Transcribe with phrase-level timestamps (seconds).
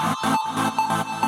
[0.00, 1.27] Thank you.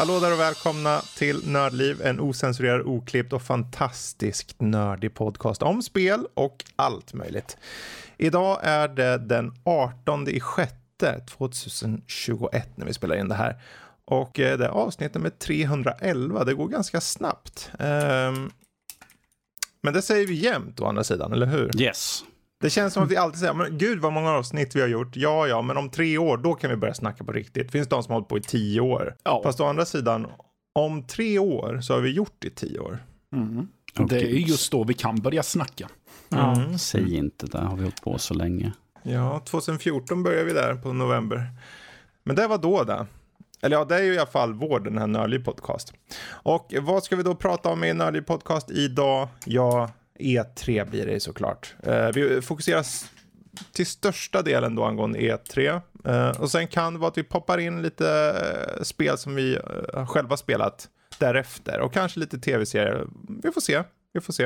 [0.00, 6.26] Hallå där och välkomna till Nördliv, en osensurerad, oklippt och fantastiskt nördig podcast om spel
[6.34, 7.56] och allt möjligt.
[8.16, 10.72] Idag är det den 18 i 6
[11.38, 13.62] 2021 när vi spelar in det här.
[14.04, 17.70] Och eh, det är avsnitt nummer 311, det går ganska snabbt.
[17.78, 18.50] Um,
[19.82, 21.82] men det säger vi jämt å andra sidan, eller hur?
[21.82, 22.24] Yes.
[22.60, 25.16] Det känns som att vi alltid säger, men gud vad många avsnitt vi har gjort.
[25.16, 27.66] Ja, ja, men om tre år, då kan vi börja snacka på riktigt.
[27.66, 29.16] Det finns de som har hållit på i tio år.
[29.24, 29.40] Ja.
[29.44, 30.26] Fast å andra sidan,
[30.74, 32.98] om tre år så har vi gjort det i tio år.
[33.32, 33.68] Mm.
[34.08, 35.88] Det är just då vi kan börja snacka.
[36.28, 36.78] Ja, mm.
[36.78, 38.72] Säg inte det, har vi hållit på så länge.
[39.02, 41.46] Ja, 2014 började vi där på november.
[42.22, 43.06] Men det var då det.
[43.62, 45.92] Eller ja, det är ju i alla fall vår, den här Nördliv podcast.
[46.28, 49.28] Och vad ska vi då prata om i Nördliv podcast idag?
[49.44, 49.90] Ja,
[50.20, 51.74] E3 blir det såklart.
[51.82, 52.86] Eh, vi fokuserar
[53.72, 55.80] till största delen då angående E3.
[56.04, 58.34] Eh, och sen kan det vara att vi poppar in lite
[58.76, 59.54] eh, spel som vi
[59.94, 61.80] eh, själva spelat därefter.
[61.80, 63.06] Och kanske lite tv-serier.
[63.42, 63.82] Vi får se.
[64.12, 64.44] Vi får se.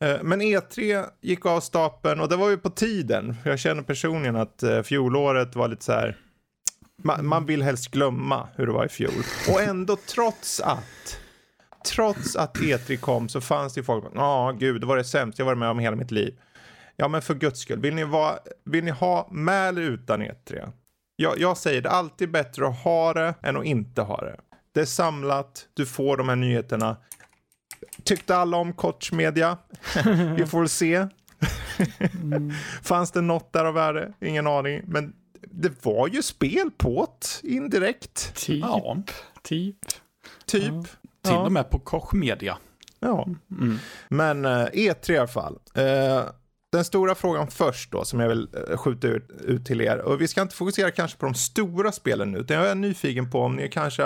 [0.00, 3.36] Eh, men E3 gick av stapeln och det var ju på tiden.
[3.44, 6.16] Jag känner personligen att eh, fjolåret var lite så här.
[7.02, 9.12] Man, man vill helst glömma hur det var i fjol.
[9.52, 11.19] Och ändå trots att
[11.84, 15.46] trots att E3 kom så fanns det folk, ja gud, det var det sämsta jag
[15.46, 16.38] varit med om hela mitt liv.
[16.96, 20.72] Ja men för guds skull, vill ni, vara, vill ni ha med eller utan E3?
[21.16, 24.36] Jag, jag säger det alltid bättre att ha det än att inte ha det.
[24.72, 26.96] Det är samlat, du får de här nyheterna.
[28.04, 29.58] Tyckte alla om Koch Media?
[30.36, 31.06] Vi får väl se.
[32.22, 32.50] mm.
[32.82, 34.12] Fanns det något där av värde?
[34.20, 34.82] Ingen aning.
[34.86, 38.34] Men det var ju spel på det, indirekt.
[38.34, 38.60] Typ.
[38.64, 39.02] Ja.
[39.42, 39.76] Typ.
[40.46, 40.72] Typ.
[41.22, 41.40] Till ja.
[41.40, 42.58] och med på Koch Media.
[43.00, 43.78] Ja, mm.
[44.08, 45.58] men uh, E3 i alla fall.
[45.78, 46.30] Uh,
[46.72, 49.98] den stora frågan först då, som jag vill uh, skjuta ut, ut, till er.
[49.98, 53.30] Och vi ska inte fokusera kanske på de stora spelen nu, utan jag är nyfiken
[53.30, 54.02] på om ni kanske...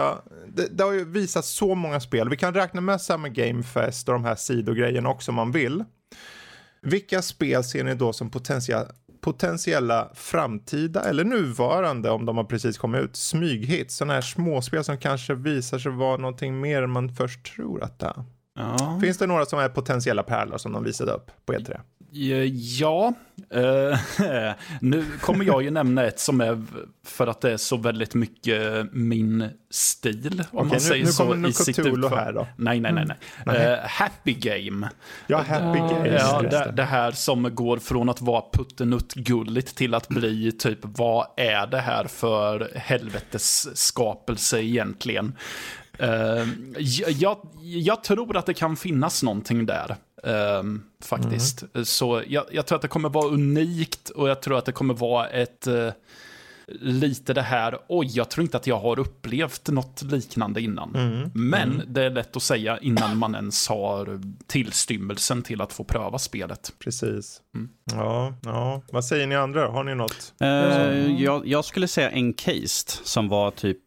[0.49, 2.29] Det, det har ju visat så många spel.
[2.29, 5.85] Vi kan räkna med Summer Game Fest och de här sidogrejerna också om man vill.
[6.83, 8.87] Vilka spel ser ni då som potentiella
[9.25, 13.97] potentiella framtida eller nuvarande om de har precis kommit ut smyghits.
[13.97, 17.99] Sådana här småspel som kanske visar sig vara någonting mer än man först tror att
[17.99, 18.25] det är.
[18.59, 18.99] Ja.
[19.03, 21.81] Finns det några som är potentiella pärlor som de visade upp på E3?
[22.15, 23.13] Ja,
[23.57, 23.99] uh,
[24.81, 26.63] nu kommer jag ju nämna ett som är
[27.05, 30.45] för att det är så väldigt mycket min stil.
[30.51, 31.35] Om okay, man säger nu, så.
[31.35, 32.47] Nu kommer Cthulhu här då.
[32.57, 33.07] Nej, nej, nej.
[33.07, 33.17] nej.
[33.57, 33.73] Mm.
[33.73, 34.89] Uh, happy Game.
[35.27, 36.09] Ja, Happy uh, Game.
[36.09, 41.27] Ja, det, det, här som går från att vara puttenutt-gulligt till att bli typ vad
[41.37, 45.37] är det här för helvetes skapelse egentligen?
[46.03, 46.49] Uh,
[47.11, 49.97] jag, jag, tror att det kan finnas någonting där.
[50.27, 51.65] Uh, faktiskt.
[51.75, 51.85] Mm.
[51.85, 54.95] Så jag, jag, tror att det kommer vara unikt och jag tror att det kommer
[54.95, 55.67] vara ett...
[55.67, 55.91] Uh,
[56.67, 60.95] lite det här, oj, jag tror inte att jag har upplevt något liknande innan.
[60.95, 61.31] Mm.
[61.35, 61.87] Men mm.
[61.93, 66.73] det är lätt att säga innan man ens har tillstymmelsen till att få pröva spelet.
[66.79, 67.41] Precis.
[67.55, 67.69] Mm.
[67.85, 69.69] Ja, ja, vad säger ni andra?
[69.69, 70.35] Har ni något?
[70.43, 73.79] Uh, jag, jag, skulle säga Encased, som var typ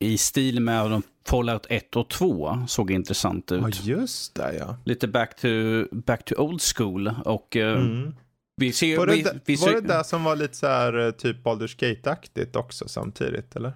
[0.00, 3.60] i stil med de Fallout 1 och 2 såg intressant ut.
[3.62, 4.76] Ja, just det ja.
[4.84, 5.48] Lite back to,
[5.92, 7.14] back to old school.
[7.24, 8.14] Och uh, mm.
[8.56, 8.98] vi ser...
[8.98, 11.44] Var det, vi, vi ser, var det där som var lite så här eh, typ
[11.44, 13.72] Baldur's Gate-aktigt också samtidigt, eller?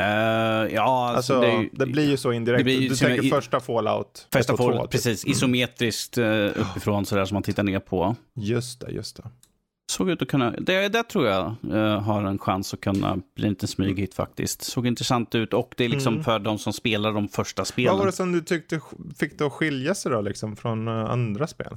[0.00, 2.68] Uh, ja, alltså, alltså det, det, blir ju så indirekt.
[2.68, 4.26] Ju du tänker i, första Fallout.
[4.32, 4.90] Första Fallout, typ.
[4.90, 5.24] precis.
[5.24, 5.32] Mm.
[5.32, 8.16] Isometriskt uh, uppifrån sådär som man tittar ner på.
[8.34, 9.30] Just det, just det
[9.90, 13.44] såg ut att kunna, det, det tror jag uh, har en chans att kunna bli
[13.44, 14.62] en liten smyghit faktiskt.
[14.62, 16.24] Såg intressant ut och det är liksom mm.
[16.24, 17.90] för de som spelar de första spelen.
[17.90, 18.80] Vad var det som du tyckte
[19.18, 21.76] fick det att skilja sig då liksom från uh, andra spel?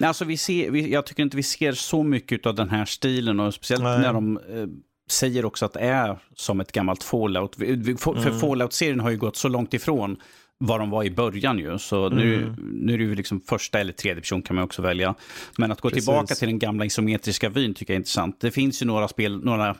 [0.00, 3.40] Alltså vi ser, vi, jag tycker inte vi ser så mycket av den här stilen
[3.40, 3.98] och speciellt Nej.
[3.98, 4.66] när de uh,
[5.10, 7.56] säger också att det är som ett gammalt Fallout.
[7.56, 8.40] För mm.
[8.40, 10.16] Fallout-serien har ju gått så långt ifrån
[10.62, 11.78] vad de var i början ju.
[11.78, 12.18] Så mm.
[12.18, 15.14] nu, nu är det ju liksom första eller tredje person kan man också välja.
[15.58, 16.04] Men att gå Precis.
[16.04, 18.40] tillbaka till den gamla isometriska vyn tycker jag är intressant.
[18.40, 19.76] Det finns ju några spel, några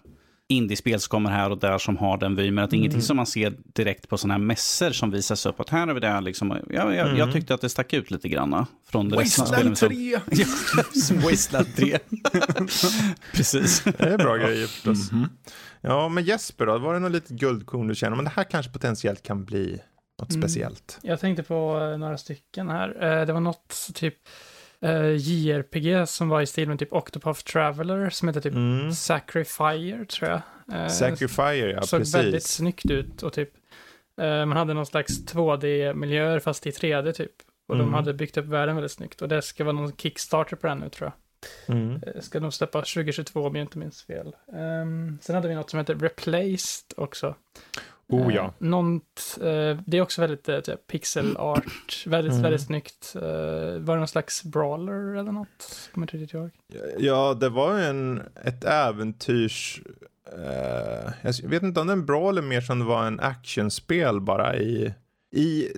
[0.49, 2.81] indiespel som kommer här och där som har den vyn, men att mm.
[2.81, 5.61] ingenting som man ser direkt på sådana här mässor som visas upp.
[5.61, 6.51] Att här har vi det liksom.
[6.51, 7.17] Ja, jag, mm.
[7.17, 8.67] jag tyckte att det stack ut lite grann.
[8.91, 10.17] Från Wasteland 3!
[11.25, 11.99] Wasteland 3.
[13.35, 13.83] Precis.
[13.85, 15.13] Det är bra grejer förstås.
[15.13, 15.29] Mm -hmm.
[15.81, 16.79] Ja, men Jesper då?
[16.79, 18.17] Var det något litet guldkorn du känner?
[18.17, 19.81] Men det här kanske potentiellt kan bli
[20.21, 20.43] något mm.
[20.43, 20.99] speciellt.
[21.03, 23.19] Jag tänkte på eh, några stycken här.
[23.21, 24.15] Eh, det var något typ
[24.85, 28.93] uh, JRPG som var i stil med typ Octopath Traveler som heter typ Mm.
[28.93, 30.91] Sacrifier tror jag.
[30.93, 32.15] Sacrifier, ja såg precis.
[32.15, 33.51] väldigt snyggt ut och typ
[34.21, 37.33] eh, man hade någon slags 2D-miljöer fast i 3D typ.
[37.69, 37.87] Och Mm.
[37.87, 39.23] de hade byggt upp världen väldigt snyggt.
[39.23, 41.13] Och det ska vara någon Kickstarter på den nu tror
[41.67, 41.77] jag.
[41.77, 42.03] Mm.
[42.07, 44.37] Eh, Ska nog släppa 2022 om jag inte minns fel.
[44.57, 47.35] Ehm, sen hade vi något som heter Replaced också.
[48.11, 48.55] Oh Eh, ja.
[48.59, 52.43] något, eh, det är också väldigt eh, typ pixel art, väldigt, Mm.
[52.43, 53.13] väldigt snyggt.
[53.17, 53.23] Eh,
[53.81, 55.89] var det någon slags brawler eller något?
[55.95, 56.51] Kommer inte riktigt ihåg.
[56.99, 59.81] Ja, det var ju en, ett äventyrs...
[60.33, 63.21] eh, jag vet inte om det är en bra eller mer som det var en
[63.21, 64.95] actionspel bara i...
[65.37, 65.69] i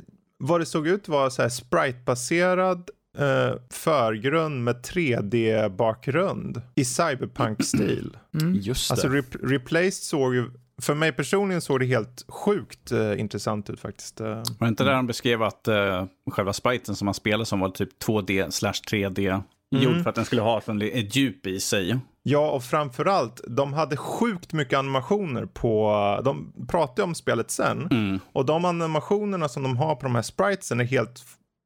[0.44, 8.16] vad det såg ut var så här sprite-baserad eh, förgrund med 3D-bakgrund i cyberpunk-stil.
[8.34, 8.54] Mm.
[8.54, 8.92] Just det.
[8.92, 10.50] Alltså Re- Replaced såg ju,
[10.80, 14.20] för mig personligen såg det helt sjukt eh, intressant ut faktiskt.
[14.20, 17.60] Eh, Var det inte där de beskrev att uh, själva spriten som man spelade som
[17.60, 21.98] var typ 2D slash 3D gjord för att den skulle ha ett djup i sig?
[22.22, 25.92] Ja, och framförallt, de hade sjukt mycket animationer på,
[26.24, 27.88] de pratade om spelet sen.
[27.90, 28.20] Mm.
[28.32, 31.22] Och de animationerna som de har på de här spritesen är helt,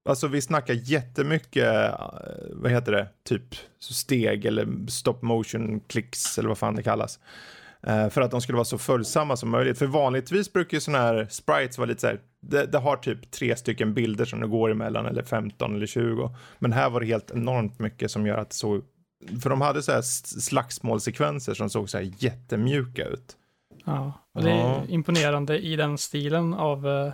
[0.09, 2.01] alltså vi snackar jättemycket, eh,
[2.53, 7.19] vad heter det, typ steg eller stop motion clicks eller vad fan det kallas.
[7.87, 9.79] Eh, för att de skulle vara så följsamma som möjligt.
[9.79, 13.31] För vanligtvis brukar ju sådana här sprites vara lite så här, det, det har typ
[13.31, 16.31] tre stycken bilder som det går emellan eller 15 eller 20.
[16.59, 18.83] Men här var det helt enormt mycket som gör att det såg,
[19.43, 20.03] för de hade så här
[20.57, 23.37] slagsmålsekvenser som såg så här jättemjuka ut.
[23.85, 24.83] Ja, och det är Ja.
[24.89, 27.13] imponerande i den stilen av uh,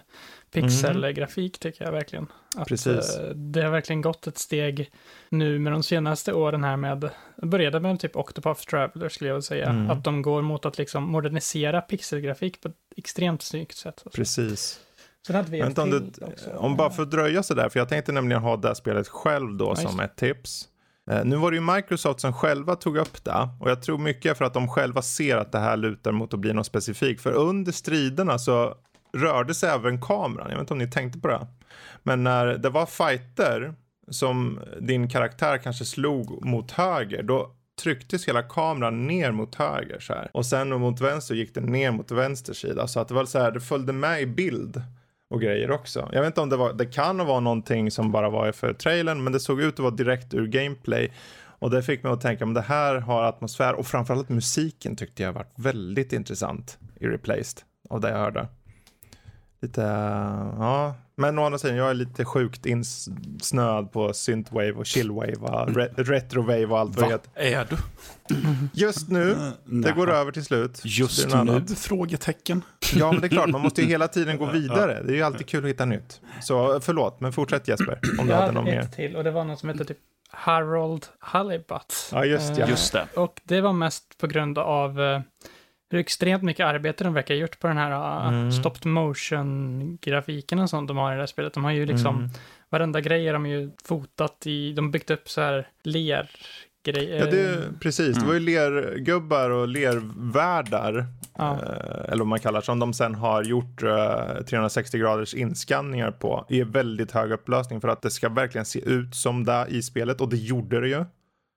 [0.52, 2.26] pixelgrafik tycker jag verkligen.
[2.56, 2.68] Att.
[2.68, 3.16] Precis.
[3.16, 4.90] eh, det har verkligen gått ett steg
[5.28, 7.10] nu med de senaste åren här med,
[7.42, 9.90] började med typ Octopath Traveler skulle jag säga, Mm.
[9.90, 14.04] att de går mot att liksom modernisera pixelgrafik på ett extremt snyggt sätt.
[14.14, 14.80] Precis.
[15.26, 16.50] Sen hade vi inte om, också.
[16.50, 19.56] om bara för att dröja sådär, för jag tänkte nämligen ha det här spelet själv
[19.56, 20.68] då just som ett tips.
[21.10, 24.38] Eh, nu var det ju Microsoft som själva tog upp det och jag tror mycket
[24.38, 27.22] för att de själva ser att det här lutar mot att bli något specifikt.
[27.22, 28.74] För under striderna så
[29.16, 31.46] rörde sig även kameran, jag vet inte om ni tänkte på det.
[32.02, 33.74] Men när det var fighter
[34.10, 40.12] som din karaktär kanske slog mot höger, då trycktes hela kameran ner mot höger så
[40.12, 40.30] här.
[40.34, 42.88] Och sen mot vänster gick den ner mot vänster sida.
[42.88, 44.82] Så att det var så här, det följde med i bild
[45.30, 46.08] och grejer också.
[46.12, 49.24] Jag vet inte om det var, det kan vara någonting som bara var för trailern,
[49.24, 51.12] men det såg ut att vara direkt ur gameplay.
[51.58, 55.22] Och det fick mig att tänka, men det här har atmosfär och framförallt musiken tyckte
[55.22, 58.48] jag var väldigt intressant i Replaced av det jag hörde.
[59.62, 59.80] Lite,
[60.58, 65.68] ja, men å andra sidan, jag är lite sjukt insnöad på synthwave och chillwave och
[65.68, 67.30] re- retrowave och allt vad det heter.
[67.34, 67.76] Är du?
[68.72, 69.92] Just nu, det Nej.
[69.92, 70.80] går över till slut.
[70.84, 71.52] Just Det något nu?
[71.52, 71.78] annat.
[71.78, 72.62] Frågetecken.
[72.94, 75.02] Ja, men det är klart, man måste ju hela tiden gå vidare.
[75.06, 76.20] Det är ju alltid kul att hitta nytt.
[76.40, 78.82] Så förlåt, men fortsätt Jesper, om du jag hade hade något mer.
[78.84, 79.98] till och det var något som hette typ
[80.30, 82.08] Harold Halibut.
[82.12, 82.64] Ja, just ja.
[82.64, 83.06] Eh, Just det.
[83.16, 85.20] Och det var mest på grund av eh,
[85.92, 88.52] hur extremt mycket arbete de verkar ha gjort på den här uh, Mm.
[88.52, 91.54] stopped motion-grafiken och sånt de har i det här spelet.
[91.54, 92.30] De har ju liksom, Mm.
[92.70, 97.18] varenda grej har de ju fotat i, de har byggt upp så här lergrejer.
[97.18, 98.16] Ja, det, precis.
[98.18, 101.06] Det var ju lergubbar och lervärldar,
[101.38, 101.52] Ja.
[101.52, 106.46] eh, eller vad man kallar som de sen har gjort eh, 360 graders inskanningar på
[106.48, 110.20] i väldigt hög upplösning för att det ska verkligen se ut som det i spelet
[110.20, 111.04] och det gjorde det ju.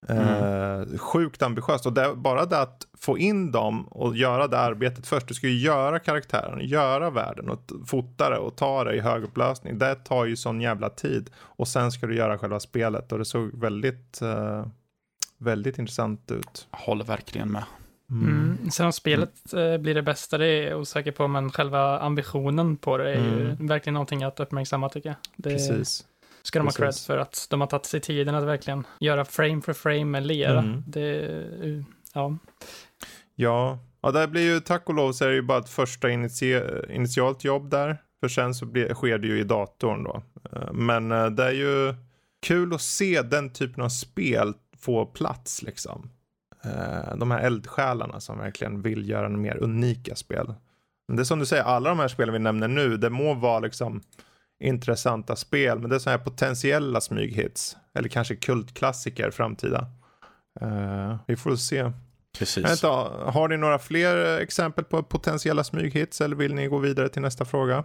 [0.09, 5.07] Eh, sjukt ambitiöst och det, bara det att få in dem och göra det arbetet
[5.07, 5.27] först.
[5.27, 9.23] Du ska ju göra karaktären, göra världen och fota det och ta det i hög
[9.23, 9.77] upplösning.
[9.79, 13.25] Det tar ju sån jävla tid och sen ska du göra själva spelet och det
[13.25, 14.65] såg väldigt, eh,
[15.37, 16.67] väldigt intressant ut.
[16.71, 17.63] Håller verkligen med.
[18.09, 18.57] Mm.
[18.71, 22.77] Sen om spelet eh, blir det bästa, det är jag osäker på, men själva ambitionen
[22.77, 23.67] på det är ju Mm.
[23.67, 25.15] verkligen någonting att uppmärksamma tycker jag.
[25.35, 26.05] Det Precis.
[26.45, 27.05] Ska de ha cred precis.
[27.05, 30.59] för att de har tagit sig tiden att verkligen göra frame för frame med lera.
[30.59, 30.83] Mm.
[30.87, 31.19] Det,
[31.63, 31.83] eh,
[32.13, 32.37] ja.
[33.35, 36.09] Ja, ja det blir ju tack och lov så är det ju bara ett första
[36.09, 37.97] initie- initialt jobb där.
[38.19, 40.23] För sen så blir, sker det ju i datorn då.
[40.51, 41.93] Eh, Men eh, det är ju
[42.41, 46.09] kul att se den typen av spel få plats liksom.
[47.17, 50.53] De här eldsjälarna som verkligen vill göra mer unika spel.
[51.07, 53.33] Men det är som du säger, alla de här spelen vi nämner nu, det må
[53.33, 54.01] vara liksom
[54.59, 57.77] intressanta spel, men det är så här potentiella smyghits.
[57.93, 59.87] Eller kanske kultklassiker framtida.
[60.61, 61.91] Eh, vi får se.
[62.39, 62.71] Precis.
[62.71, 67.21] inte, har ni några fler exempel på potentiella smyghits eller vill ni gå vidare till
[67.21, 67.83] nästa fråga?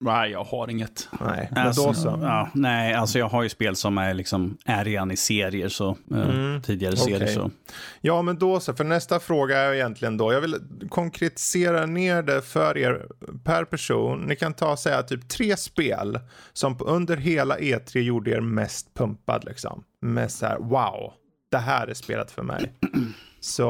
[0.00, 1.08] Nej, jag har inget.
[1.20, 2.18] Nej, men Alltså, då så.
[2.22, 5.88] Ja, nej, alltså jag har ju spel som är, liksom, är redan i serier, så,
[6.10, 7.16] eh, Mm, tidigare serier.
[7.16, 7.34] okej.
[7.34, 7.50] Så.
[8.00, 8.74] Ja, men då så.
[8.74, 10.56] För nästa fråga är egentligen då, jag vill
[10.88, 13.06] konkretisera ner det för er
[13.44, 14.20] per person.
[14.20, 16.18] Ni kan ta säga typ tre spel
[16.52, 19.84] som under hela E3 gjorde er mest pumpad liksom.
[20.02, 21.12] Mest så här, wow,
[21.50, 22.72] det här är spelet för mig.
[23.40, 23.62] Så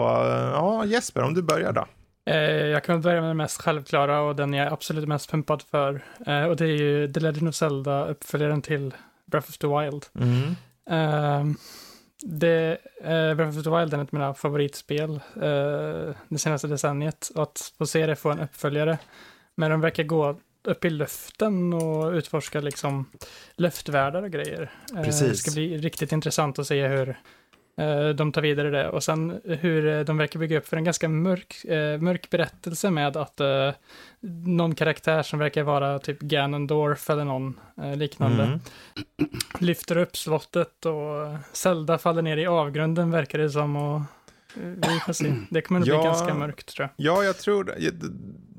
[0.53, 1.87] ja, Jesper, om du börjar då.
[2.27, 5.63] Eh, jag kan börja med den mest självklara och den jag är absolut mest pumpad
[5.63, 6.05] för.
[6.27, 8.95] Eh, och det är ju The Legend of Zelda, uppföljaren till
[9.27, 10.07] Breath of the Wild.
[10.91, 11.45] Eh,
[12.23, 15.21] det, eh, Breath of the Wild är ett av mina favoritspel
[16.29, 17.31] det senaste decenniet.
[17.35, 18.99] Och att få se det få en uppföljare.
[19.55, 23.11] Men de verkar gå upp i luften och utforska liksom
[23.57, 24.71] luftvärldar och grejer.
[25.05, 25.29] Precis.
[25.29, 27.17] Det ska bli riktigt intressant att se hur
[28.17, 28.89] de tar vidare det.
[28.89, 32.91] Och sen hur eh, de verkar bygga upp för en ganska mörk, eh, mörk berättelse
[32.91, 33.71] med att eh,
[34.47, 38.61] någon karaktär som verkar vara typ Ganondorf eller någon eh, liknande Mm.
[39.61, 43.77] lyfter upp slottet och Zelda faller ner i avgrunden verkar det som.
[43.77, 45.33] Och eh, vi får se.
[45.51, 46.03] Det kommer att bli Ja.
[46.03, 47.07] ganska mörkt tror jag.
[47.07, 47.75] Ja, jag tror det.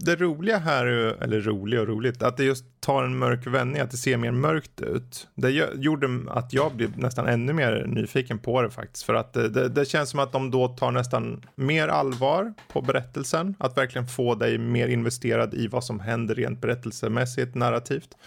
[0.08, 0.16] Det.
[0.16, 0.86] Roliga här,
[1.24, 4.32] eller roliga och roligt, att det just tar en mörk vändning, att det ser mer
[4.32, 5.28] mörkt ut.
[5.36, 9.06] Det gjorde att jag blev nästan ännu mer nyfiken på det faktiskt.
[9.06, 12.82] För att det, det, det känns som att de då tar nästan mer allvar på
[12.82, 13.56] berättelsen.
[13.60, 18.18] Att verkligen få dig mer investerad i vad som händer rent berättelsemässigt, narrativt.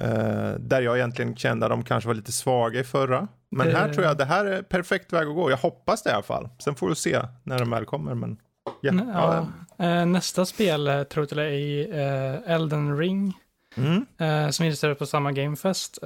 [0.00, 3.28] Eh, där jag egentligen kände att de kanske var lite svaga i förra.
[3.50, 5.50] Men här Det- tror jag det här är perfekt väg att gå.
[5.50, 6.48] Jag hoppas det i alla fall.
[6.58, 8.14] Sen får du se när de väl kommer.
[8.14, 8.36] Men
[8.80, 9.46] ja, N- ja.
[9.76, 13.38] Ja, eh, nästa spel eh, tror jag i eh, Elden Ring.
[13.76, 14.06] Mm.
[14.52, 15.98] som introducerades på samma Gamefest.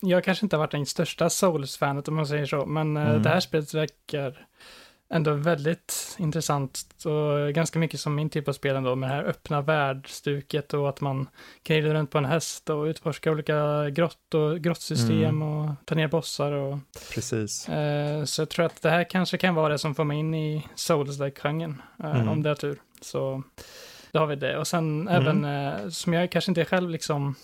[0.00, 3.22] Jag kanske inte har varit den största Souls-fanet om man säger så, men Mm.
[3.22, 4.46] det här spelet verkar
[5.12, 9.24] ändå väldigt intressant och ganska mycket som min typ av spel ändå med det här
[9.24, 11.28] öppna världstuket och att man
[11.62, 15.42] kan rida runt på en häst och utforska olika grott och grottsystem Mm.
[15.42, 16.78] och ta ner bossar och
[17.14, 17.68] Precis.
[17.68, 20.34] eh, så jag tror att det här kanske kan vara det som får mig in
[20.34, 22.28] i Souls-like-genren eh, Mm.
[22.28, 22.78] om det har tur.
[23.00, 23.42] Så
[24.12, 24.58] då har vi det.
[24.58, 25.22] Och sen Mm.
[25.22, 27.34] även, eh, som jag kanske inte själv liksom,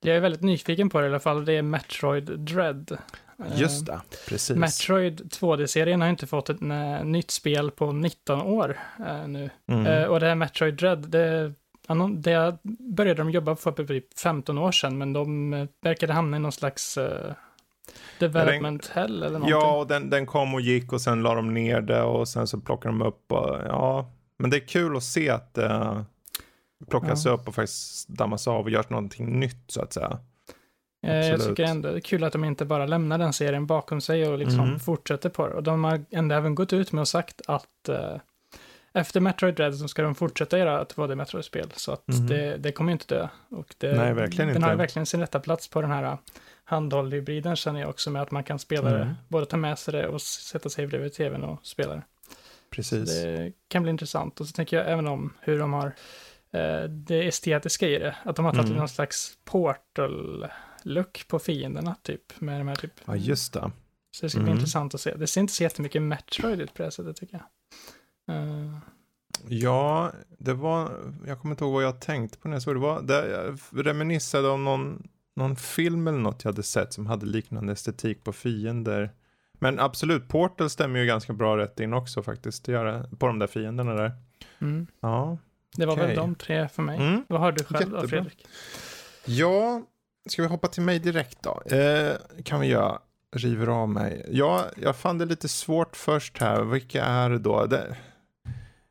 [0.00, 2.98] jag är väldigt nyfiken på det i alla fall, det är Metroid Dread.
[3.44, 4.56] Eh, Just det, precis.
[4.56, 6.60] Metroid 2D-serien har inte fått ett
[7.04, 9.50] nytt spel på 19 år eh, nu.
[9.68, 9.86] Mm.
[9.86, 11.52] Eh, och det här Metroid Dread, det,
[12.16, 12.58] det
[12.96, 15.50] började de jobba för på typ 15 år sedan, men de
[15.82, 16.98] verkade hamna i någon slags
[18.18, 19.50] development hell eller någonting.
[19.50, 22.46] ja, och den, den kom och gick och sen la de ner det och sen
[22.46, 24.10] så plockade de upp och ja.
[24.38, 26.04] Men det är kul att se att det
[26.90, 27.30] plockas Ja.
[27.32, 30.18] upp och faktiskt dammas av och görs någonting nytt så att säga.
[31.02, 31.56] Eh, Jag Absolut.
[31.56, 34.38] tycker ändå det är kul att de inte bara lämnar den serien bakom sig och
[34.38, 34.80] liksom Mm.
[34.80, 35.54] fortsätter på det.
[35.54, 38.16] Och de har ändå även gått ut med och sagt att eh,
[38.92, 41.70] efter Metroid Dread så ska de fortsätta göra 2D Metroid-spel.
[41.76, 42.26] Så att Mhm.
[42.26, 43.28] det, det kommer ju inte dö.
[43.50, 44.68] Och det, Nej, verkligen den inte.
[44.68, 46.18] har verkligen sin rätta plats på den här eh,
[46.64, 49.00] handhållhybriden känner jag också med att man kan spela Mm.
[49.00, 52.02] det, både ta med sig det och sätta sig bredvid tvn och spela det.
[52.70, 53.22] Precis.
[53.22, 54.40] Det kan bli intressant.
[54.40, 55.92] Och så tänker jag även om hur de har
[56.52, 58.16] eh, det estetiska i det.
[58.24, 58.78] Att de har tagit Mm.
[58.78, 59.32] någon slags
[60.82, 62.40] portal-look på fienderna typ.
[62.40, 62.92] Med de här typ.
[63.04, 63.70] Ja, just det.
[64.10, 64.58] Så det ska bli Mm.
[64.58, 65.14] intressant att se.
[65.14, 67.40] Det ser inte så jättemycket Metroid ut på det sättet tycker
[68.26, 68.36] jag.
[68.36, 68.78] Eh,
[69.48, 70.90] Ja, det var,
[71.26, 72.80] jag kommer inte ihåg vad jag tänkte på när jag såg det.
[72.80, 77.26] Var, det jag reminissade om någon, någon film eller något jag hade sett som hade
[77.26, 79.10] liknande estetik på fiender.
[79.52, 82.64] Men absolut, Portal stämmer ju ganska bra rätt in också faktiskt.
[82.64, 84.12] Det gör på de där fienderna där.
[84.58, 84.86] mm.
[85.00, 85.38] Ja.
[85.76, 86.06] Det var Okej.
[86.06, 86.98] väl de tre för mig.
[86.98, 87.24] Mm.
[87.28, 88.08] Vad har du själv då, Jättebra.
[88.08, 88.46] Fredrik?
[89.26, 89.82] Ja,
[90.28, 91.62] ska vi hoppa till mig direkt då?
[91.76, 92.12] Eh,
[92.44, 92.98] kan vi göra.
[93.36, 94.26] River av mig.
[94.30, 96.62] Ja, jag fann det lite svårt först här.
[96.62, 97.66] Vilka är det då?
[97.66, 97.96] Det...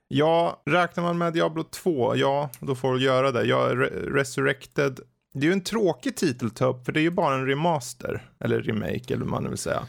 [0.07, 3.43] Ja, räknar man med Diablo 2, ja, då får du göra det.
[3.43, 4.99] Ja, Re- Resurrected.
[5.33, 7.45] Det är ju en tråkig titel att ta upp, för det är ju bara en
[7.47, 8.29] remaster.
[8.39, 9.83] Eller remake, eller vad man vill säga.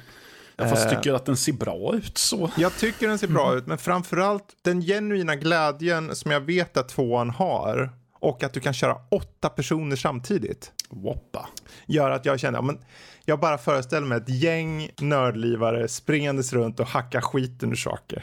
[0.57, 2.51] Jag fast Eh, tycker att den ser bra ut så.
[2.57, 6.89] jag tycker den ser bra ut, men framförallt den genuina glädjen som jag vet att
[6.89, 11.49] tvåan har och att du kan köra åtta personer samtidigt Woppa.
[11.87, 12.79] gör att jag känner, men
[13.25, 18.23] jag bara föreställer mig ett gäng nördlivare springandes runt och hacka skiten ur saker.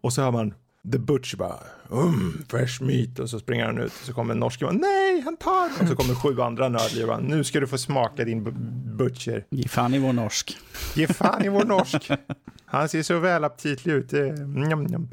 [0.00, 0.54] och så hör man
[0.92, 3.18] The Butcher bara, um, fresh meat.
[3.18, 5.70] Och så springer han ut och så kommer en norsk och bara, nej, han tar.
[5.82, 9.44] Och så kommer sju andra nördlivare, nu ska du få smaka din bu- Butcher.
[9.50, 10.56] Ge fan i vår norsk.
[10.94, 12.10] Ge fan i vår norsk.
[12.70, 14.10] Han ser så väl aptitlig ut.
[14.10, 14.32] Det är-
[14.66, 15.08] Njam, njam.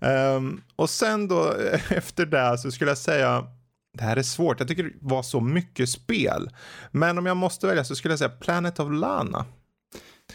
[0.00, 1.52] Ehm, och sen då
[1.88, 3.46] efter det så skulle jag säga
[3.98, 4.60] det här är svårt.
[4.60, 6.50] Jag tycker det var så mycket spel.
[6.90, 9.44] Men om jag måste välja så skulle jag säga Planet of Lana.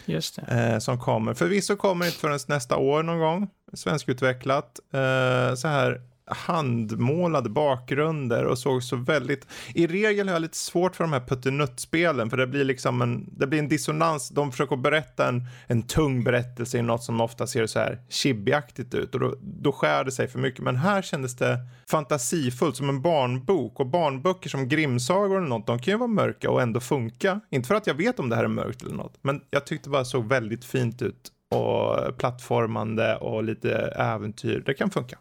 [0.04, 0.42] Just det.
[0.72, 1.34] Eh, som kommer.
[1.34, 3.48] Förvisso kommer inte förrän nästa år någon gång.
[3.72, 4.80] Svenskutvecklat.
[4.92, 9.46] Eh, så här handmålade bakgrunder och såg så väldigt...
[9.74, 13.28] I regel har jag lite svårt för de här puttinuttspelen för det blir liksom en,
[13.38, 14.28] det blir en dissonans.
[14.28, 18.94] De försöker berätta en, en tung berättelse i något som ofta ser så här chibiaktigt
[18.94, 20.64] ut och då, då skär det sig för mycket.
[20.64, 21.58] Men här kändes det
[21.90, 26.50] fantasifullt som en barnbok och barnböcker som Grimsagor eller något, de kan ju vara mörka
[26.50, 27.40] och ändå funka.
[27.50, 29.90] Inte för att jag vet om det här är mörkt eller något, men jag tyckte
[29.90, 34.62] bara såg väldigt fint ut och plattformande och lite äventyr.
[34.66, 35.18] Det kan funka.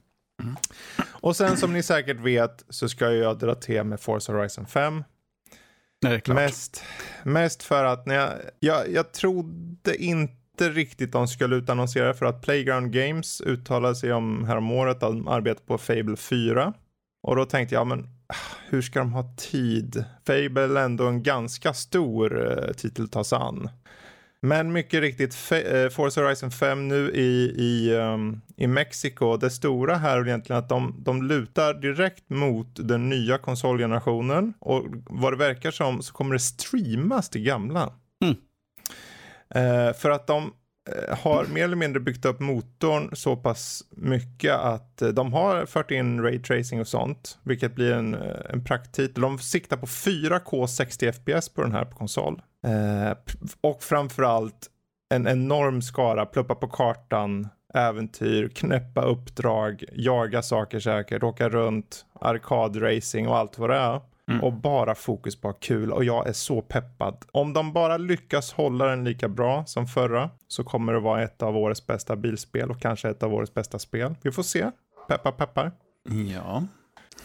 [1.06, 5.04] Och sen som ni säkert vet så ska jag dra till med Forza Horizon 5.
[6.02, 6.84] Nej, mest,
[7.24, 12.42] mest för att när jag, jag, jag trodde inte riktigt de skulle utannonsera för att
[12.42, 16.74] Playground Games uttalade sig om häromåret att de arbetar på Fable 4.
[17.24, 18.08] Och då tänkte jag, men
[18.70, 20.06] hur ska de ha tid?
[20.28, 23.70] Fable är ändå en ganska stor uh, titel att ta sig an.
[24.46, 29.96] Men mycket riktigt, eh, Forza Horizon 5 nu i, i, um, i Mexiko, det stora
[29.96, 35.38] här är egentligen att de, de lutar direkt mot den nya konsolgenerationen och vad det
[35.38, 37.94] verkar som så kommer det streamas till gamla.
[38.24, 38.36] Mm.
[39.56, 44.56] Uh, för att de uh, har mer eller mindre byggt upp motorn så pass mycket
[44.56, 48.14] att de har fört in raytracing och sånt, vilket blir en,
[48.50, 49.22] en prakttitel.
[49.22, 52.42] De siktar på 4K 60 FPS på den här på konsol.
[52.64, 53.18] Eh,
[53.62, 54.70] och framförallt
[55.14, 63.28] en enorm skara, pluppa på kartan, äventyr, knäppa uppdrag, jaga saker säkert, åka runt, arkadracing
[63.28, 64.02] och allt vad det är.
[64.28, 64.44] Mm.
[64.44, 67.26] Och bara fokus på kul och jag är så peppad.
[67.32, 71.42] Om de bara lyckas hålla den lika bra som förra så kommer det vara ett
[71.42, 74.16] av årets bästa bilspel och kanske ett av årets bästa spel.
[74.22, 74.72] Vi får se.
[75.08, 75.72] Peppar peppar.
[76.34, 76.64] Ja.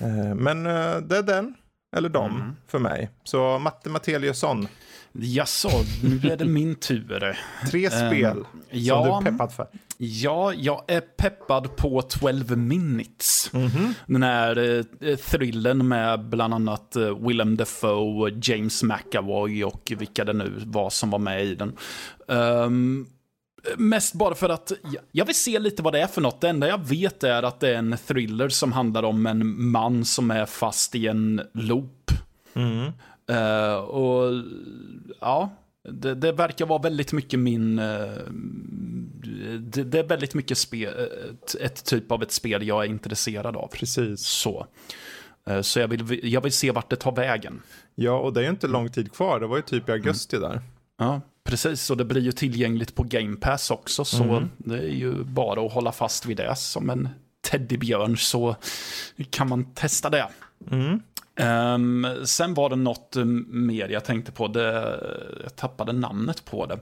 [0.00, 1.54] Eh, men eh, det är den,
[1.96, 2.56] eller dem, mm.
[2.66, 3.10] för mig.
[3.24, 4.68] Så Matte Mateliusson.
[5.20, 5.70] Jaså,
[6.02, 7.36] nu är det min tur.
[7.70, 9.66] Tre ehm, spel um, som ja, du är peppad för.
[9.96, 13.50] Ja, jag är peppad på 12 minutes.
[13.52, 13.94] Mm -hmm.
[14.06, 20.32] Den här uh, thrillen med bland annat uh, Willem Dafoe, James McAvoy och vilka det
[20.32, 21.76] nu var som var med i den.
[22.26, 23.06] Um,
[23.76, 24.72] Mest bara för att
[25.12, 26.40] jag vill se lite vad det är för något.
[26.40, 30.04] Det enda jag vet är att det är en thriller som handlar om en man
[30.04, 32.10] som är fast i en loop.
[32.54, 32.92] Mm.
[33.30, 34.44] Uh, och
[35.20, 35.50] ja,
[35.88, 37.78] det, det, verkar vara väldigt mycket min...
[37.78, 38.18] Uh,
[39.60, 40.94] det, det, är väldigt mycket spel,
[41.30, 43.68] ett, ett, typ av ett spel jag är intresserad av.
[43.72, 44.20] Precis.
[44.20, 44.66] Så.
[45.50, 47.62] Uh, så jag vill, jag vill se vart det tar vägen.
[47.94, 49.40] Ja, och det är inte lång tid kvar.
[49.40, 50.50] Det var ju typ i augusti mm.
[50.50, 50.60] där.
[50.98, 51.90] Ja, precis.
[51.90, 54.04] Och det blir ju tillgängligt på Game Pass också.
[54.04, 54.48] Så mm.
[54.56, 57.08] det är ju bara att hålla fast vid det som en
[57.50, 58.56] teddybjörn så
[59.30, 60.28] kan man testa det.
[60.70, 61.00] Mm.
[61.40, 63.16] Um, sen var det något
[63.48, 64.98] mer jag tänkte på, det,
[65.42, 66.78] jag tappade namnet på det.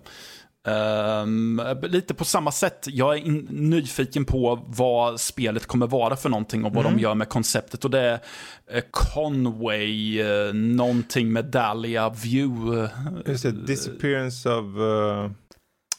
[0.67, 6.29] Um, lite på samma sätt, jag är in, nyfiken på vad spelet kommer vara för
[6.29, 6.97] någonting och vad mm.
[6.97, 7.85] de gör med konceptet.
[7.85, 8.15] Och det är
[8.75, 12.89] uh, Conway, uh, någonting med Dahlia View.
[13.27, 14.77] Just det, Disappearance of...
[14.77, 15.31] Uh...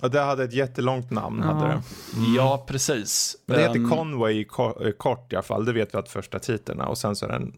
[0.02, 1.41] Och det hade ett jättelångt namn.
[1.43, 1.82] Ja, hade det.
[2.17, 2.36] Mm.
[2.36, 3.36] ja precis.
[3.46, 4.46] Men det heter um, Conway
[4.98, 7.54] kort i alla fall, det vet vi att första titeln Och sen så är den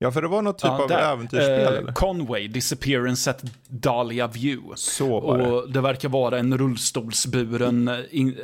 [0.00, 1.92] Ja, för det var något typ ja, av där, äventyrsspel eh, eller?
[1.92, 4.72] Conway, Disappearance at Dahlia View.
[4.76, 5.44] Så var det.
[5.44, 7.90] Och det verkar vara en rullstolsburen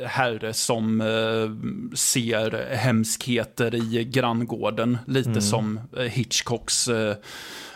[0.05, 4.97] herre som eh, ser hemskheter i granngården.
[5.07, 5.41] Lite mm.
[5.41, 7.15] som eh, Hitchcocks eh,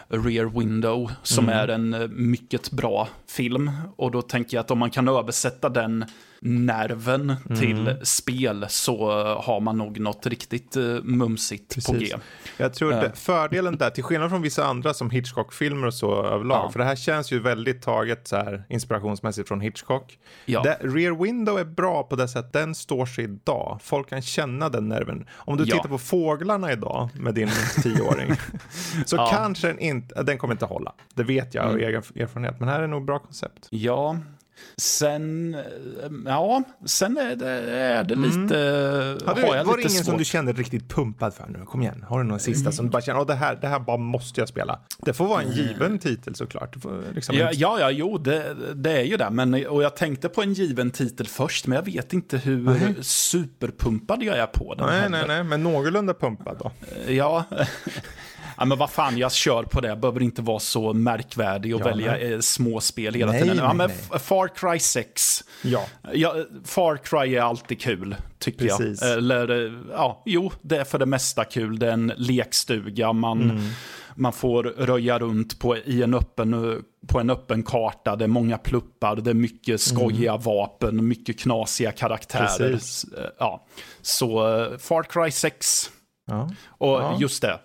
[0.07, 1.59] Rear Window, som mm.
[1.59, 3.71] är en eh, mycket bra film.
[3.95, 6.05] Och då tänker jag att om man kan översätta den
[6.41, 7.59] nerven mm.
[7.59, 11.93] till spel så har man nog något riktigt uh, mumsigt Precis.
[11.93, 12.15] på G.
[12.57, 13.13] Jag tror uh.
[13.13, 16.71] fördelen där, till skillnad från vissa andra som Hitchcock-filmer och så överlag, ja.
[16.71, 20.19] för det här känns ju väldigt taget så här inspirationsmässigt från Hitchcock.
[20.45, 20.61] Ja.
[20.61, 23.79] Det, Rear Window är bra på det sättet den står sig idag.
[23.83, 25.25] Folk kan känna den nerven.
[25.31, 25.75] Om du ja.
[25.75, 27.49] tittar på fåglarna idag med din
[27.83, 28.35] tioåring
[29.05, 29.29] så ja.
[29.31, 30.93] kanske den inte, den kommer inte hålla.
[31.13, 31.87] Det vet jag av mm.
[31.87, 33.67] egen erfarenhet, men här är nog bra koncept.
[33.69, 34.17] Ja,
[34.77, 35.61] Sen, eh,
[36.25, 38.41] ja, sen är det, är det mm.
[38.41, 38.55] lite...
[39.25, 40.05] Har, du, har jag var det ingen svårt.
[40.05, 41.65] som du kände riktigt pumpad för nu?
[41.65, 42.71] Kom igen, har du någon sista mm.
[42.71, 44.79] som du bara känner, oh, det, här, det här bara måste jag spela?
[44.97, 45.99] Det får vara en given mm.
[45.99, 46.75] titel såklart.
[47.13, 49.29] Liksom ja, ja, ja, jo, det, det, är ju det.
[49.29, 52.95] Men, och jag tänkte på en given titel först, men jag vet inte hur nej.
[53.01, 54.85] superpumpad jag är på den.
[54.85, 56.71] Nej, nej, nej, men någorlunda pumpad då.
[57.13, 57.45] Ja.
[58.59, 59.95] Ja, men vad fan, jag kör på det.
[59.95, 62.33] Behöver inte vara så märkvärdig och ja, välja nej.
[62.33, 63.57] Eh, små spel hela nej, tiden.
[63.57, 65.43] Ja, men Far Cry 6.
[65.61, 65.85] Ja.
[66.13, 66.35] ja.
[66.65, 69.01] Far Cry är alltid kul, tycker Precis.
[69.01, 69.11] jag.
[69.11, 71.79] Eller, eh, ja, jo, det är för det mesta kul.
[71.79, 73.13] Det är en lekstuga.
[73.13, 73.69] Man, mm.
[74.15, 78.15] man får röja runt på, i en öppen, på en öppen karta.
[78.15, 80.41] Det är många pluppar, det är mycket skojiga mm.
[80.41, 82.71] vapen, mycket knasiga karaktärer.
[82.71, 83.05] Precis.
[83.39, 83.65] Ja.
[84.01, 84.39] Så
[84.79, 85.91] Far Cry 6
[86.29, 86.49] Ja.
[86.67, 87.17] Och Ja.
[87.19, 87.59] just det,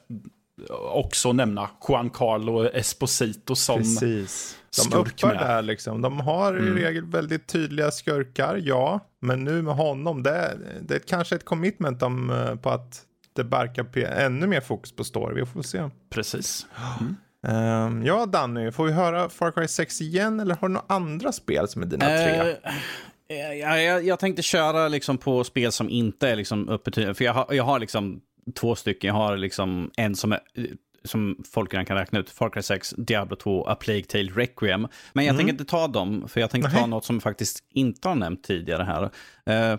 [0.93, 4.57] också nämna Juan Carlo Esposito som Precis.
[4.77, 5.37] De skurk med.
[5.37, 6.03] där liksom.
[6.03, 6.79] De har Mm.
[6.79, 9.01] i regel väldigt tydliga skurkar, ja.
[9.21, 13.45] Men nu med honom, det, det är kanske ett commitment om, eh, på att det
[13.45, 15.35] barkar på ännu mer fokus på story.
[15.41, 15.91] Vi får se.
[16.11, 16.67] Precis.
[17.47, 21.33] Ehm, ja, Danny, får vi höra Far Cry 6 igen eller har du några andra
[21.33, 22.57] spel som är dina tre?
[23.29, 27.15] Eh, ja, jag, jag tänkte köra liksom på spel som inte är liksom uppe till...
[27.15, 28.21] För jag har, jag har liksom
[28.55, 29.09] två stycken.
[29.09, 30.41] Jag har liksom en som är
[31.05, 34.89] som folk redan kan räkna ut, Far Cry 6, Diablo 2, A Plague Tale, Requiem.
[35.13, 38.15] Men jag tänker inte ta dem, för jag tänker ta något som faktiskt inte har
[38.15, 39.03] nämnt tidigare här.
[39.73, 39.79] Eh,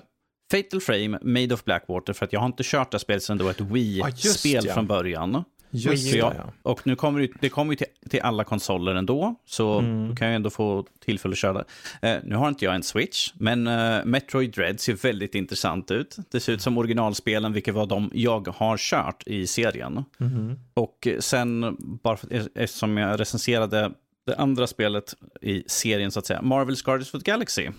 [0.52, 3.44] Fatal Frame, Made of Blackwater, för att jag har inte kört det spelet sedan det
[3.44, 4.74] var ett Wii-spel ja.
[4.74, 5.44] från början.
[5.76, 6.34] Just det, ja.
[6.62, 10.10] Och nu kommer det, det kommer ju till, till alla konsoler ändå, så Mm.
[10.10, 11.64] då kan jag ändå få tillfälle att köra.
[12.02, 16.16] Eh, nu har inte jag en Switch, men eh, Metroid Dread ser väldigt intressant ut.
[16.32, 20.06] Det ser ut som originalspelen, vilket var de jag har kört i serien.
[20.18, 20.60] Mhm.
[20.74, 23.92] Och sen, bara för, eftersom jag recenserade
[24.26, 27.70] det andra spelet i serien, så att säga, Marvel's Guardians of the Galaxy.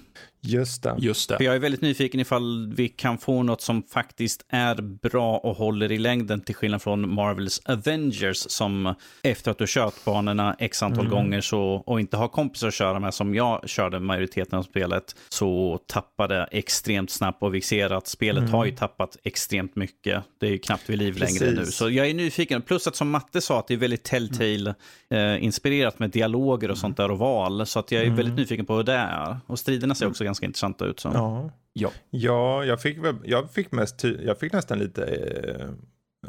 [0.47, 0.95] Just det.
[0.99, 1.45] Just För det.
[1.45, 5.93] jag är väldigt nyfiken ifall vi kan få något som faktiskt är bra och håller
[5.93, 11.09] i längden till skillnad från Marvels Avengers som efter att du kört banorna x antal
[11.09, 15.17] gånger så, och inte har kompisar att köra med som jag körde majoriteten av spelet
[15.29, 20.25] så tappade extremt snabbt och vi ser att spelet har ju tappat extremt mycket.
[20.41, 21.59] Det är ju knappt vid liv längre Precis.
[21.59, 21.67] nu.
[21.67, 22.63] Så jag är nyfiken.
[22.63, 27.11] Plus att som Matte sa att det är väldigt Telltale-inspirerat med dialoger och sånt där
[27.11, 27.67] och val.
[27.67, 29.37] Så att jag är väldigt nyfiken på hur det är.
[29.47, 31.01] Och striderna ser också ganska intressanta ut.
[31.01, 31.11] Så.
[31.15, 31.51] Ja.
[31.73, 31.91] Ja.
[32.11, 35.67] Ja, jag fick, väl- jag fick, mest, ty- jag fick nästan lite eh,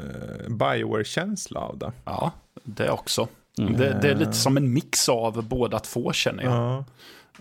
[0.04, 1.92] eh, Bioware-känsla av det.
[2.04, 2.32] ja,
[2.64, 3.28] det också.
[3.58, 3.72] Mm.
[3.76, 6.52] Det, det är lite som en mix av båda två känner jag.
[6.52, 6.84] Ja.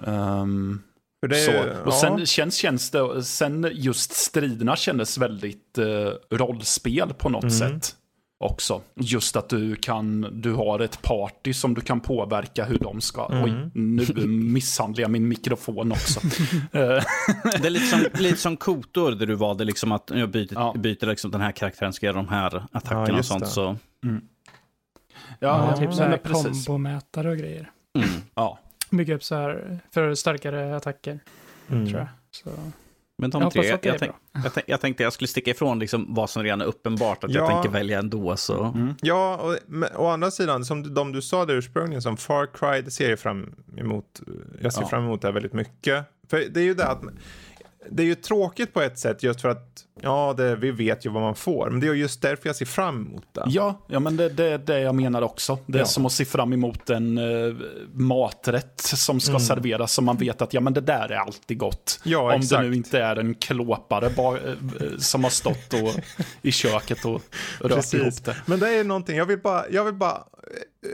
[0.05, 0.81] Ehm,
[1.19, 2.25] För det är, Och sen ja.
[2.25, 7.51] känns, känns det, sen just striderna kändes väldigt eh, rollspel på något Mm.
[7.55, 7.95] sätt.
[8.39, 8.81] Också.
[8.95, 13.25] Just att du kan, du har ett party som du kan påverka hur de ska,
[13.25, 13.43] Mm.
[13.43, 16.19] oj, nu misshandlar jag min mikrofon också.
[16.71, 17.03] Eh,
[17.61, 20.73] Det är lite som, lite som kotor där du valde liksom att jag byter, Ja.
[20.77, 23.43] byter liksom den här karaktären ska göra de här Ja, attackerna och just sånt.
[23.43, 23.49] det.
[23.49, 24.19] Så, ja,
[25.39, 27.71] Ja, typ så här kombomätare och grejer.
[27.95, 28.09] mm.
[28.35, 28.59] Ja.
[28.89, 31.19] Bygga upp så här för starkare attacker,
[31.69, 31.87] Mm.
[31.87, 32.07] tror jag.
[32.31, 32.49] Så.
[33.19, 34.11] Men de Jag tre, hoppas att det jag, är tänk,
[34.43, 37.31] jag, tänk, jag tänkte jag skulle sticka ifrån liksom vad som redan är uppenbart att
[37.31, 37.39] Ja.
[37.39, 38.37] jag tänker välja ändå.
[38.37, 38.63] Så.
[38.63, 38.93] Mm.
[39.01, 42.45] Ja, och, men, å andra sidan, som du- de du sa där ursprungligen, som Far
[42.53, 44.21] Cry, det ser jag fram emot.
[44.61, 44.87] Jag ser Ja.
[44.87, 46.05] fram emot det här väldigt mycket.
[46.29, 47.01] För det är ju det att,
[47.91, 51.09] det är ju tråkigt på ett sätt just för att, ja, det, vi vet ju
[51.09, 51.69] vad man får.
[51.69, 53.43] Men det är just därför jag ser fram emot det.
[53.47, 55.57] Ja, ja men det, det är det jag menar också.
[55.65, 55.85] Det är Ja.
[55.85, 57.55] som att se fram emot en eh,
[57.93, 61.99] maträtt som ska serveras som man vet att ja, men det där är alltid gott.
[62.03, 62.61] Ja, Om exakt.
[62.61, 64.41] det nu inte är en klåpare ba, eh,
[64.97, 66.03] som har stått och,
[66.41, 67.21] i köket och
[67.61, 68.35] rört ihop det.
[68.45, 70.23] Men det är någonting, jag vill bara, jag vill bara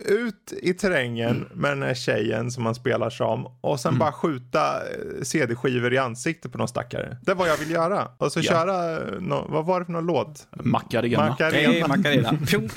[0.06, 1.48] ut i terrängen Mm.
[1.54, 5.98] med den här tjejen som man spelar som och sen bara skjuta eh, CD-skivor i
[5.98, 7.18] ansiktet på någon stackare.
[7.22, 8.08] Det är vad jag vill göra.
[8.18, 8.44] Och så Ja.
[8.44, 10.48] köra, nå- vad var det för någon låt?
[10.52, 11.30] Macarena.
[11.30, 11.72] Macarena.
[11.72, 12.38] Hej, Macarena.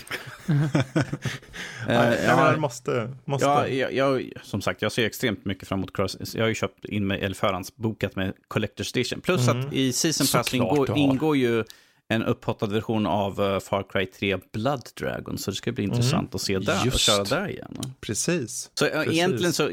[1.88, 3.46] Eh, jag menar, ja, måste, måste.
[3.46, 6.34] Ja, jag, jag, som sagt, jag ser extremt mycket fram emot Cross.
[6.34, 9.20] Jag har ju köpt in med, eller förhandsbokat med Collector's Edition.
[9.20, 11.64] Plus att i Season Pass ingår, ingår ju
[12.08, 15.38] en upphottad version av eh, Far Cry 3 Blood Dragon.
[15.38, 16.98] Så det ska bli intressant att se där och Just.
[16.98, 17.76] köra där igen.
[18.00, 18.70] Precis.
[18.74, 19.12] Så eh, Precis.
[19.12, 19.70] egentligen så,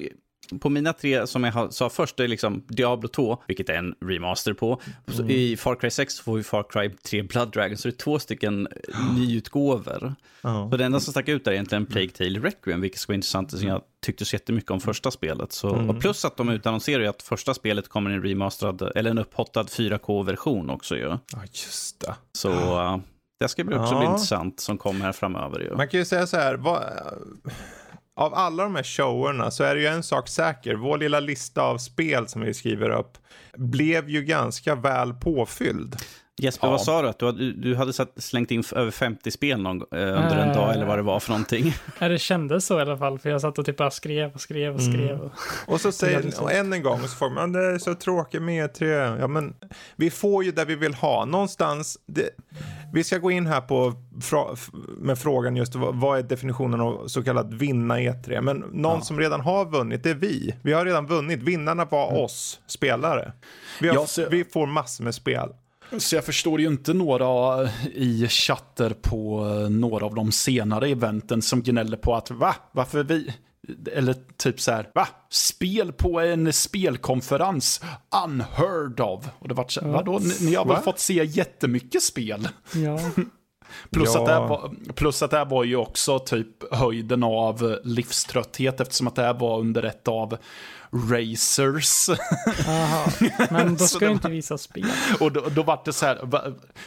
[0.60, 3.96] på mina tre som jag sa först, det är liksom Diablo 2, vilket är en
[4.06, 4.82] remaster på.
[5.20, 5.30] Mm.
[5.30, 8.20] I Far Cry 6 får vi Far Cry 3 Blood Dragon, så det är två
[8.20, 8.68] stycken
[9.18, 10.16] nyutgåvor.
[10.42, 10.68] Ja.
[10.72, 13.16] Så det enda som stack ut där är egentligen Plague Tale Requiem, vilket ska vara
[13.16, 15.52] intressant, som jag tyckte så jättemycket om första spelet.
[15.52, 16.00] Så, Mm.
[16.00, 20.70] plus att de utannonserar ju att första spelet kommer en remasterad, eller en upphottad 4K-version
[20.70, 21.02] också ju.
[21.10, 21.20] ja,
[21.52, 22.16] just det.
[22.32, 22.98] Så eh,
[23.40, 24.12] det ska bli också bli Ja.
[24.12, 25.76] intressant som kommer här framöver ju.
[25.76, 26.84] Man kan ju säga så här, vad,
[28.16, 30.76] av alla de här showerna så är det ju en sak säker.
[30.76, 33.18] Vår lilla lista av spel som vi skriver upp
[33.58, 35.96] blev ju ganska väl påfylld.
[36.42, 36.72] Jesper, Ja.
[36.72, 37.08] vad sa du?
[37.10, 40.54] Att du hade, du hade satt, slängt in över 50 spel någon, eh, under en
[40.56, 41.74] dag eller vad det var för någonting?
[42.00, 44.42] Ja, det kändes så i alla fall, för jag satt och typ bara skrev och
[44.42, 45.20] skrev och skrev.
[45.20, 45.32] Och...
[45.68, 48.42] Och så säger, och än en gång, och så får man, det är så tråkigt
[48.42, 49.20] med E3.
[49.20, 49.54] Ja, men
[49.96, 51.26] vi får ju det vi vill ha.
[51.26, 52.30] Någonstans, det,
[52.94, 54.46] vi ska gå in här på, fra,
[54.98, 58.42] med frågan just vad, vad är definitionen av så kallat vinna E3.
[58.42, 60.56] Men någon som redan har vunnit, det är vi.
[60.62, 61.44] Vi har redan vunnit.
[61.44, 63.34] Vinnarna var oss, spelare.
[63.82, 65.50] Vi, har, Ja, så- vi får massor med spel.
[66.00, 71.42] Så jag förstår ju inte några i chatter på eh, några av de senare eventen
[71.42, 73.34] som gnäller på att va, varför vi,
[73.94, 77.82] eller typ så här, va, spel på en spelkonferens,
[78.26, 79.26] unheard of.
[79.40, 80.82] Och det vart så här, vadå, ni, ni har väl Va?
[80.82, 82.48] fått se jättemycket spel?
[82.76, 83.00] Ja,
[83.90, 84.20] Plus, Ja.
[84.20, 88.80] att det här var, plus att det här var ju också typ höjden av livströtthet
[88.82, 90.38] eftersom att det här var under ett av
[90.94, 92.10] Racers.
[92.68, 93.12] Aha.
[93.52, 94.86] Men då ska var- inte visa spel.
[95.20, 96.20] Och då, då var det så här,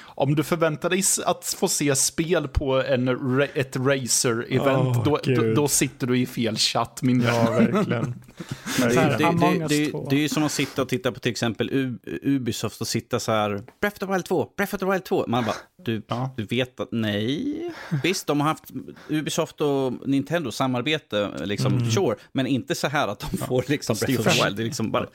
[0.04, 3.08] om du förväntar dig att få se spel på en,
[3.54, 7.34] ett Racer-event, Åh, då, då, då sitter du i fel chatt, min vän.
[7.34, 8.14] Ja, verkligen.
[8.82, 10.06] Här, det, det, det, det, 2.
[10.10, 13.20] det är ju som att sitta och titta på till exempel U, Ubisoft och sitta
[13.20, 15.24] så här, Breath of the Wild 2, Breath of the Wild 2.
[15.28, 16.30] Man bara, du, Ja.
[16.36, 17.72] du vet att nej.
[18.02, 18.64] Visst, de har haft
[19.08, 22.16] Ubisoft och Nintendo samarbete, liksom, sure.
[22.32, 24.56] Men inte så här att de får liksom Breath of the Wild.
[24.56, 25.06] Det är liksom bara,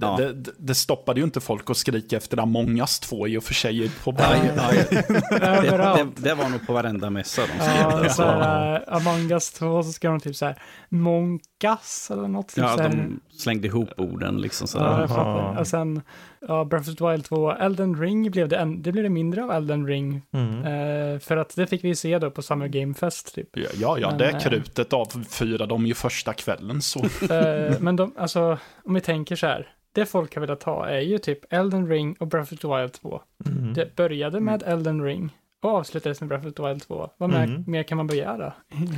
[0.00, 0.16] Ja.
[0.16, 3.44] Det, det, det stoppade ju inte folk att skrika efter Among us 2 i och
[3.44, 3.90] för sig.
[4.04, 5.96] På ja, varje, ja, ja.
[5.96, 8.10] Det, det, det var nog på varenda mässa de skrev Ja, det.
[8.10, 12.48] så här, äh, Among Us 2 så ska de typ så här Monkas eller något.
[12.48, 12.88] Typ Ja, så här.
[12.88, 15.00] de slängde ihop orden liksom Ja, sådär.
[15.00, 15.60] jag fattar.
[15.60, 16.02] Och sen,
[16.48, 19.44] ja, Breath of the Wild 2, Elden Ring blev det, en, det blev det mindre
[19.44, 20.22] av Elden Ring.
[20.32, 20.58] Mm.
[20.58, 23.48] Eh, för att det fick vi se då på Summer Game Fest typ.
[23.52, 26.82] ja, ja, ja, Men, det eh, krutet avfyrade de ju första kvällen.
[26.82, 27.00] Så.
[27.30, 29.74] Eh, men de, alltså, om vi tänker så här.
[29.92, 32.92] Det folk har velat ha är ju typ Elden Ring och Breath of the Wild
[32.92, 33.20] 2.
[33.46, 33.74] Mm.
[33.74, 35.30] Det började med Elden Ring
[35.62, 37.10] och avslutades med Breath of the Wild 2.
[37.16, 37.64] Vad mer, Mm.
[37.66, 38.52] mer kan man begära?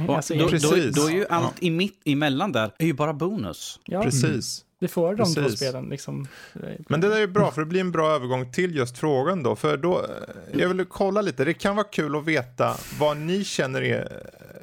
[0.09, 3.13] Och Alltså, då, då, då är ju allt i mitt, emellan där är ju bara
[3.13, 3.81] bonus.
[3.85, 4.65] ja, Precis.
[4.81, 5.61] det får de två Precis.
[5.61, 6.27] spelen liksom.
[6.89, 9.57] Men det där är bra, för det blir en bra övergång till just frågan då.
[9.57, 13.45] För då, eh, jag vill kolla lite, det kan vara kul att veta vad ni
[13.45, 14.60] känner är, eh,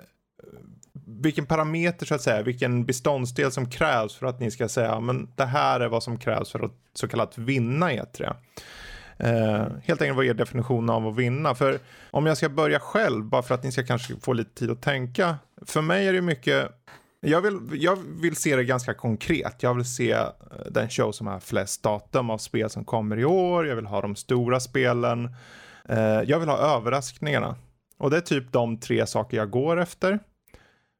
[1.21, 5.29] vilken parameter så att säga, vilken beståndsdel som krävs för att ni ska säga, men
[5.35, 8.35] det här är vad som krävs för att så kallat vinna E3.
[9.19, 11.55] Eh, helt enkelt vad är definitionen av att vinna?
[11.55, 11.79] För
[12.11, 14.81] om jag ska börja själv, bara för att ni ska kanske få lite tid att
[14.81, 15.35] tänka.
[15.65, 16.71] För mig är det mycket,
[17.21, 19.63] jag vill, jag vill se det ganska konkret.
[19.63, 20.29] Jag vill se eh,
[20.71, 23.67] den show som har flest datum av spel som kommer i år.
[23.67, 25.29] Jag vill ha de stora spelen.
[25.89, 27.55] Eh, jag vill ha överraskningarna.
[27.97, 30.19] Och det är typ de tre saker jag går efter.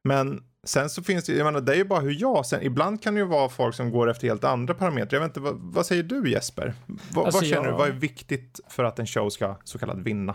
[0.04, 3.02] Men sen så finns det, jag menar det är ju bara hur jag, sen ibland
[3.02, 5.20] kan det ju vara folk som går efter helt andra parametrar.
[5.20, 6.74] Jag vet inte, vad, vad säger du Jesper?
[7.10, 9.78] Vad, Alltså, vad känner jag- du, vad är viktigt för att en show ska så
[9.78, 10.34] kallat vinna?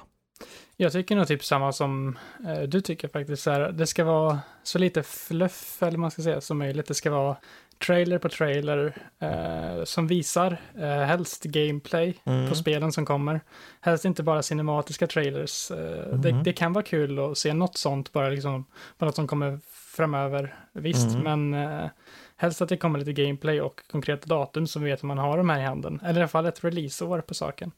[0.77, 3.43] Jag tycker nog typ samma som eh, du tycker faktiskt.
[3.43, 6.87] Så här, det ska vara så lite fluff, eller man ska säga, som möjligt.
[6.87, 7.37] Det ska vara
[7.79, 12.49] trailer på trailer eh, som visar eh, helst gameplay Mm.
[12.49, 13.41] på spelen som kommer.
[13.81, 15.71] Helst inte bara cinematiska trailers.
[15.71, 16.43] Eh, det, Mhm.
[16.43, 18.65] det kan vara kul att se något sånt, bara liksom,
[18.97, 19.59] bara något som kommer
[19.95, 20.55] framöver.
[20.73, 21.49] Visst, Mm.
[21.49, 21.89] men eh,
[22.37, 25.49] helst att det kommer lite gameplay och konkreta datum som vet att man har de
[25.49, 25.99] här i handen.
[26.03, 27.71] Eller i alla fall ett releaseår på saken.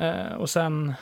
[0.00, 0.94] Eh, och sen,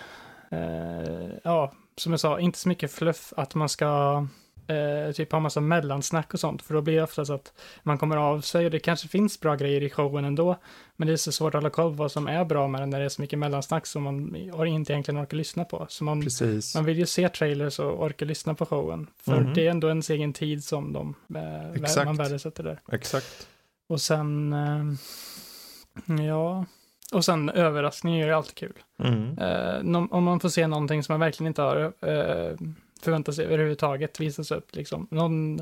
[0.50, 4.26] eh, ja, som jag sa, inte så mycket fluff att man ska
[4.68, 7.98] eh, typ ha massa mellansnack och sånt, för då blir det ofta så att man
[7.98, 10.56] kommer av sig och det kanske finns bra grejer i showen ändå,
[10.96, 12.90] men det är så svårt att hålla koll på vad som är bra med den
[12.90, 15.86] när det är så mycket mellansnack som man inte egentligen orkar lyssna på.
[15.88, 16.74] Så man, Precis.
[16.74, 19.54] man vill ju se trailers och orka lyssna på showen, för Mhm.
[19.54, 22.06] det är ändå ens egen tid som de, eh, Exakt.
[22.06, 22.80] man värdesätter där.
[22.92, 23.48] Exakt.
[23.88, 26.64] Och sen, eh, ja,
[27.12, 28.78] och sen överraskningar är alltid kul.
[28.98, 29.38] Mm.
[29.38, 32.56] Eh, om man får se någonting som man verkligen inte har eh,
[33.04, 34.74] förväntat sig överhuvudtaget visas upp.
[34.76, 35.06] Liksom.
[35.10, 35.60] Någon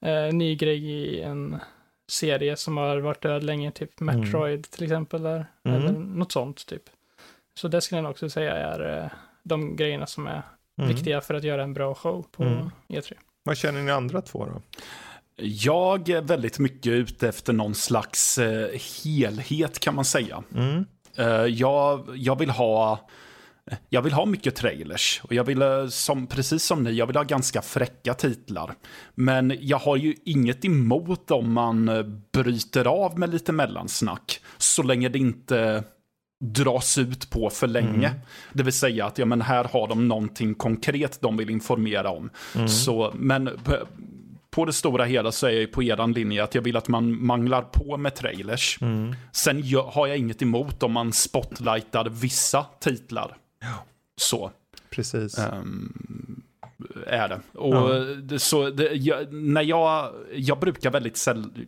[0.00, 1.58] eh, ny grej i en
[2.08, 5.22] serie som har varit död länge, typ Metroid till exempel.
[5.22, 5.46] Där.
[5.64, 5.80] Mm.
[5.82, 6.82] Eller något sånt typ.
[7.54, 9.10] Så det skulle jag också säga är eh,
[9.42, 10.42] de grejerna som är
[10.78, 10.94] Mm.
[10.94, 12.70] viktiga för att göra en bra show på Mm.
[12.88, 13.12] E3.
[13.42, 14.62] Vad känner ni andra två då?
[15.44, 18.68] Jag är väldigt mycket ute efter någon slags eh,
[19.04, 20.42] helhet kan man säga.
[20.54, 20.84] Mm.
[21.16, 23.08] Eh, jag, jag vill ha
[23.88, 27.16] jag vill ha mycket trailers och jag vill, eh, som, precis som ni, jag vill
[27.16, 28.74] ha ganska fräcka titlar.
[29.14, 34.82] Men jag har ju inget emot om man eh, bryter av med lite mellansnack, så
[34.82, 35.84] länge det inte
[36.44, 38.08] dras ut på för länge.
[38.08, 38.20] Mm.
[38.52, 42.30] Det vill säga att ja, men här har de någonting konkret de vill informera om.
[42.54, 42.68] Mm.
[42.68, 43.50] Så, men
[44.50, 46.88] på, det stora hela så är jag ju på eran linje att jag vill att
[46.88, 48.78] man manglar på med trailers.
[48.80, 49.14] Mm.
[49.32, 53.36] Sen har jag inget emot om man spotlightar vissa titlar.
[54.16, 54.50] Så
[54.90, 55.38] Precis.
[55.38, 56.42] ehm,
[57.06, 57.40] är det.
[57.58, 57.88] Och Ja.
[58.22, 61.66] det, så det, jag, när jag, jag brukar väldigt sällan,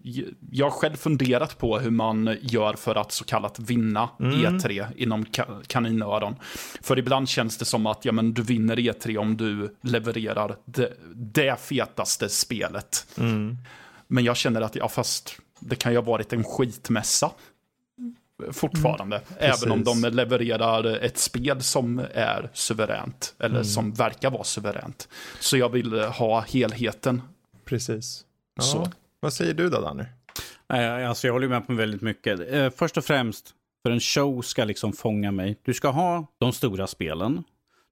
[0.50, 4.34] jag har själv funderat på hur man gör för att så kallat vinna Mm.
[4.58, 6.34] E3 inom ka, kaninöron.
[6.82, 10.92] För ibland känns det som att ja, men du vinner E3 om du levererar det,
[11.14, 13.06] det fetaste spelet.
[13.18, 13.56] Mm.
[14.06, 17.30] Men jag känner att, ja fast det kan ju ha varit en skitmässa
[18.52, 19.20] fortfarande.
[19.38, 23.34] Även om de levererar ett spel som är suveränt.
[23.38, 23.64] Eller Mm.
[23.64, 25.08] som verkar vara suveränt.
[25.40, 27.22] Så jag vill ha helheten.
[27.64, 28.24] Precis.
[28.56, 28.62] Ja.
[28.62, 28.88] Så.
[29.20, 30.04] Vad säger du då Danny?
[30.68, 32.52] Nej, alltså jag håller med på väldigt mycket.
[32.52, 33.50] Eh, först och främst,
[33.82, 35.56] för en show ska liksom fånga mig.
[35.62, 37.44] Du ska ha de stora spelen.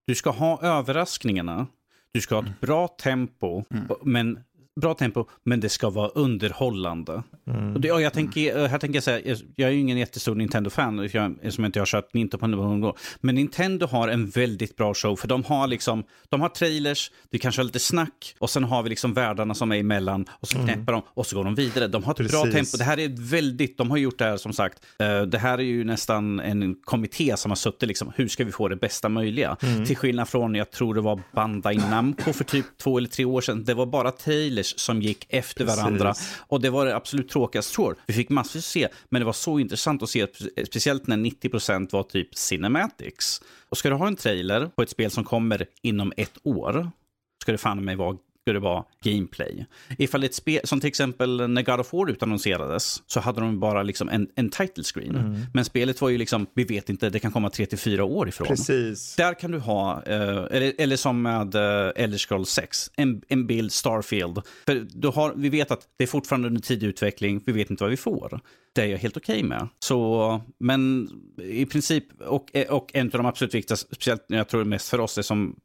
[0.07, 1.67] Du ska ha överraskningarna.
[2.13, 3.65] Du ska ha ett bra tempo,
[4.03, 4.45] men
[4.81, 7.23] bra tempo, men det ska vara underhållande.
[7.47, 7.75] Mm.
[7.75, 11.09] Och det, och jag tänker, här tänker jag säga, jag är ju ingen jättestor Nintendo-fan
[11.13, 15.29] jag inte har kört Nintendo på någon Men Nintendo har en väldigt bra show, för
[15.29, 18.89] de har liksom, de har trailers, det kanske är lite snack och sen har vi
[18.89, 20.85] liksom världarna som är emellan och så knäpper mm.
[20.85, 21.89] de och så går de vidare.
[21.89, 22.33] De har ett Precis.
[22.33, 22.77] bra tempo.
[22.79, 25.63] Det här är väldigt, de har gjort det här som sagt, uh, det här är
[25.63, 29.57] ju nästan en kommitté som har suttit liksom, hur ska vi få det bästa möjliga?
[29.63, 29.85] Mm.
[29.85, 33.41] Till skillnad från, jag tror det var Bandai Namco för typ två eller tre år
[33.41, 35.81] sedan, det var bara trailers trailers som gick efter Precis.
[35.81, 36.15] varandra.
[36.49, 39.33] Och det var det absolut tråkigaste tror Vi fick massvis att se, men det var
[39.33, 40.27] så intressant att se,
[40.67, 43.43] speciellt när 90% var typ cinematics.
[43.69, 46.91] Och ska du ha en trailer på ett spel som kommer inom ett år,
[47.43, 49.67] ska det fan mig vara skulle det vara gameplay.
[49.99, 53.83] Ifall ett spel, som till exempel när God of War utannonserades, så hade de bara
[53.83, 55.17] liksom en, en title screen.
[55.17, 55.41] Mm.
[55.55, 58.47] Men spelet var ju liksom, vi vet inte, det kan komma 3-4 år ifrån.
[58.47, 59.17] Precis.
[59.17, 63.47] Där kan du ha, eh, eller, eller som med eh, Elder Scrolls 6, en, en
[63.47, 64.43] bild Starfield.
[64.67, 67.85] För du har, vi vet att det är fortfarande under tidig utveckling, vi vet inte
[67.85, 68.41] vad vi får.
[68.75, 69.69] Det är jag helt okej okay med.
[69.79, 71.09] Så, men
[71.43, 75.19] i princip, och, och en av de absolut viktigaste, speciellt jag tror mest för oss,
[75.19, 75.57] är som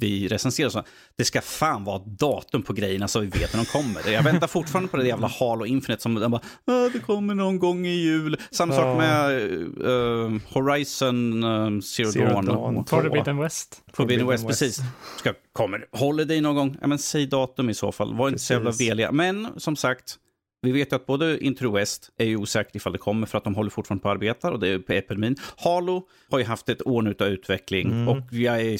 [0.00, 0.68] vi recenserar.
[0.68, 0.82] Så
[1.16, 4.12] det ska fan vara datum på grejerna så vi vet när de kommer.
[4.12, 7.86] Jag väntar fortfarande på det jävla Halo Infinite som de bara, det kommer någon gång
[7.86, 8.36] i jul.
[8.50, 9.42] Samma sak med
[9.86, 12.46] uh, Horizon uh, Zero, Zero Dawn.
[12.46, 12.86] Dawn.
[12.86, 13.82] Forbidden West.
[13.92, 14.80] Forbidden West, West, precis.
[15.18, 16.76] Ska, kommer Holiday någon gång?
[16.80, 18.14] Ja, men säg datum i så fall.
[18.14, 19.12] Var inte så jävla veliga.
[19.12, 20.18] Men som sagt,
[20.62, 23.44] vi vet ju att både Into West är ju osäkert ifall det kommer för att
[23.44, 25.36] de håller fortfarande på att arbeta och det är på epidemin.
[25.56, 28.08] Halo har ju haft ett år nu av utveckling mm.
[28.08, 28.78] och jag är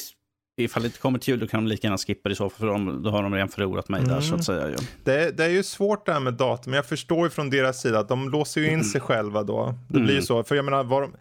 [0.64, 2.50] ifall det inte kommer till jul då kan de lika gärna skippa det i så
[2.50, 4.12] fall, för de, då har de redan förlorat mig mm.
[4.12, 4.70] där så att säga.
[4.70, 4.78] Ja.
[5.04, 7.98] Det, det, är ju svårt det här med datum, jag förstår ju från deras sida
[7.98, 8.84] att de låser ju in mm.
[8.84, 9.74] sig själva då.
[9.88, 10.06] Det mm.
[10.06, 11.12] blir ju så, för jag menar, var de,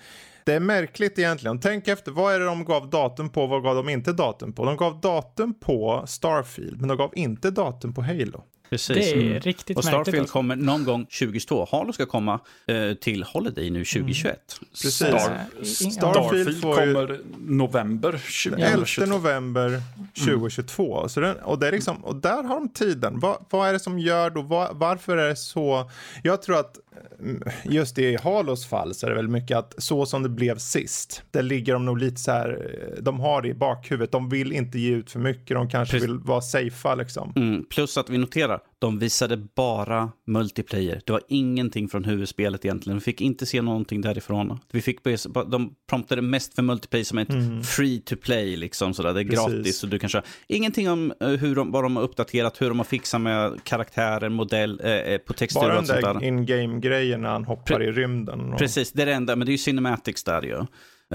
[0.43, 1.59] det är märkligt egentligen.
[1.59, 4.65] Tänk efter, vad är det de gav datum på, vad gav de inte datum på?
[4.65, 8.43] De gav datum på Starfield, men de gav inte datum på Halo.
[8.69, 8.97] Precis.
[8.97, 9.39] Det är mm.
[9.39, 10.33] riktigt Och Starfield alltså.
[10.33, 11.67] kommer någon gång 2022.
[11.71, 14.59] Halo ska komma eh, till Holiday nu 2021.
[14.61, 14.69] Mm.
[14.71, 14.95] Precis.
[14.95, 19.01] Star, Starfield kommer november 2022.
[19.01, 19.81] 11 november
[20.25, 20.97] 2022.
[20.97, 21.09] Mm.
[21.09, 23.19] Så den, och, det är liksom, och där har de tiden.
[23.19, 25.91] Va, vad är det som gör då, va, varför är det så?
[26.23, 26.77] Jag tror att
[27.19, 30.57] mm, just i Halos fall så är det väl mycket att så som det blev
[30.57, 34.29] sist, det ligger de nog lite så här, eh, de har det i bakhuvudet, de
[34.29, 36.09] vill inte ge ut för mycket, de kanske Precis.
[36.09, 37.33] vill vara safea liksom.
[37.35, 41.01] Mm, plus att vi noterar de visade bara multiplayer.
[41.05, 42.97] Det var ingenting från huvudspelet egentligen.
[42.97, 44.59] Vi fick inte se någonting därifrån.
[44.71, 44.99] Vi fick,
[45.47, 47.63] de promptade mest för multiplayer som ett mm.
[47.63, 48.57] free to play.
[48.57, 49.13] Liksom, sådär.
[49.13, 49.45] Det är Precis.
[49.45, 49.83] gratis.
[49.83, 50.23] Och du kan köra.
[50.47, 54.29] Ingenting om eh, hur de, vad de har uppdaterat, hur de har fixat med karaktärer,
[54.29, 58.53] modell, eh, eh på texturer Bara den där in-game-grejen när han hoppar Pre i rymden.
[58.53, 58.59] Och...
[58.59, 59.35] Precis, det är det enda.
[59.35, 60.65] Men det är ju cinematics där ju.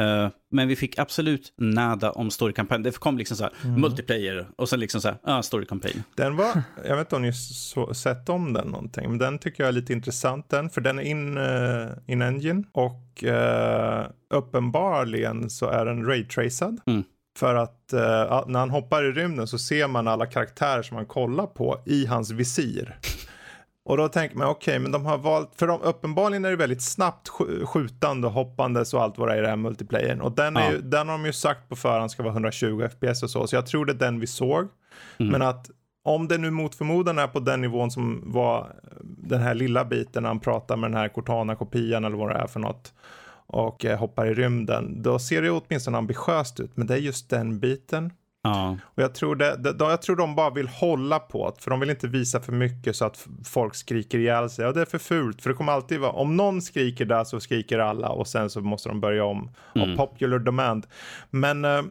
[0.01, 2.83] Uh, men vi fick absolut nada om storykampanjen.
[2.83, 3.81] Det kom liksom så här, mm.
[3.81, 6.03] multiplayer och sen liksom så här, uh, storykampanj.
[6.15, 9.63] Den var, jag vet inte om ni så, sett om den någonting, men den tycker
[9.63, 15.51] jag är lite intressant den, för den är in, uh, in engine och uh, uppenbarligen
[15.51, 16.81] så är den raytracad.
[16.87, 17.05] Mm.
[17.39, 21.07] För att uh, när han hoppar i rymden så ser man alla karaktärer som han
[21.07, 22.99] kollar på i hans visir.
[23.85, 26.57] Och då tänker man, okej, okay, men de har valt, för de, uppenbarligen är det
[26.57, 27.29] väldigt snabbt
[27.65, 30.21] skjutande, hoppandes och allt vad det är i den här multiplayern.
[30.21, 30.73] Och den, är ja.
[30.73, 33.57] ju, den har de ju sagt på förhand ska vara 120 FPS och så, så
[33.57, 34.69] jag tror det är den vi såg.
[35.19, 35.33] Mm.
[35.33, 35.71] Men att
[36.05, 40.23] om det nu mot förmodan är på den nivån som var den här lilla biten
[40.23, 42.93] när han pratar med den här Cortana-kopian eller vad det är för något
[43.47, 46.77] och eh, hoppar i rymden, då ser det åtminstone ambitiöst ut.
[46.77, 48.13] Men det är just den biten
[48.45, 48.79] Ja.
[48.85, 51.81] Och jag tror, det, det, jag tror de bara vill hålla på det, för de
[51.81, 54.65] vill inte visa för mycket så att folk skriker ihjäl sig.
[54.65, 57.41] Ja, det är för fult, för det kommer alltid vara, om någon skriker där så
[57.41, 59.51] skriker alla och sen så måste de börja om.
[59.75, 59.97] Mm.
[59.97, 60.87] Popular demand.
[61.31, 61.85] Men uh,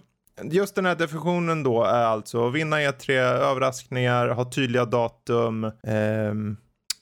[0.43, 5.63] just den här definitionen då är alltså vinna E3, överraskningar, ha tydliga datum.
[5.63, 6.57] Um,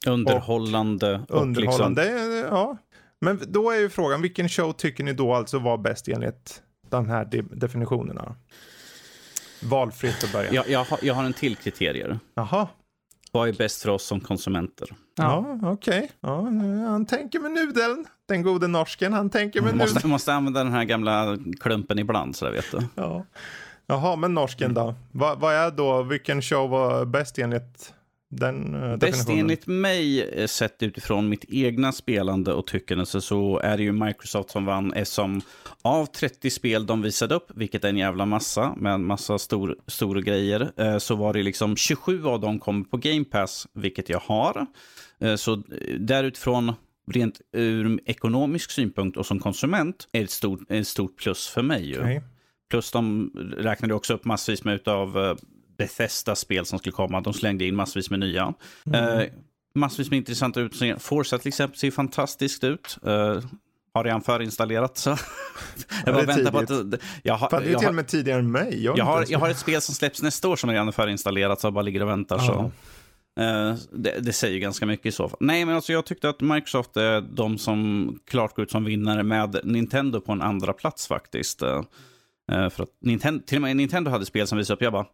[0.08, 1.22] underhållande.
[1.30, 2.48] Och, och underhållande, liksom...
[2.52, 2.78] ja.
[3.22, 7.10] Men då är ju frågan, vilken show tycker ni då alltså var bäst enligt de
[7.10, 8.36] här de definitionerna?
[9.64, 10.54] Valfritt att börja.
[10.54, 12.20] Jag, jag, har, jag har en till kriterier.
[12.36, 12.68] Jaha.
[13.32, 14.90] Vad är bäst för oss som konsumenter?
[15.16, 15.98] Ja, ja okej.
[15.98, 16.10] Okay.
[16.20, 16.42] Ja,
[16.90, 18.06] han tänker med nudeln.
[18.28, 19.94] Den gode norsken, han tänker med nudeln.
[19.94, 22.80] Måste, måste använda den här gamla klumpen ibland, så där vet du.
[22.96, 23.26] Ja.
[23.88, 24.96] Jaha, men norsken då?
[25.12, 27.94] Vad, vad är då, vilken show var bäst enligt
[28.32, 33.78] den uh, Bäst enligt mig, eh, sett utifrån mitt egna spelande och tyckande, så är
[33.78, 34.94] det ju Microsoft som vann.
[35.04, 35.42] Som
[35.82, 39.76] av 30 spel de visade upp, vilket är en jävla massa, med en massa stor,
[39.88, 44.10] stora grejer, eh, så var det liksom 27 av dem kom på Game Pass, vilket
[44.10, 44.66] jag har.
[45.38, 45.64] Så
[46.00, 46.74] därutifrån,
[47.12, 51.62] rent ur ekonomisk synpunkt och som konsument, är det ett stort, ett stort plus för
[51.62, 51.90] mig.
[51.90, 52.00] Ju.
[52.00, 52.22] Okay.
[52.70, 55.38] Plus de räknade också upp massvis med utav
[55.82, 57.22] Bethesda-spel som skulle komma.
[57.22, 58.54] De slängde in massvis med nya.
[58.86, 59.20] Mm.
[59.20, 59.26] Uh,
[59.76, 61.00] massvis med intressanta utseenden.
[61.00, 62.98] Forza till exempel ser fantastiskt ut.
[63.08, 63.40] Uh,
[63.94, 64.98] har redan förinstallerat.
[64.98, 65.10] Så.
[66.06, 67.02] jag bara väntar på att...
[67.24, 68.84] Jag har, Fan, det är till och med tidigare än mig.
[68.84, 71.62] Jag, jag, har, jag har ett spel som släpps nästa år som redan är förinstallerat,
[71.62, 72.40] så jag bara ligger och väntar.
[72.40, 72.72] Så.
[73.40, 75.38] Uh, det, det, säger ganska mycket i så fall.
[75.40, 79.24] Nej, men alltså jag tyckte att Microsoft är de som klart går ut som vinnare
[79.24, 81.64] med Nintendo på en andra plats faktiskt.
[81.64, 81.82] Uh,
[82.48, 85.06] för att Nintendo, till och med Nintendo hade spel som visade upp, jag bara,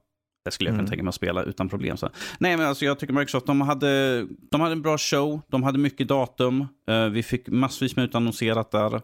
[0.45, 0.89] det skulle jag kunna mm.
[0.89, 1.97] tänka mig att spela utan problem.
[1.97, 2.09] Så.
[2.39, 5.77] Nej, men alltså jag tycker Microsoft, de hade, de hade en bra show, de hade
[5.77, 9.01] mycket datum, uh, vi fick massvis med utannonserat där.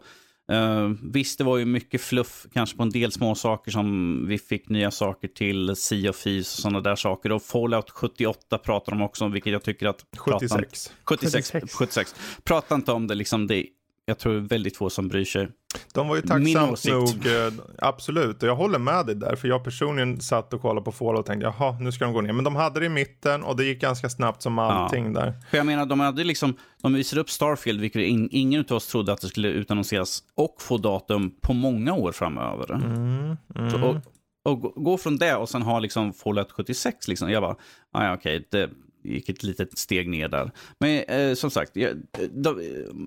[0.52, 4.38] Uh, visst, det var ju mycket fluff, kanske på en del små saker som vi
[4.38, 7.32] fick nya saker till, Sea of Thieves och sådana där saker.
[7.32, 10.04] Och Fallout 78 pratar de också om, vilket jag tycker att...
[10.16, 10.92] 76.
[11.04, 11.50] 76.
[11.50, 11.74] 76.
[11.74, 12.14] 76.
[12.44, 13.66] Prata inte om det, liksom det
[14.06, 15.48] jag tror väldigt få som bryr sig.
[15.92, 19.64] De var ju tacksamt nog, eh, absolut, och jag håller med dig där, för jag
[19.64, 22.32] personligen satt och kollade på Fallout och tänkte jaha, nu ska de gå ner.
[22.32, 25.20] Men de hade det i mitten och det gick ganska snabbt som allting ja.
[25.20, 25.34] där.
[25.50, 28.86] För jag menar, de hade liksom, de visade upp Starfield, vilket in, ingen av oss
[28.86, 32.74] trodde att det skulle utannonseras och få datum på många år framöver.
[32.74, 33.70] Mm, mm.
[33.70, 34.00] Så,
[34.44, 37.56] och, och gå från det och sen ha liksom Fallout 76, liksom, jag bara,
[37.92, 38.68] ah, ja okej, okay,
[39.04, 40.50] gick ett litet steg ner där.
[40.78, 41.96] Men eh, som sagt, jag,
[42.30, 42.60] de,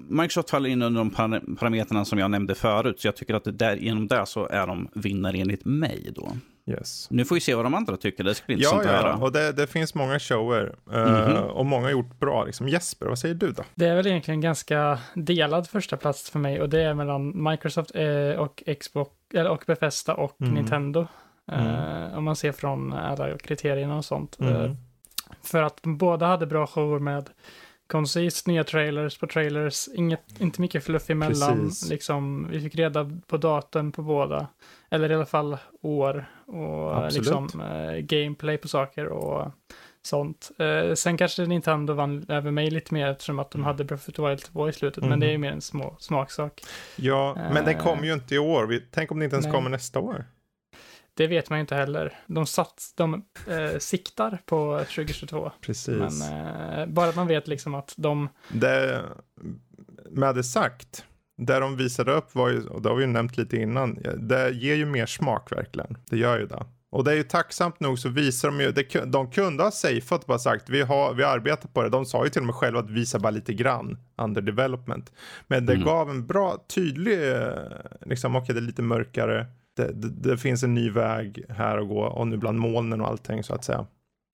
[0.10, 1.10] Microsoft faller in under de
[1.56, 3.00] parametrarna som jag nämnde förut.
[3.00, 6.32] Så jag tycker att det där, genom det så är de vinnare enligt mig då.
[6.70, 7.08] Yes.
[7.10, 8.24] Nu får vi se vad de andra tycker.
[8.24, 9.16] Det skulle bli intressant ja, att höra.
[9.16, 10.76] och det, det, finns många shower.
[10.92, 11.40] Mm -hmm.
[11.40, 12.44] och många har gjort bra.
[12.44, 12.70] Liksom.
[12.70, 13.64] Jesper, vad säger du då?
[13.76, 16.62] Det är väl egentligen ganska delad första plats för mig.
[16.62, 20.54] Och det är mellan Microsoft eh, och Xbox, eller, och Bethesda och mm.
[20.54, 21.08] Nintendo.
[21.52, 21.68] Mm.
[21.68, 24.38] Uh, om man ser från alla kriterierna och sånt.
[25.48, 27.30] För att båda hade bra shower med
[27.88, 31.72] koncist, nya trailers på trailers, inget, inte mycket fluff emellan.
[31.90, 34.48] Liksom, vi fick reda på datum på båda,
[34.90, 39.52] eller i alla fall år och liksom, eh, gameplay på saker och
[40.02, 40.52] sånt.
[40.60, 44.16] Eh, sen kanske Nintendo vann över mig lite mer eftersom att de hade Breath of
[44.16, 45.10] the Wild 2 i slutet, mm.
[45.10, 46.62] men det är ju mer en små, smaksak.
[46.96, 48.80] Ja, men den kommer ju inte i år.
[48.92, 49.54] Tänk om det inte ens Nej.
[49.54, 50.26] kommer nästa år.
[51.18, 52.14] Det vet man ju inte heller.
[52.26, 53.14] De, sats, de
[53.48, 55.52] eh, siktar på 2022.
[55.62, 55.88] Precis.
[55.88, 56.22] Men
[56.80, 58.30] eh, bara att man vet liksom att de...
[58.50, 59.04] Det,
[60.10, 61.06] med det sagt,
[61.38, 64.50] det de visade upp var ju, och det har vi ju nämnt lite innan, det
[64.50, 65.98] ger ju mer smak verkligen.
[66.10, 66.66] Det gör ju det.
[66.90, 70.26] Och det är ju tacksamt nog så visar de ju, det, de kunde ha safeat
[70.26, 71.90] bara sagt vi har, vi arbetar på det.
[71.90, 75.12] De sa ju till och med själva att visa bara lite grann under development.
[75.48, 75.86] Men det mm.
[75.86, 77.52] gav en bra tydlig, eh,
[78.06, 79.46] liksom okej okay, det är lite mörkare
[79.78, 83.08] det, det, det, finns en ny väg här att gå och nu bland molnen och
[83.08, 83.80] allting så att säga.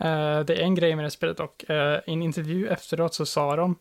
[0.04, 3.26] Uh, det är en grej med det spelet och uh, i en intervju efteråt så
[3.26, 3.76] sa de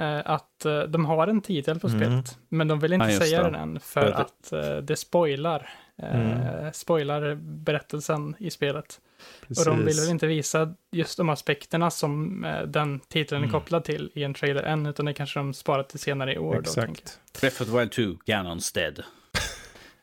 [0.00, 2.00] uh, att de har en titel på mm.
[2.00, 3.50] spelet, men de vill inte ja, säga det.
[3.50, 4.16] den än för det.
[4.16, 4.52] att
[4.86, 5.70] det spoilar,
[6.02, 6.72] mm.
[6.72, 9.00] spoilar berättelsen i spelet.
[9.48, 9.66] Precis.
[9.66, 13.48] Och de vill väl inte visa just de aspekterna som den titeln mm.
[13.48, 16.38] är kopplad till i en trailer än, utan det kanske de sparar till senare i
[16.38, 16.58] år.
[16.58, 17.20] Exakt.
[17.40, 19.04] Breath of the Wild 2, Ganon's Dead.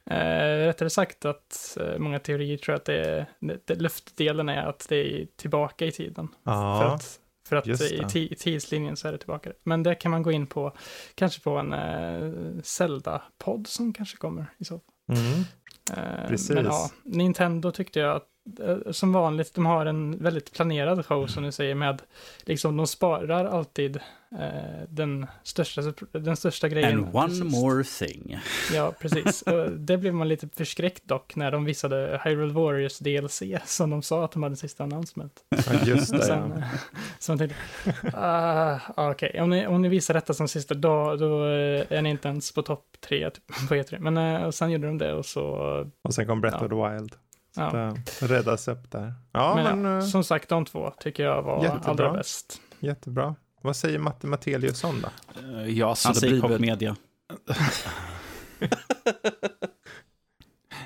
[0.10, 3.26] Eh, rättare sagt att eh, många teorier tror att det är,
[3.66, 6.28] det, luftdelen är att det är tillbaka i tiden.
[6.44, 9.52] Ja, för att, för att i, i tidslinjen så är det tillbaka.
[9.64, 10.74] Men det kan man gå in på,
[11.16, 15.18] kanske på en eh, Zelda-podd som kanske kommer i så fall.
[15.18, 15.40] Mm.
[15.94, 16.50] Eh, Precis.
[16.50, 18.28] Men ja, Nintendo tyckte jag att
[18.92, 22.02] som vanligt, de har en väldigt planerad show som du säger med,
[22.44, 24.00] liksom de sparar alltid
[24.32, 25.82] eh, den, största,
[26.12, 27.06] den största grejen.
[27.06, 28.40] And one more thing.
[28.74, 29.42] Ja, precis.
[29.42, 34.02] Och det blev man lite förskräckt dock när de visade Hyrule Warriors DLC som de
[34.02, 35.44] sa att de hade sista announcement.
[35.50, 36.22] Ja, just det.
[36.26, 36.64] Sen, ja.
[37.20, 37.58] Så tänkte,
[38.04, 39.42] uh, okej, okay.
[39.42, 42.52] om, ni, om ni visar detta som sista, då, då eh, är ni inte ens
[42.52, 44.00] på topp tre typ, på E3.
[44.00, 45.46] Men uh, och sen gjorde de det och så...
[46.02, 46.66] Och sen kom Breath ja.
[46.66, 47.16] of the Wild.
[47.56, 47.96] Ja.
[48.20, 49.14] Räddas upp där.
[49.32, 51.92] Ja, men, men uh, som sagt, de två tycker jag var jättebra.
[51.92, 52.62] allra bäst.
[52.80, 53.36] Jättebra.
[53.62, 55.10] Vad säger Matte Mateliusson då?
[55.42, 56.62] Uh, ja, så Han säger blivit...
[56.62, 56.96] media.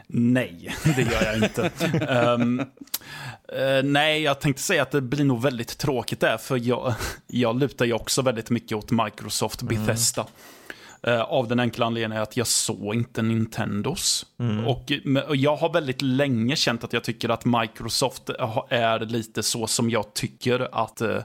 [0.07, 1.71] nej, det gör jag inte.
[2.13, 6.93] um, uh, nej, jag tänkte säga att det blir nog väldigt tråkigt där, för jag,
[7.27, 10.21] jag lutar ju också väldigt mycket åt Microsoft Bethesda.
[10.21, 10.33] Mm.
[11.07, 14.25] Uh, av den enkla anledningen att jag såg inte Nintendos.
[14.39, 14.67] Mm.
[14.67, 14.91] Och,
[15.27, 18.29] och, jag har väldigt länge känt att jag tycker att Microsoft
[18.69, 21.17] är lite så som jag tycker att uh,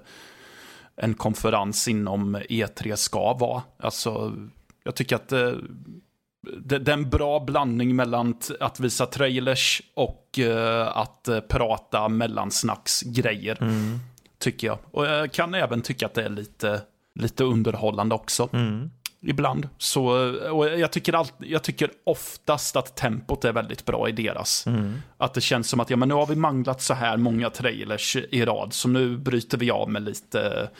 [0.96, 3.62] en konferens inom E3 ska vara.
[3.78, 4.36] Alltså,
[4.84, 10.38] jag tycker att det, det, är en bra blandning mellan att visa trailers och
[10.88, 13.62] att prata mellansnacksgrejer.
[13.62, 13.98] Mm.
[14.38, 14.78] Tycker jag.
[14.90, 16.80] Och jag kan även tycka att det är lite,
[17.14, 18.48] lite underhållande också.
[18.52, 18.90] Mm.
[19.26, 19.68] Ibland.
[19.78, 20.04] Så,
[20.50, 24.66] och jag, tycker allt, jag tycker oftast att tempot är väldigt bra i deras.
[24.66, 25.02] Mm.
[25.16, 28.16] Att det känns som att ja, men nu har vi manglat så här många trailers
[28.16, 30.70] i rad, så nu bryter vi av med lite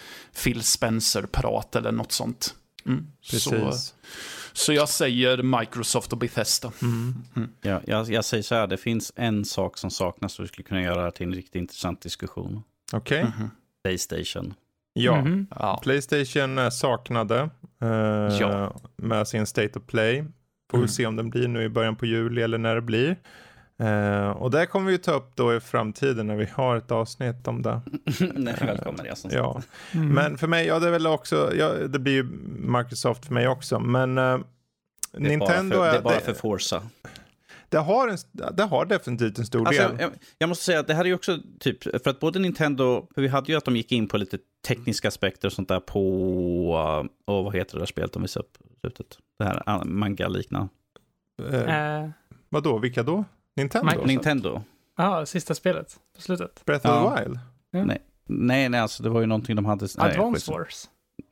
[0.45, 2.55] Phil Spencer-prat eller något sånt.
[2.87, 3.07] Mm.
[3.21, 3.95] Så, Precis.
[4.53, 6.73] så jag säger Microsoft och Bethesda.
[7.61, 10.65] Ja, jag, jag säger så här, det finns en sak som saknas och vi skulle
[10.65, 12.63] kunna göra till en riktigt intressant diskussion.
[12.93, 13.25] Okej.
[13.25, 13.51] Mhm.
[13.85, 14.55] Playstation.
[14.93, 15.21] Ja.
[15.21, 15.47] Mhm.
[15.51, 15.81] Ja.
[15.83, 17.49] Playstation eh, saknade eh,
[18.41, 18.77] Ja.
[18.97, 20.25] med sin State of Play.
[20.71, 20.89] Får vi Mm.
[20.89, 23.17] se om den blir nu i början på juli eller när det blir.
[23.79, 27.49] Eh, och det kommer vi ta upp då i framtiden när vi har ett avsnitt
[27.49, 27.81] om det.
[28.35, 29.39] Nej, välkommen jag som sagt.
[29.43, 29.63] Ja.
[29.93, 30.09] Mm.
[30.09, 32.23] Men för mig, ja det är väl också, ja, det blir ju
[32.59, 33.79] Microsoft för mig också.
[33.79, 34.39] Men eh,
[35.13, 36.83] Det är Nintendo bara för, är, det är bara det, för Forza.
[37.75, 38.19] Det, har en,
[38.57, 39.97] det har definitivt en stor Alltså, del.
[40.01, 43.07] jag, jag måste säga att det här är ju också typ, för att både Nintendo,
[43.15, 45.81] för vi hade ju att de gick in på lite tekniska aspekter och sånt där
[45.81, 46.01] på,
[47.05, 49.19] uh, och vad heter det där spelet de visade upp slutet?
[49.39, 50.69] Det här uh, manga-liknande.
[51.53, 52.11] Eh, Eh,
[52.49, 53.25] vadå, vilka då?
[53.57, 53.85] Nintendo?
[53.87, 54.07] Microsoft.
[54.09, 54.63] Nintendo?
[54.97, 56.65] Ja, sista spelet på slutet.
[56.65, 57.17] Breath of Ja.
[57.17, 57.39] the Wild?
[58.27, 59.87] Nej, nej, alltså det var ju någonting de hade...
[59.99, 60.59] nej, Advance skitsamma.
[60.59, 60.89] Wars.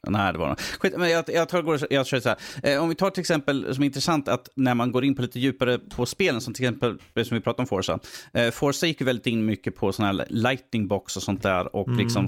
[0.08, 0.60] Nej, det var något.
[0.60, 2.38] Skit, men jag, jag, tar, går- jag kör så här.
[2.62, 5.22] Eh, om vi tar till exempel, som är intressant, att när man går in på
[5.22, 7.98] lite djupare på spelen, som till exempel det som vi pratade om Forza.
[8.34, 11.76] Eh, Forza gick ju väldigt in mycket på sådana här lightning box och sånt där
[11.76, 11.98] och Mm.
[11.98, 12.24] liksom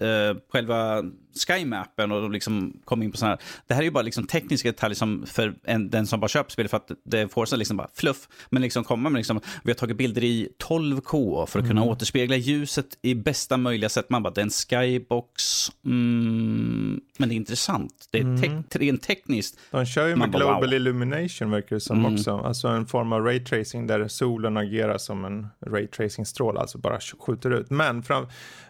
[0.00, 1.02] eh, själva
[1.46, 3.42] skymappen och liksom kom in på sådana här.
[3.66, 6.50] Det här är ju bara liksom tekniska detaljer som för en, den som bara köper
[6.50, 8.28] spelet för att det är Forza liksom bara fluff.
[8.50, 12.36] Men liksom komma med liksom, vi har tagit bilder i 12K för att kunna återspegla
[12.36, 14.10] ljuset i bästa möjliga sätt.
[14.10, 15.42] Man bara, det är en skybox.
[15.84, 18.08] Mm, men det är intressant.
[18.10, 19.58] Det är te- rent tekniskt.
[19.70, 20.74] De kör ju med bara, Global wow.
[20.74, 22.14] Illumination verkar det som Mm.
[22.14, 22.36] också.
[22.38, 27.50] Alltså en form av raytracing där solen agerar som en raytracing-stråle, alltså bara sk- skjuter
[27.50, 27.70] ut.
[27.70, 28.26] Men fram,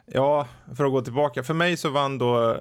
[0.07, 1.42] ja, för att gå tillbaka.
[1.42, 2.57] För mig så vann då eh,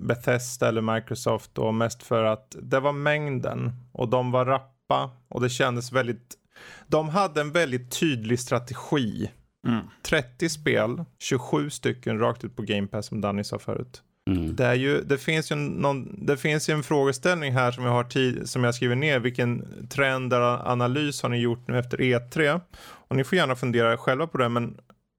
[0.00, 5.40] Bethesda eller Microsoft då mest för att det var mängden och de var rappa och
[5.40, 6.38] det kändes väldigt
[6.86, 9.30] de hade en väldigt tydlig strategi.
[9.66, 9.80] Mm.
[10.02, 14.02] 30 spel, 27 stycken rakt ut på Game Pass som Danny sa förut.
[14.30, 14.56] Mm.
[14.56, 17.92] Det, är ju, det, finns ju någon, det finns ju en frågeställning här som jag
[17.92, 19.18] har tid, som jag skriver ner.
[19.20, 22.60] Vilken trend eller analys har ni gjort nu efter E3?
[22.80, 24.48] Och ni får gärna fundera själva på det.
[24.48, 24.76] Men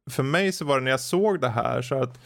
[0.10, 2.20] för mig så var det när jag såg det här så att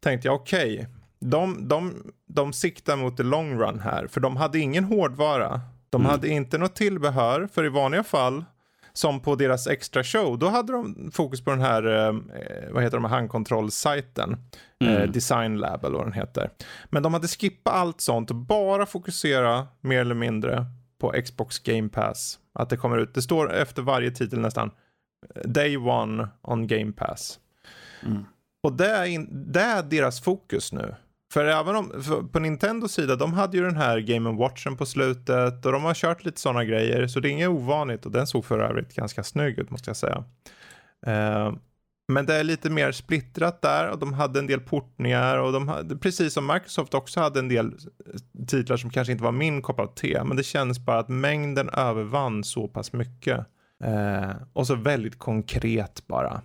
[0.00, 0.86] tänkte jag okej.
[1.20, 1.94] de, de,
[2.28, 4.06] de siktar mot the long run här.
[4.06, 5.60] För de hade ingen hårdvara.
[5.90, 6.10] De Mm.
[6.10, 7.48] hade inte något tillbehör.
[7.52, 8.44] För i vanliga fall
[8.92, 12.14] som på deras extra show, då hade de fokus på den här, eh,
[12.70, 14.32] vad heter de, handkontrollsajten.
[14.80, 15.12] Eh, Mm.
[15.12, 16.50] Design Lab eller vad den heter.
[16.86, 20.66] Men de hade skippat allt sånt och bara fokusera mer eller mindre
[21.00, 22.38] på Xbox Game Pass.
[22.54, 24.72] Att det kommer ut, det står efter varje titel nästan, eh,
[25.44, 27.38] Day One on Game Pass.
[28.02, 28.24] Mm.
[28.62, 30.94] Och det är, in, det är deras fokus nu.
[31.32, 34.86] För även om, för på Nintendos sida, de hade ju den här Game Watchen på
[34.86, 37.06] slutet och de har kört lite sådana grejer.
[37.06, 39.96] Så det är inget ovanligt och den såg för övrigt ganska snygg ut måste jag
[39.96, 40.24] säga.
[41.06, 41.52] Eh,
[42.08, 45.68] men det är lite mer splittrat där och de hade en del portningar och de
[45.68, 47.72] hade, precis som Microsoft också hade en del
[48.48, 50.24] titlar som kanske inte var min kopp av te.
[50.24, 53.46] Men det känns bara att mängden övervann så pass mycket.
[53.84, 56.42] Eh, och så väldigt konkret bara.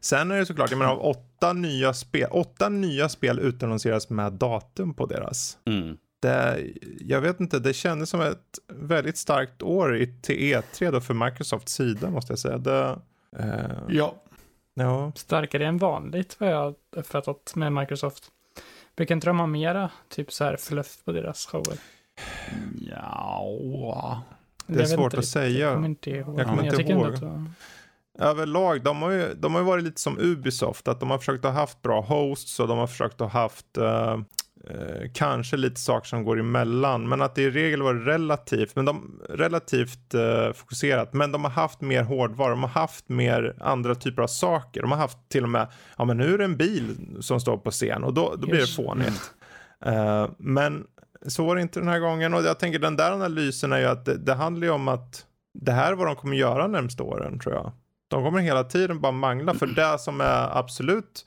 [0.00, 4.32] Sen är det såklart, jag menar av åtta nya spel, åtta nya spel utannonseras med
[4.32, 5.58] datum på deras.
[5.66, 5.96] Mm.
[6.22, 6.66] Det,
[7.00, 11.14] jag vet inte, det kändes som ett väldigt starkt år i, till E3 då för
[11.14, 12.58] Microsofts sida måste jag säga.
[12.58, 12.98] Det,
[13.38, 14.14] eh, Ja.
[14.74, 15.12] ja.
[15.14, 18.24] Starkare än vanligt vad jag uppfattat med Microsoft.
[18.96, 21.78] Brukar inte de ha mera typ så här fluff på deras shower?
[22.90, 24.22] Ja.
[24.66, 25.58] Det är Jag svårt att säga.
[25.66, 26.40] Jag kommer inte ihåg.
[26.40, 27.06] Jag kommer inte ihåg.
[27.14, 27.44] att var-
[28.18, 31.44] Överlag, de har, ju, de har ju varit lite som Ubisoft, att de har försökt
[31.44, 34.12] ha haft bra hosts och de har försökt ha haft eh,
[34.70, 38.84] eh, kanske lite saker som går emellan, men att det i regel var relativt, men
[38.84, 43.94] de, relativt eh, fokuserat, men de har haft mer hårdvara, de har haft mer andra
[43.94, 46.56] typer av saker, de har haft till och med, ja men nu är det en
[46.56, 49.32] bil som står på scen och då, då blir det fånigt.
[49.84, 50.84] Eh, men
[51.26, 53.86] så var det inte den här gången och jag tänker den där analysen är ju
[53.86, 55.26] att det, det handlar ju om att
[55.58, 57.72] det här är vad de kommer göra närmsta åren tror jag.
[58.08, 61.26] De kommer hela tiden bara mangla för det som är absolut.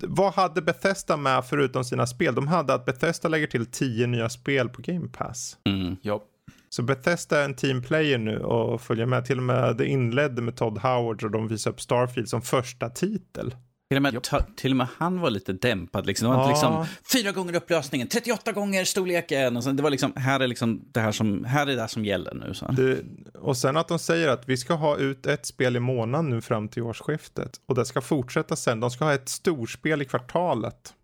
[0.00, 2.34] Vad hade Bethesda med förutom sina spel?
[2.34, 5.56] De hade att Bethesda lägger till tio nya spel på Game Pass.
[5.64, 5.96] Mm.
[6.02, 6.22] Ja.
[6.68, 9.24] Så Bethesda är en team player nu och följer med.
[9.24, 12.88] Till och med det inledde med Todd Howard och de visade upp Starfield som första
[12.90, 13.54] titel.
[13.88, 14.22] Till och, med,
[14.56, 16.06] till och med han var lite dämpad.
[16.06, 16.28] Liksom.
[16.30, 16.48] Det var Ja.
[16.48, 19.56] liksom fyra gånger upplösningen, 38 gånger storleken.
[19.56, 22.04] Och sen, det var liksom, här är liksom det här som, här är det som
[22.04, 22.54] gäller nu.
[22.54, 22.66] Så.
[22.72, 22.98] Det,
[23.38, 26.40] och sen att de säger att vi ska ha ut ett spel i månaden nu
[26.40, 27.60] fram till årsskiftet.
[27.66, 28.80] Och det ska fortsätta sen.
[28.80, 30.94] De ska ha ett storspel i kvartalet.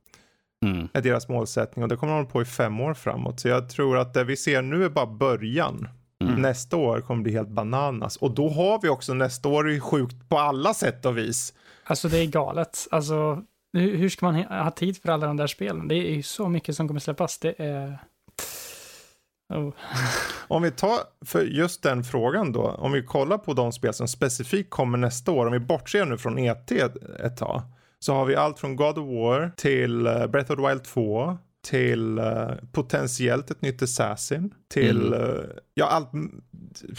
[0.65, 0.89] Mm.
[0.93, 3.41] Är deras målsättning och det kommer att hålla på i fem år framåt.
[3.41, 5.89] Så jag tror att det vi ser nu är bara början.
[6.25, 6.43] Mm.
[6.43, 8.17] Nästa år kommer bli helt bananas.
[8.17, 11.55] Och då har vi också nästa år sjukt på alla sätt och vis.
[11.91, 12.87] Alltså det är galet.
[12.91, 15.89] Alltså hur ska man ha tid för alla de där spelen?
[15.89, 17.39] Det är ju så mycket som kommer släppas.
[17.39, 17.99] Det är...
[19.55, 19.73] Oh.
[20.49, 24.09] Om vi tar, för just den frågan då, om vi kollar på de spel som
[24.09, 27.63] specifikt kommer nästa år, om vi bortser nu från ET ett tag,
[27.99, 31.39] så har vi allt från God of War till eh, Breath of the Wild 2,
[31.63, 35.21] till uh, potentiellt ett nytt Assassin, till, mm.
[35.21, 36.11] uh, ja allt,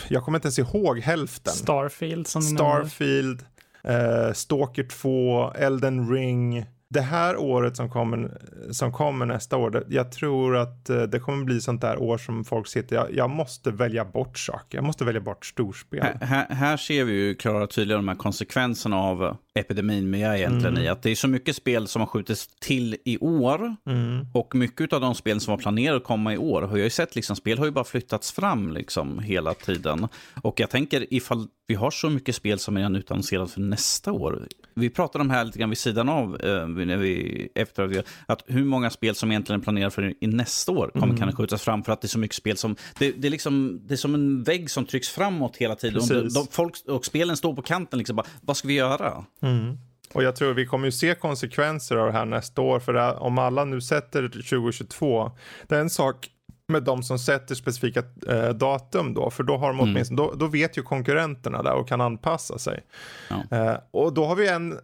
[0.07, 1.53] jag kommer inte ens ihåg hälften.
[1.53, 3.45] Starfield som Starfield,
[3.83, 8.37] Eh, Stalker 2, Elden Ring, det här året som kommer,
[8.71, 12.17] som kommer nästa år, det, jag tror att eh, det kommer bli sånt där år
[12.17, 16.05] som folk sitter, jag, jag måste välja bort saker, jag måste välja bort storspel.
[16.21, 20.73] Här, här, ser vi ju klara och tydliga de här konsekvenserna av epidemin med egentligen
[20.73, 20.83] mm.
[20.83, 24.27] i att det är så mycket spel som har skjutits till i år mm.
[24.33, 26.89] och mycket av de spel som var planerade att komma i år har jag ju
[26.89, 30.07] sett liksom, spel har ju bara flyttats fram liksom hela tiden.
[30.41, 34.47] Och jag tänker ifall vi har så mycket spel som är utannonserat för nästa år.
[34.73, 38.63] Vi pratade om här lite grann vid sidan av, eh, när vi, efter att hur
[38.63, 41.17] många spel som egentligen är planerade för i nästa år kommer mm.
[41.17, 43.81] kanske skjutas fram för att det är så mycket spel som, det, det, är, liksom,
[43.87, 46.01] det är som en vägg som trycks framåt hela tiden.
[46.01, 49.25] Och, de, de, folk, och spelen står på kanten, liksom bara, vad ska vi göra?
[49.41, 49.77] Mm.
[50.13, 52.79] Och jag tror vi kommer ju se konsekvenser av det här nästa år.
[52.79, 55.31] För om alla nu sätter 2022.
[55.67, 56.29] Det är en sak
[56.67, 59.29] med de som sätter specifika eh, datum då.
[59.29, 59.91] För då har de mm.
[59.91, 60.31] åtminstone, mm.
[60.31, 62.83] då, då vet ju konkurrenterna där och kan anpassa sig.
[63.29, 63.57] Ja.
[63.57, 64.79] Eh, och då har vi en,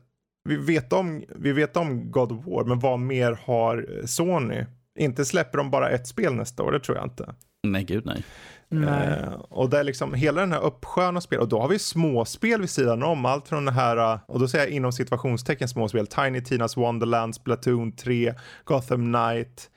[0.50, 4.66] vi vet, om, vi vet om God of War, men vad mer har Sony?
[5.00, 7.36] Inte släpper de bara ett spel nästa år, det tror jag inte.
[7.64, 8.24] Nej, gud nej.
[8.72, 11.40] Eh, och det är liksom hela den här uppsjön av spel.
[11.40, 13.26] Och då har vi småspel vid sidan om.
[13.26, 16.08] Allt från det här, och då säger jag inom situationstecken småspel.
[16.08, 19.70] Tiny Tinas Wonderland, Splatoon 3, Gotham Knight,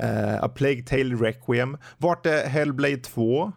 [0.00, 1.78] eh, A Plague Tale Requiem.
[1.98, 3.52] Vart är Hellblade 2?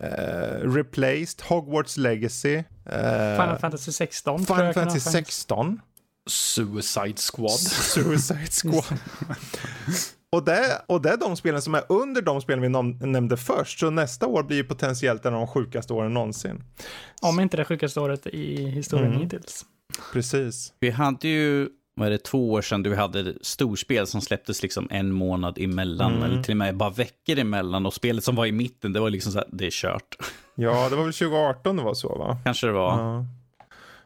[0.00, 2.54] Eh, Replaced, Hogwarts Legacy.
[2.54, 2.62] Eh,
[3.40, 4.46] Final Fantasy 16.
[4.46, 5.80] Final Fantasy 16.
[6.26, 7.50] Suicide Squad.
[7.60, 8.84] Suicide Squad.
[10.32, 12.68] Och det, och det är de spelen som är under de spelen vi
[13.06, 13.78] nämnde först.
[13.78, 16.64] Så nästa år blir potentiellt en av de sjukaste åren någonsin.
[17.22, 19.22] Om inte det sjukaste året i historien mm.
[19.22, 19.64] hittills.
[20.12, 20.72] Precis.
[20.80, 24.88] Vi hade ju, vad är det, två år sedan vi hade storspel som släpptes liksom
[24.90, 26.12] en månad emellan.
[26.12, 26.22] Mm.
[26.22, 27.86] Eller till och med bara veckor emellan.
[27.86, 30.16] Och spelet som var i mitten, det var liksom så här, det är kört.
[30.54, 32.38] Ja, det var väl 2018 det var så va?
[32.44, 32.98] Kanske det var.
[32.98, 33.26] Ja.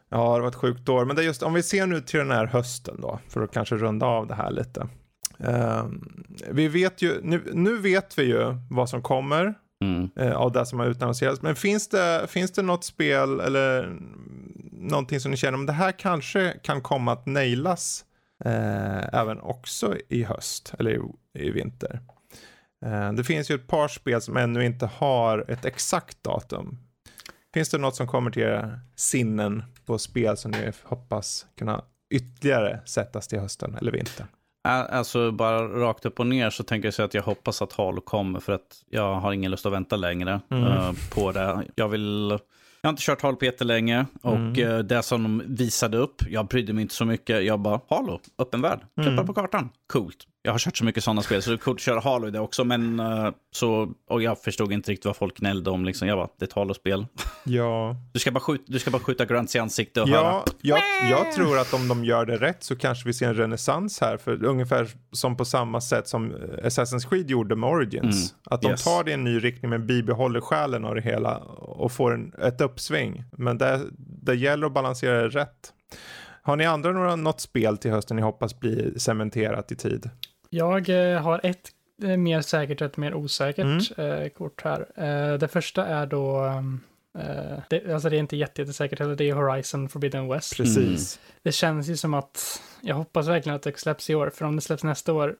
[0.09, 1.05] Ja, det var ett sjukt år.
[1.05, 3.51] Men det är just, om vi ser nu till den här hösten då, för att
[3.51, 4.87] kanske runda av det här lite.
[5.43, 5.85] Uh,
[6.49, 10.09] vi vet ju, nu, nu, vet vi ju vad som kommer mm.
[10.19, 11.41] uh, av det som har utannonserats.
[11.41, 13.99] Men finns det, finns det något spel eller
[14.71, 18.05] någonting som ni känner om det här kanske kan komma att nailas
[18.45, 20.99] uh, även också i höst eller i,
[21.33, 22.01] i vinter?
[22.85, 26.77] Eh, det finns ju ett par spel som ännu inte har ett exakt datum.
[27.53, 32.79] Finns det något som kommer till era sinnen på spel som ni hoppas kunna ytterligare
[32.85, 34.27] sättas till hösten eller vintern?
[34.67, 38.01] Alltså bara rakt upp och ner så tänker jag säga att jag hoppas att Halo
[38.01, 40.63] kommer för att jag har ingen lust att vänta längre mm.
[40.63, 41.63] uh, på det.
[41.75, 42.39] Jag vill
[42.81, 44.69] jag har inte kört Halo på jättelänge och mm.
[44.69, 47.45] Eh, det som de visade upp, jag brydde mig inte så mycket.
[47.45, 49.25] Jag bara, Halo, öppen värld, klättra mm.
[49.25, 50.27] på kartan, coolt.
[50.47, 52.31] Jag har kört så mycket sådana spel så det är coolt att köra Halo i
[52.31, 52.63] det också.
[52.63, 55.85] Men uh, så, och jag förstod inte riktigt vad folk gnällde om.
[55.85, 56.07] Liksom.
[56.07, 57.05] Jag bara, det är ett Halo-spel.
[57.43, 57.95] Ja.
[58.13, 60.43] Du ska bara skjuta, du ska bara skjuta Grunts i ansiktet och ja, höra.
[60.61, 60.79] Jag,
[61.09, 64.17] jag tror att om de gör det rätt så kanske vi ser en renässans här.
[64.17, 66.33] För ungefär som på samma sätt som
[66.63, 68.31] Assassin's Creed gjorde med Origins.
[68.31, 68.55] Mm.
[68.55, 68.83] Att de yes.
[68.83, 72.33] tar det i en ny riktning men bibehåller själen av det hela och får en,
[72.41, 73.23] ett uppsving.
[73.31, 75.73] Men det, det gäller att balansera det rätt.
[76.47, 80.09] Har ni andra några, något spel till hösten ni hoppas blir cementerat i tid?
[80.49, 81.71] Jag eh, har ett
[82.03, 84.21] eh, mer säkert och ett mer osäkert mm.
[84.21, 85.37] eh, kort här.
[85.37, 86.45] Det första är då,
[87.19, 90.57] eh, det, alltså det är inte jättesäkert heller, det är Horizon Forbidden West.
[90.57, 91.19] Precis.
[91.19, 91.39] Mm.
[91.43, 94.55] Det känns ju som att, jag hoppas verkligen att det släpps i år, för om
[94.55, 95.35] det släpps nästa år,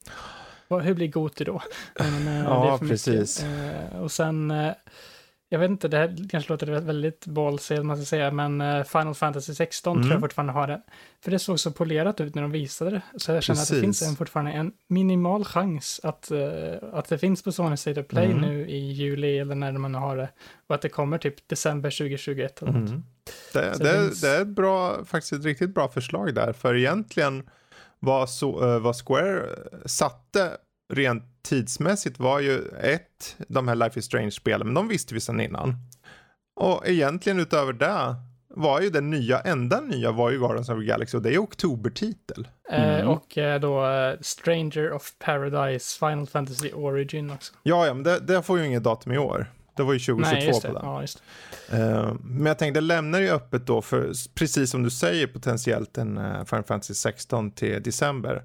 [0.69, 1.61] hur blir Goti då?
[1.99, 3.45] Men, ja, precis.
[4.01, 4.53] och sen
[5.49, 9.15] jag vet inte, det här kanske låter väldigt ballsy, man ska säga, men eh, Final
[9.15, 10.03] Fantasy 16 mm.
[10.03, 10.81] tror jag fortfarande har det.
[11.23, 13.71] För det såg så polerat ut när de visade det, så jag känner Precis.
[13.71, 17.77] att det finns en, fortfarande en minimal chans att, uh, att det finns på Sony
[17.77, 18.37] State of Play mm.
[18.37, 20.29] nu i juli eller när man har det.
[20.67, 22.89] Och att det kommer typ december 2021 eller något.
[22.89, 23.03] Mm.
[23.53, 24.21] Det, det, det, finns...
[24.21, 27.49] det, är ett bra, faktiskt ett riktigt bra förslag där, för egentligen
[27.99, 29.45] vad, så, uh, vad Square
[29.85, 30.57] satte
[30.93, 35.41] rent tidsmässigt var ju ett, de här Life is Strange-spelen, men de visste vi sedan
[35.41, 35.75] innan.
[36.55, 38.15] Och egentligen utöver det
[38.57, 41.37] var ju den nya, enda nya var ju Guardians of the Galaxy och det är
[41.37, 42.47] oktobertitel.
[42.69, 43.07] Mm.
[43.07, 47.53] och eh, då uh, Stranger of Paradise Final Fantasy Origin också.
[47.63, 49.51] Ja, ja, men det, det får ju inget datum i år.
[49.75, 50.67] Det var ju 2022 Nej, just det.
[50.67, 50.85] på den.
[50.85, 51.23] Ja, just
[51.73, 55.97] Uh, men jag tänkte, det lämnar ju öppet då för, precis som du säger, potentiellt
[55.97, 58.43] en uh, Final Fantasy 16 till december.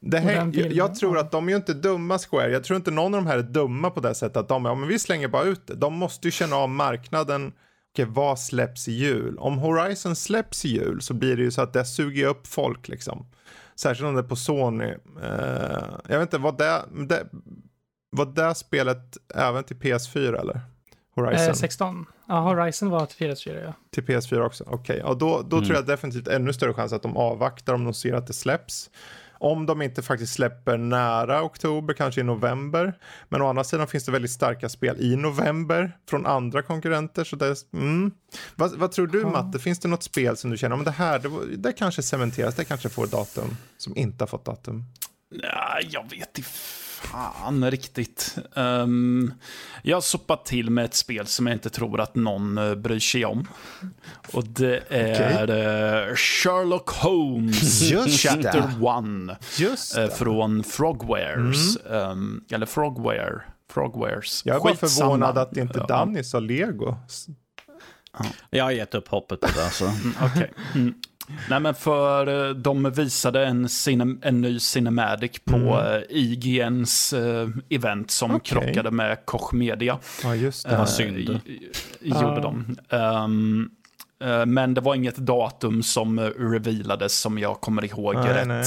[0.00, 2.50] Det här, jag, jag, tror att de är ju inte dumma Square.
[2.50, 4.74] Jag tror inte någon av de här är dumma på det sättet att de, ja
[4.74, 5.74] men vi slänger bara ut det.
[5.74, 7.52] De måste ju känna av marknaden.
[7.92, 9.38] Okej, vad släpps i jul?
[9.38, 12.88] Om Horizon släpps i jul så blir det ju så att det suger upp folk
[12.88, 13.26] liksom.
[13.74, 14.84] Särskilt om det är på Sony.
[14.84, 14.96] Uh,
[16.08, 17.26] jag vet inte, vad det, det,
[18.10, 20.60] var det spelet även till PS4 eller?
[21.14, 21.48] Horizon?
[21.48, 22.06] Eh, 16.
[22.28, 23.74] Ja, Horizon var till PS4 ja.
[23.90, 24.76] Till PS4 också, okej.
[24.78, 24.98] Okay.
[24.98, 25.68] Ja, då då mm.
[25.68, 28.90] tror jag definitivt ännu större chans att de avvaktar om de ser att det släpps.
[29.42, 32.94] Om de inte faktiskt släpper nära oktober, kanske i november.
[33.28, 37.24] Men å andra sidan finns det väldigt starka spel i november från andra konkurrenter.
[37.24, 38.10] Så det är, mm.
[38.54, 39.24] vad, vad, tror du.
[39.24, 42.54] Matte, finns det något spel som du känner, men det här, det, det kanske cementeras,
[42.54, 44.84] det kanske får datum som inte har fått datum?
[45.30, 46.48] Nej, jag vet inte
[47.02, 48.38] fan riktigt.
[48.54, 49.34] Um,
[49.82, 52.98] jag har soppat till med ett spel som jag inte tror att någon uh, bryr
[52.98, 53.48] sig om.
[54.32, 55.56] Och det är okay.
[55.56, 58.58] uh, eh, Sherlock Holmes Just Chapter
[59.30, 59.38] 1.
[59.58, 61.76] Just uh, från Frogwares.
[61.76, 62.10] Mm.
[62.10, 63.40] Um, eller Frogware.
[63.70, 64.42] Frogwares.
[64.46, 66.96] Jag är bara förvånad att inte Danny sa Lego.
[68.50, 69.64] Jag har gett upp hoppet på det.
[69.64, 69.84] Alltså.
[69.84, 70.48] Mm, okay.
[70.74, 70.94] mm.
[71.48, 75.72] Nej men för eh, de visade en, cine, en ny Cinematic på mm.
[75.72, 78.60] Eh, IGNs uh, event som okay.
[78.60, 79.98] krockade med Koch Media.
[80.22, 81.40] Ja just det, uh, synd.
[82.00, 82.40] Gjorde uh.
[82.40, 82.76] de.
[82.96, 83.70] Um,
[84.46, 88.48] men det var inget datum som revealades som jag kommer ihåg nej, rätt.
[88.48, 88.64] Nej.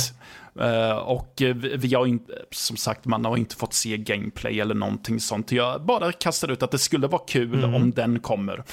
[0.61, 1.41] Uh, och
[1.75, 5.51] vi har inte, som sagt, man har inte fått se gameplay eller någonting sånt.
[5.51, 7.73] Jag bara kastade ut att det skulle vara kul mm.
[7.75, 8.63] om den kommer.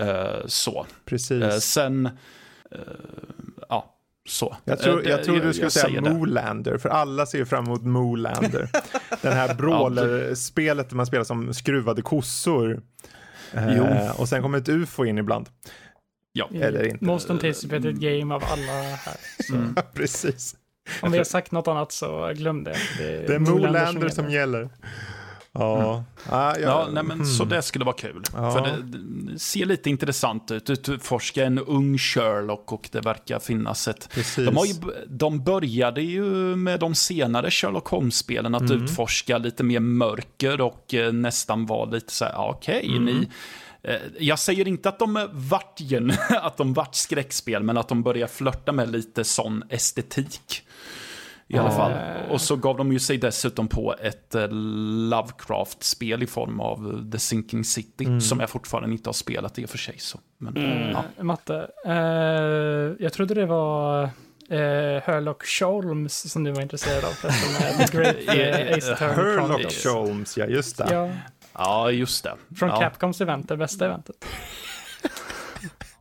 [0.00, 0.86] Uh, så.
[1.04, 1.64] Precis.
[1.64, 2.12] sen Eh,
[3.68, 3.94] ja,
[4.28, 4.56] så.
[4.64, 8.68] Jag tror, jag tror du skulle säga Moolander, för alla ser fram emot Moolander.
[9.22, 12.82] Den här brawler-spelet där man spelar som skruvade kossor.
[13.52, 15.48] Eh, och sen kommer ett ufo in ibland.
[16.32, 16.48] Ja.
[16.54, 17.04] Eller inte.
[17.04, 19.16] Most anticipated game av alla här.
[19.52, 19.74] Mm.
[19.94, 20.56] Precis.
[21.02, 22.76] Om vi har sagt något annat så glöm det.
[22.98, 24.10] Det är, det är Moolander som gäller.
[24.10, 24.68] Som gäller.
[25.58, 26.04] Ja, mm.
[26.28, 27.26] ah, ja, ja nej, men, mm.
[27.26, 28.22] så det skulle vara kul.
[28.32, 28.52] Ja.
[28.52, 30.70] För det, det, ser lite intressant ut.
[30.70, 34.08] Utforska en ung Sherlock och det verkar finnas ett...
[34.36, 34.74] De, har ju,
[35.06, 36.24] de började ju
[36.56, 38.84] med de senare Sherlock Holmes-spelen att mm.
[38.84, 43.04] utforska lite mer mörker och eh, nästan vara lite så här, okej, okay, mm.
[43.04, 43.28] ni...
[43.82, 45.80] Eh, jag säger inte att de vart,
[46.42, 50.62] att de vart skräckspel, men att de börjar flörta med lite sån estetik.
[51.48, 51.92] I alla fall.
[52.30, 54.48] Och så gav de ju sig dessutom på ett eh,
[55.10, 58.04] Lovecraft-spel i form av The Sinking City.
[58.04, 58.20] Mm.
[58.20, 59.98] Som jag fortfarande inte har spelat i och för sig.
[59.98, 60.18] Så.
[60.38, 60.90] Men, mm.
[60.90, 61.22] ja.
[61.22, 61.92] Matte, eh,
[63.04, 64.02] jag trodde det var
[64.48, 67.12] eh, Herlock Sholmes som du var intresserad av.
[67.92, 70.88] Great eh, Ace Herlock Sholmes, ja just det.
[70.90, 71.10] Ja,
[71.52, 72.34] ja just det.
[72.56, 72.80] Från ja.
[72.80, 74.24] Capcoms event, det bästa eventet.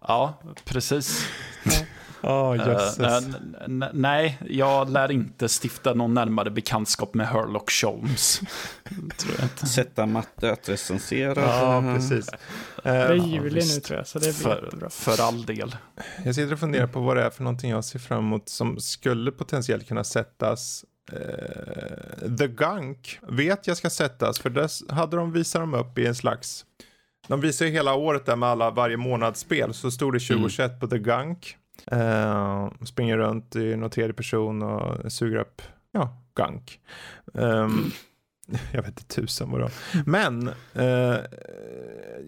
[0.01, 0.33] ja,
[0.65, 1.27] precis.
[2.27, 8.39] Oh, uh, nej, jag lär inte stifta någon närmare bekantskap med Herlock Sholmes.
[9.17, 9.65] tror jag inte.
[9.65, 11.41] Sätta matte att recensera.
[11.41, 12.29] Ja, precis.
[12.83, 14.89] Det är juli ja, nu tror jag, så det blir för, jättebra.
[14.89, 15.75] För all del.
[16.25, 18.79] Jag sitter och funderar på vad det är för någonting jag ser fram emot som
[18.79, 25.31] skulle potentiellt kunna sättas Uh, The Gunk vet jag ska sättas för där hade de
[25.31, 26.65] visat dem upp i en slags
[27.27, 30.79] de visar ju hela året där med alla varje månadsspel så stod det 2021 mm.
[30.79, 31.57] på The Gunk
[31.91, 35.61] Uh, springer runt i någon tredje person och suger upp,
[35.91, 36.79] ja, gunk.
[37.33, 37.91] Um,
[38.71, 39.71] jag vet inte tusen vad det
[40.05, 41.17] Men uh,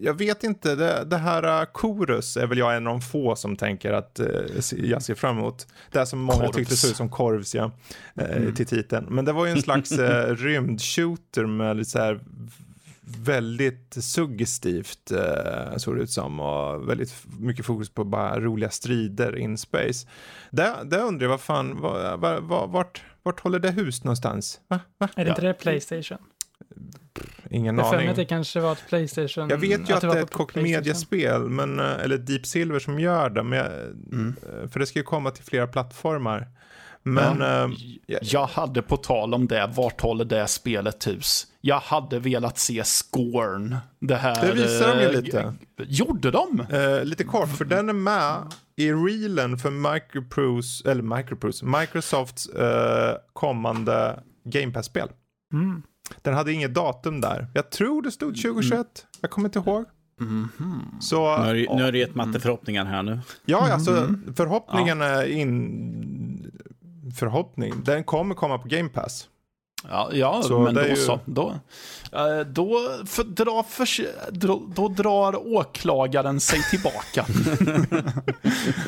[0.00, 3.36] jag vet inte, det, det här uh, Chorus är väl jag en av de få
[3.36, 5.66] som tänker att uh, jag ser fram emot.
[5.90, 6.56] Det som många korvs.
[6.56, 7.70] tyckte såg ut som korvs ja,
[8.16, 8.54] mm.
[8.54, 9.06] till titeln.
[9.10, 9.92] Men det var ju en slags
[10.28, 12.20] rymdshooter med lite så här
[13.06, 19.36] väldigt suggestivt eh, såg det ut som och väldigt mycket fokus på bara roliga strider
[19.36, 20.08] in space.
[20.50, 24.60] Där, där undrar jag vad fan, var, var, var, vart, vart håller det hus någonstans?
[24.68, 24.80] Va?
[24.98, 25.08] Va?
[25.16, 26.18] Är det inte det Playstation?
[27.50, 28.08] Ingen jag aning.
[28.08, 29.48] att det kanske var ett Playstation.
[29.48, 32.78] Jag vet ju att, att det, är ett Koch Media-spel, men, eh, eller Deep Silver
[32.78, 34.36] som gör det, men jag, mm.
[34.42, 36.48] Eh, för det ska ju komma till flera plattformar.
[37.06, 37.40] Men...
[37.40, 37.64] Ja.
[37.64, 41.46] Äh, jag, hade på tal om det, vart håller det spelet hus?
[41.60, 43.76] Jag hade velat se Scorn.
[44.00, 44.46] Det här...
[44.46, 45.54] Det visar de ju eh, lite.
[45.78, 46.66] Gjorde de?
[46.72, 52.62] Uh, lite kort, för den är med i reelen för Microprose, eller Microprose, Microsofts uh,
[53.32, 55.08] kommande Game Pass-spel.
[55.52, 55.82] Mm.
[56.22, 57.46] Den hade inget datum där.
[57.54, 58.72] Jag tror det stod 2021.
[58.72, 58.86] Mm.
[59.20, 59.84] Jag kommer inte ihåg.
[60.20, 61.00] Mm -hmm.
[61.00, 63.20] Så, nu, har, du gett Matte förhoppningar här nu.
[63.44, 64.34] Ja, alltså mm.
[64.36, 65.06] förhoppningen ja.
[65.06, 66.15] är in...
[67.14, 69.28] Förhoppning, den kommer komma på Game Pass.
[69.88, 70.96] Ja, ja så men då ju...
[70.96, 71.20] så.
[71.24, 71.54] Då,
[72.12, 73.86] eh, då, för, dra för,
[74.30, 77.26] då, då drar åklagaren sig tillbaka.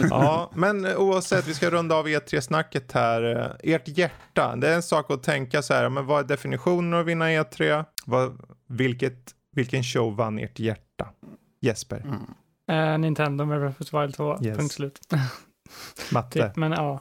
[0.10, 3.56] ja, men oavsett, vi ska runda av E3-snacket här.
[3.62, 7.00] Ert hjärta, det är en sak att tänka så här, men vad är definitionen av
[7.00, 7.84] att vinna E3?
[8.04, 11.08] Vad, vilket, vilken show vann ert hjärta?
[11.60, 12.00] Jesper?
[12.00, 12.92] Mm.
[12.92, 14.58] Uh, Nintendo med Breath of the Wild 2, yes.
[14.58, 15.00] punkt slut.
[16.12, 16.42] Matte?
[16.48, 17.00] Typ, men ja.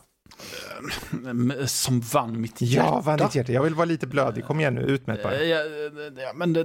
[1.67, 2.87] Som vann mitt hjärta.
[2.87, 3.51] Ja, vann ditt hjärta.
[3.51, 4.45] Jag vill vara lite blödig.
[4.45, 5.63] Kom igen nu, ut med det ja,
[6.17, 6.63] ja, men det,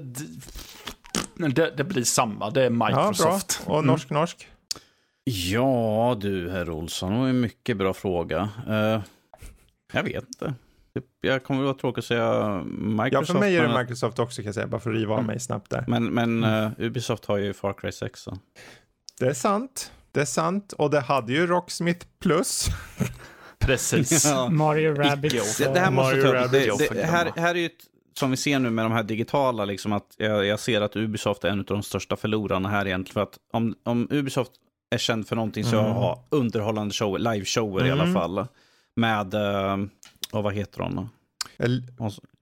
[1.35, 2.51] det, det, blir samma.
[2.51, 3.61] Det är Microsoft.
[3.61, 3.79] Ja, bra.
[3.79, 4.21] Och norsk, mm.
[4.21, 4.49] norsk?
[5.25, 7.13] Ja, du, herr Olsson.
[7.13, 8.49] Det var en mycket bra fråga.
[8.69, 9.01] Uh,
[9.93, 10.55] jag vet inte.
[11.21, 13.29] Jag kommer att vara tråkig att säga Microsoft.
[13.29, 15.25] Ja, för mig är det Microsoft också kan jag säga, bara för att riva av
[15.25, 15.85] mig snabbt där.
[15.89, 18.21] Men, men uh, Ubisoft har ju Far Cry 6.
[18.21, 18.39] Så.
[19.21, 19.93] Det är sant.
[20.13, 20.73] Det är sant.
[20.73, 22.67] Och det hade ju Rocksmith Plus.
[23.67, 24.25] Precis.
[24.31, 24.49] ja.
[24.49, 25.57] Mario Rabbids.
[25.57, 26.79] Det, det, här måste Mario ta upp.
[26.79, 27.85] Det, det, här, här är ju ett,
[28.19, 31.45] som vi ser nu med de här digitala, liksom att jag, jag, ser att Ubisoft
[31.45, 33.15] är en av de största förlorarna här egentligen.
[33.15, 34.53] För att om, om Ubisoft
[34.91, 35.93] är känd för någonting så mm.
[35.93, 37.87] har underhållande show, live-shower mm.
[37.87, 38.15] i alla mm.
[38.15, 38.47] fall.
[38.97, 39.87] Med, uh,
[40.33, 41.09] vad heter hon?
[41.59, 41.83] El,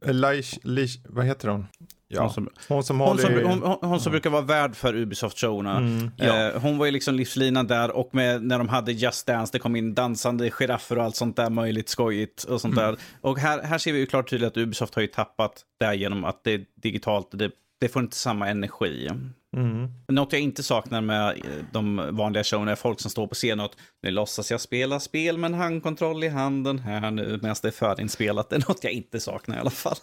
[0.04, 1.66] Elish, vad heter hon?
[2.12, 2.22] Ja.
[2.22, 5.76] Hon som, hon som, hon som, hon, hon, hon som brukar vara värd för Ubisoft-showerna.
[5.76, 6.48] Mm, ja.
[6.48, 9.58] eh, hon var ju liksom livslinan där och med, när de hade Just Dance, det
[9.58, 12.84] kom in dansande giraffer och allt sånt där möjligt skojigt och sånt mm.
[12.84, 12.96] där.
[13.20, 16.24] Och här, här ser vi ju klart tydligt att Ubisoft har ju tappat det genom
[16.24, 17.50] att det är digitalt, det,
[17.80, 19.10] det får inte samma energi.
[19.56, 19.88] Mm.
[20.08, 23.60] Något jag inte saknar med eh, de vanliga showerna är folk som står på scen
[23.60, 23.70] och
[24.02, 27.72] nu låtsas jag spela spel med en handkontroll i handen här nu medan det är
[27.72, 28.50] förinspelat.
[28.50, 29.96] Det är något jag inte saknar i alla fall.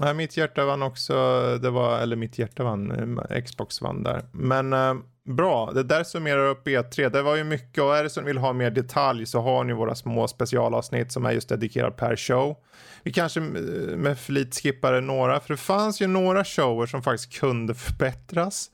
[0.00, 1.14] Ja, mitt hjärta vann också,
[1.62, 4.24] det var, eller mitt hjärta vann, eh, Xbox vann där.
[4.32, 7.08] Men eh, bra, det där summerar upp E3.
[7.10, 9.72] Det var ju mycket och är det som vill ha mer detalj så har ni
[9.72, 12.56] våra små specialavsnitt som är just dedikerade per show.
[13.02, 17.32] Vi kanske eh, med flit skippade några, för det fanns ju några shower som faktiskt
[17.40, 18.70] kunde förbättras.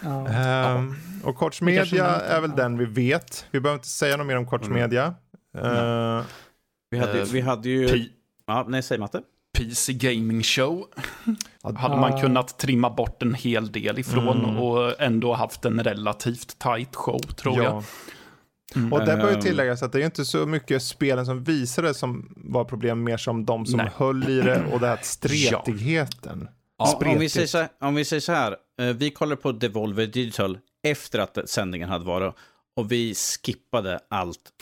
[0.00, 0.74] Ja.
[0.76, 3.46] Um, och Koch Media är väl den vi vet.
[3.50, 4.74] Vi behöver inte säga något mer om Koch mm.
[4.74, 5.14] Media.
[5.58, 5.76] Mm.
[5.76, 6.22] Uh,
[6.90, 8.08] vi, hade, vi hade ju...
[8.46, 9.22] Ja, nej, säg Matte.
[9.58, 10.86] PC Gaming Show.
[11.62, 14.56] Hade man kunnat trimma bort en hel del ifrån mm.
[14.56, 17.62] och ändå haft en relativt tight show, tror ja.
[17.62, 17.84] jag.
[18.76, 18.92] Mm.
[18.92, 22.34] Och det bör ju tilläggas att det är inte så mycket spelen som visade som
[22.36, 23.90] var problem, mer som de som Nej.
[23.96, 26.48] höll i det och det här stretigheten.
[26.78, 27.00] Ja.
[27.04, 30.06] om, vi säger så här, om vi säger så här, eh, vi kollade på Devolver
[30.06, 32.34] Digital efter att sändningen hade varit
[32.76, 34.52] och vi skippade allt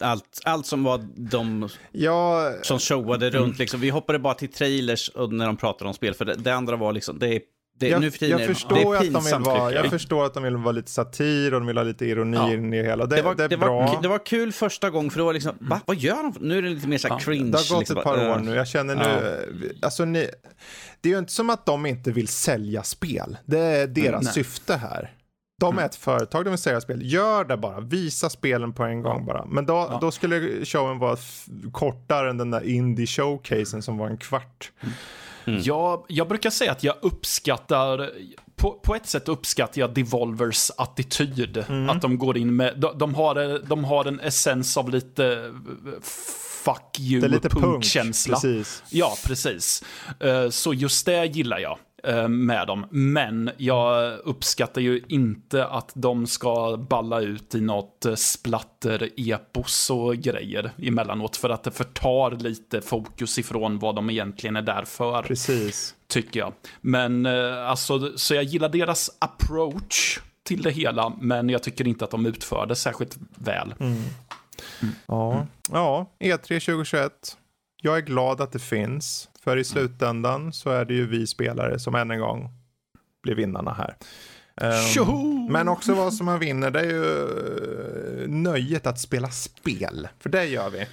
[0.00, 3.46] allt, allt som var de ja, som showade runt.
[3.46, 3.56] Mm.
[3.58, 3.80] Liksom.
[3.80, 6.14] Vi hoppade bara till trailers när de pratade om spel.
[6.14, 7.40] För det, det andra var liksom, det är
[7.78, 10.26] det, jag, nu för tiden, jag, förstår det är att de vill vara, jag förstår
[10.26, 12.52] att de vill vara lite satir och de vill ha lite ironi ja.
[12.52, 13.06] in i hela.
[13.06, 13.86] Det, det, var, det är det bra.
[13.86, 15.68] Var, det var kul första gången för det var liksom, mm.
[15.68, 16.34] va, vad gör de?
[16.40, 17.18] Nu är det lite mer så här ja.
[17.18, 17.50] cringe.
[17.50, 17.96] Det har gått liksom.
[17.98, 18.54] ett par år nu.
[18.54, 19.68] Jag känner nu, ja.
[19.82, 20.28] alltså ni,
[21.00, 23.36] det är ju inte som att de inte vill sälja spel.
[23.46, 25.14] Det är deras mm, syfte här.
[25.60, 27.12] De är ett företag, de vill sälja spel.
[27.12, 29.44] Gör det bara, visa spelen på en gång bara.
[29.44, 29.98] Men då, ja.
[30.00, 31.16] då skulle showen vara
[31.72, 34.72] kortare än den där indie showcasen som var en kvart.
[34.80, 34.94] Mm.
[35.44, 35.60] mm.
[35.64, 38.10] Jag, jag brukar säga att jag uppskattar,
[38.56, 41.64] på, på ett sätt uppskattar jag Devolvers attityd.
[41.68, 41.90] Mm.
[41.90, 45.54] Att de går in med, de, de, har, de har en essens av lite
[46.64, 48.40] fuck you-punkkänsla.
[48.40, 49.84] Punk, ja, precis.
[50.20, 51.78] Eh, så just det gillar jag.
[52.04, 52.86] Eh, med dem.
[52.90, 60.16] Men jag uppskattar ju inte att de ska balla ut i något eh, splatter-epos och
[60.16, 61.36] grejer emellanåt.
[61.36, 65.22] För att det förtar lite fokus ifrån vad de egentligen är där för.
[65.22, 65.94] Precis.
[66.06, 66.52] Tycker jag.
[66.80, 71.12] Men eh, alltså, så jag gillar deras approach till det hela.
[71.20, 73.74] Men jag tycker inte att de utför det särskilt väl.
[73.80, 73.92] Mm.
[74.82, 74.94] Mm.
[75.06, 75.46] Ja.
[75.72, 77.12] ja, E3 2021.
[77.82, 79.28] Jag är glad att det finns.
[79.48, 82.50] För i slutändan så är det ju vi spelare som än en gång
[83.22, 83.96] blir vinnarna här.
[85.00, 90.08] Um, men också vad som man vinner, det är ju eh, nöjet att spela spel.
[90.18, 90.86] För det gör vi.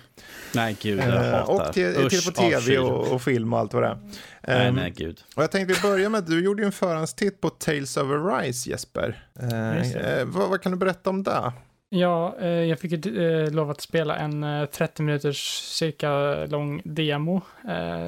[0.54, 1.68] Nej, gud, jag uh, hatar.
[1.68, 3.94] Och till, Usch, till på tv och, och, film och allt vad det är.
[3.94, 4.00] Um,
[4.42, 5.22] nej, nej, gud.
[5.36, 8.70] Och jag tänkte vi börjar med, du gjorde ju en förhandstitt på Tales of Arise,
[8.70, 9.28] Jesper.
[9.44, 11.52] Uh, uh, vad, vad, kan du berätta om det?
[11.96, 17.42] Ja, eh, jag fick eh, lov att spela en 30 eh, minuters cirka lång demo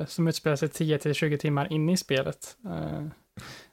[0.08, 2.58] som utspelar sig 10-20 timmar in i spelet.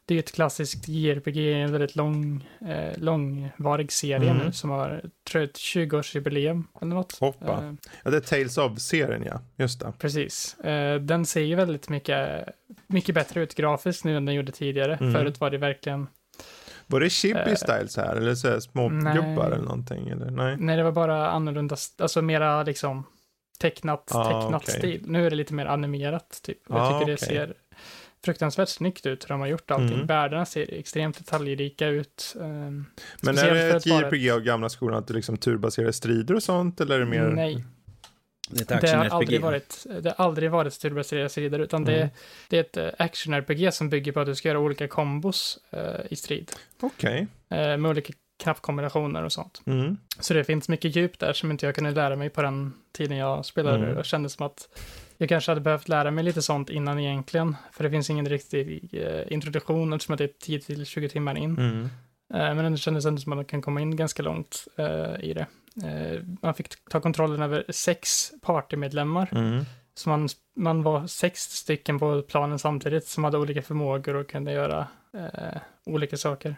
[0.06, 2.48] det är ett klassiskt JRPG, en väldigt lång,
[2.96, 4.46] långvarig serie Mm.
[4.46, 7.18] nu som har, tror jag, ett 20-årsjubileum eller något.
[7.18, 7.76] Hoppa.
[8.04, 9.92] Ja, det är Tales of-serien ja, just det.
[9.98, 10.56] precis.
[11.00, 12.48] Den ser ju väldigt mycket,
[12.86, 14.96] mycket bättre ut grafiskt nu än den gjorde tidigare.
[14.96, 15.12] Mm.
[15.12, 16.06] Förut var det verkligen,
[16.86, 19.14] Var det chibi Eh, style så här, eller så här små nej.
[19.14, 20.08] gubbar eller någonting?
[20.08, 20.30] Eller?
[20.30, 20.56] Nej.
[20.60, 23.04] nej det var bara annorlunda, alltså mera liksom
[23.58, 24.78] tecknat, Ah, tecknat okej.
[24.78, 25.02] stil.
[25.06, 26.58] Nu är det lite mer animerat typ.
[26.68, 27.54] Jag Ah, tycker det ser
[28.24, 29.94] fruktansvärt snyggt ut hur de har gjort allting.
[29.94, 30.06] Mm.
[30.06, 32.34] Världarna ser extremt detaljrika ut.
[32.40, 32.84] ehm,
[33.22, 36.80] Men är det ett JRPG av gamla skolan att det liksom turbaserar strider och sånt?
[36.80, 37.28] Eller är det mer...
[37.28, 37.64] Nej,
[38.50, 42.08] Det det har aldrig varit, det har aldrig varit turbaserade sidor, utan det, Mm.
[42.48, 46.00] det är ett eh, action-RPG som bygger på att du ska göra olika kombos eh,
[46.10, 46.52] i strid.
[46.80, 47.26] Okej.
[47.50, 49.62] eh, med olika knappkombinationer och sånt.
[49.66, 49.96] Mm.
[50.20, 53.16] Så det finns mycket djup där som inte jag kunde lära mig på den tiden
[53.16, 53.84] jag spelade.
[53.86, 53.96] Mm.
[53.98, 54.68] Och kände som att
[55.16, 57.56] jag kanske hade behövt lära mig lite sånt innan egentligen.
[57.72, 61.58] För det finns ingen riktig eh, introduktion eftersom att det är 10-20 timmar in.
[61.58, 61.82] Mm.
[62.34, 65.32] Eh, men det kändes ändå som att man kan komma in ganska långt eh, i
[65.34, 65.46] det.
[65.82, 69.28] Eh, man fick ta kontrollen över sex partymedlemmar.
[69.32, 69.64] Mm.
[69.94, 74.52] Så man, man var sex stycken på planen samtidigt som hade olika förmågor och kunde
[74.52, 76.56] göra eh, olika saker.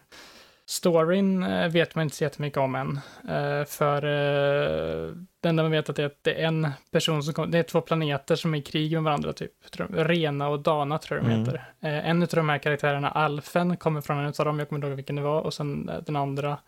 [0.68, 3.00] Storyn eh, vet man inte så jättemycket om än.
[3.28, 7.22] Eh, för eh, det enda man vet att det är att det är en person
[7.22, 9.52] som kommer, det är två planeter som är i krig med varandra typ.
[9.90, 11.44] Rena och Dana tror jag de Mm.
[11.44, 11.56] heter.
[11.80, 14.86] Eh, en av de här karaktärerna, Alfen, kommer från en av dem, jag kommer inte
[14.88, 16.58] ihåg vilken det var, och sen eh, den andra,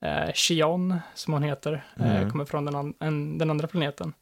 [0.00, 2.30] eh, Shion, som hon heter, eh, Mm.
[2.30, 4.12] kommer från den, an- en, den andra planeten.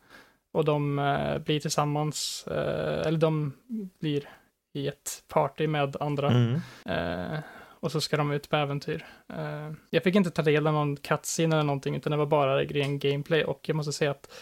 [0.53, 3.53] Och de eh, blir tillsammans, eh, eller de
[4.01, 4.29] blir
[4.73, 6.31] i ett party med andra.
[6.31, 6.61] Mm.
[6.85, 7.39] Eh,
[7.81, 9.05] och så ska de ut på äventyr.
[9.29, 12.65] Eh, jag fick inte ta del av någon cutscene eller någonting, utan det var bara
[12.65, 13.45] ren gameplay.
[13.45, 14.33] Och jag måste säga att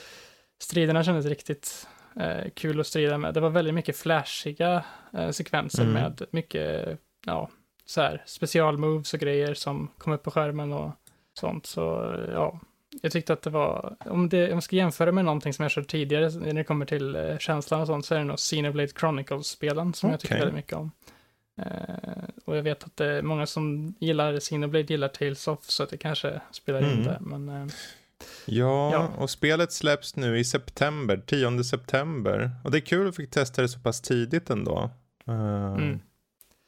[0.63, 1.89] striderna kändes riktigt
[2.21, 3.35] eh, kul att strida med.
[3.35, 5.95] Det var väldigt mycket flashiga eh, sekvenser Mm.
[5.95, 7.51] med mycket, ja,
[7.87, 10.91] så här, specialmoves och grejer som kom upp på skärmen och
[11.39, 11.67] sånt.
[11.67, 12.61] Så ja,
[13.03, 15.73] jag tyckte att det var, om, det, om jag ska jämföra med någonting som jag
[15.73, 18.89] kört tidigare, när det kommer till eh, känslan och sånt, så är det nog Xenoblade
[18.89, 20.91] Chronicles-spelen som jag tycker väldigt mycket om.
[21.61, 25.83] Eh, och jag vet att det är många som gillar Xenoblade gillar Tales of, så
[25.83, 27.05] att det kanske spelar in Mm.
[27.05, 27.19] det.
[27.21, 27.67] Men eh,
[28.47, 29.09] Ja, Ja.
[29.19, 32.51] och spelet släpps nu i september, 10 september.
[32.65, 34.91] Och det är kul att vi fick testa det så pass tidigt ändå.
[35.29, 36.01] Uh, mm.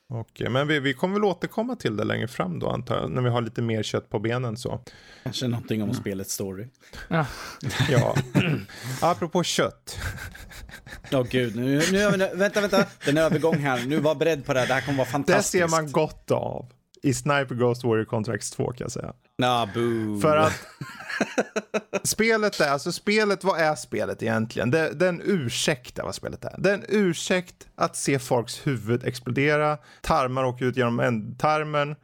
[0.08, 3.22] Och, men vi, vi kommer väl återkomma till det längre fram då antar jag, när
[3.22, 4.80] vi har lite mer kött på benen så.
[5.22, 6.66] Kanske någonting om spelets story.
[7.90, 8.16] Ja,
[9.02, 9.98] apropå kött.
[11.12, 13.84] Åh gud, nu, nu är vi, vänta, vänta, det är en övergång här.
[13.86, 15.50] Nu var beredd på det här, det här kommer vara Det fantastiskt.
[15.52, 16.66] ser man gott av
[17.06, 19.12] i Sniper Ghost Warrior Contracts 2 kan jag säga.
[19.38, 20.20] Nah, boo.
[20.20, 20.52] För att
[22.02, 24.70] spelet är, alltså spelet, vad är spelet egentligen?
[24.70, 26.54] Det, det är en ursäkt vad spelet är.
[26.58, 31.96] Det är en ursäkt att se folks huvud explodera, tarmar åker ut genom ändtarmen.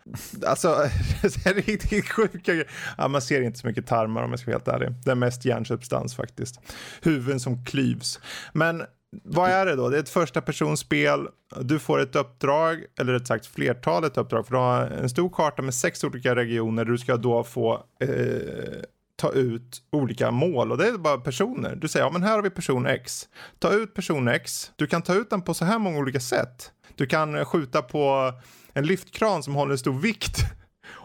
[0.47, 0.69] Alltså,
[1.23, 2.71] det är riktigt sjuka grejer.
[2.99, 4.95] Ja, man ser inte så mycket tarmar om jag ska vara helt ärlig.
[5.05, 6.61] Det är mest hjärnsubstans faktiskt.
[7.03, 8.21] Huvuden som klyvs.
[8.53, 8.83] Men
[9.25, 9.89] vad är det då?
[9.89, 11.29] Det är ett första personspel.
[11.61, 14.47] Du får ett uppdrag, eller rätt sagt flertalet uppdrag.
[14.47, 16.85] För du har en stor karta med sex olika regioner.
[16.85, 18.83] Du ska då få eh,
[19.17, 20.73] ta ut olika mål.
[20.73, 21.77] Och det är bara personer.
[21.77, 23.29] Du säger, ja men här har vi person X.
[23.59, 24.71] Ta ut person X.
[24.77, 26.73] Du kan ta ut den på så här många olika sätt.
[26.97, 28.33] Du kan skjuta på
[28.75, 30.37] en lyftkran som håller en stor vikt.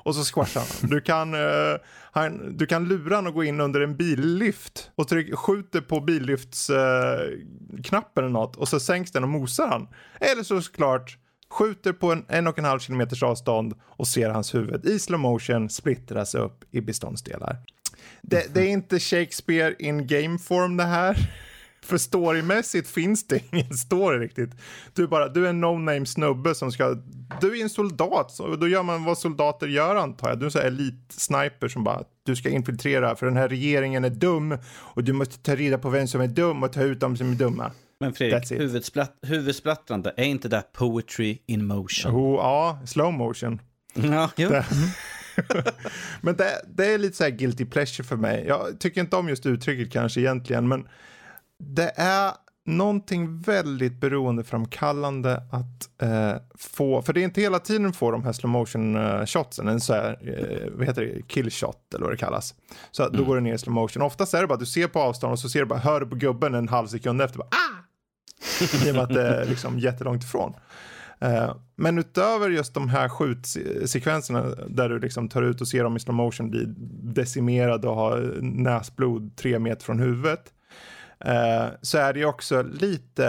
[0.07, 0.89] Och så squashar han.
[0.89, 1.77] Du kan, uh,
[2.11, 6.01] han, du kan lura honom att gå in under en billift och tryck, skjuter på
[6.01, 9.87] billyftsknappen uh, eller något och så sänks den och mosar han.
[10.19, 11.17] Eller så såklart
[11.49, 15.19] skjuter på en en och en halv kilometers avstånd och ser hans huvud i slow
[15.19, 17.57] motion splittras upp i beståndsdelar.
[18.21, 21.31] Det, det är inte Shakespeare in game form det här.
[21.87, 24.49] För storymässigt finns det ingen story riktigt.
[24.93, 26.95] Du bara, du är en no-name snubbe som ska,
[27.41, 30.39] du är en soldat, så då gör man vad soldater gör antar jag.
[30.39, 34.03] Du är en sån här elitsniper som bara, du ska infiltrera för den här regeringen
[34.05, 36.99] är dum och du måste ta reda på vem som är dum och ta ut
[36.99, 37.71] dem som är dumma.
[37.99, 42.11] Men Fredrik, huvudsplatt, huvudsplattrande, är inte det poetry in motion?
[42.15, 43.61] Oh, ja, slow motion.
[43.93, 44.49] Ja, jo.
[44.49, 44.65] Det-
[46.21, 48.45] men det, det är lite så här guilty pleasure för mig.
[48.47, 50.87] Jag tycker inte om just uttrycket kanske egentligen, men
[51.59, 52.33] det är
[52.65, 58.23] någonting väldigt beroendeframkallande att eh, få, för det är inte hela tiden du får de
[58.23, 62.03] här slow motion eh, shotsen, en så här, eh, vad heter det, kill shot eller
[62.03, 62.55] vad det kallas.
[62.91, 64.01] Så att då går det ner i slow motion.
[64.01, 65.99] Oftast är det bara att du ser på avstånd och så ser du bara, hör
[65.99, 67.67] du på gubben en halv sekund efter, bara, ah!
[68.85, 70.53] I och med att det är liksom jättelångt ifrån.
[71.19, 75.95] Eh, men utöver just de här skjutsekvenserna där du liksom tar ut och ser dem
[75.95, 76.65] i slow motion bli
[77.13, 80.53] decimerade och ha näsblod tre meter från huvudet.
[81.25, 83.27] Eh, så är det ju också lite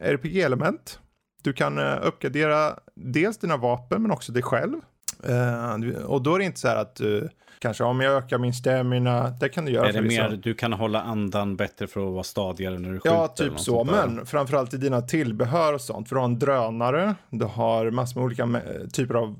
[0.00, 1.00] RPG-element.
[1.42, 4.80] Du kan uh, uppgradera dels dina vapen men också dig själv.
[5.28, 7.28] Uh, och då är det inte så här att du
[7.58, 9.88] kanske om jag ökar min stamina, det kan du göra.
[9.88, 13.16] Är det mer du kan hålla andan bättre för att vara stadigare när du skjuter?
[13.16, 13.84] Ja, typ så.
[13.84, 16.08] Men framförallt i dina tillbehör och sånt.
[16.08, 18.60] För du har en drönare, du har massor med olika
[18.92, 19.36] typer av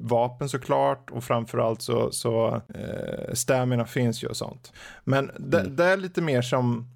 [0.00, 4.72] vapen såklart och framförallt så, så eh, stamina finns ju och sånt.
[5.04, 5.76] Men det, mm.
[5.76, 6.90] det är lite mer som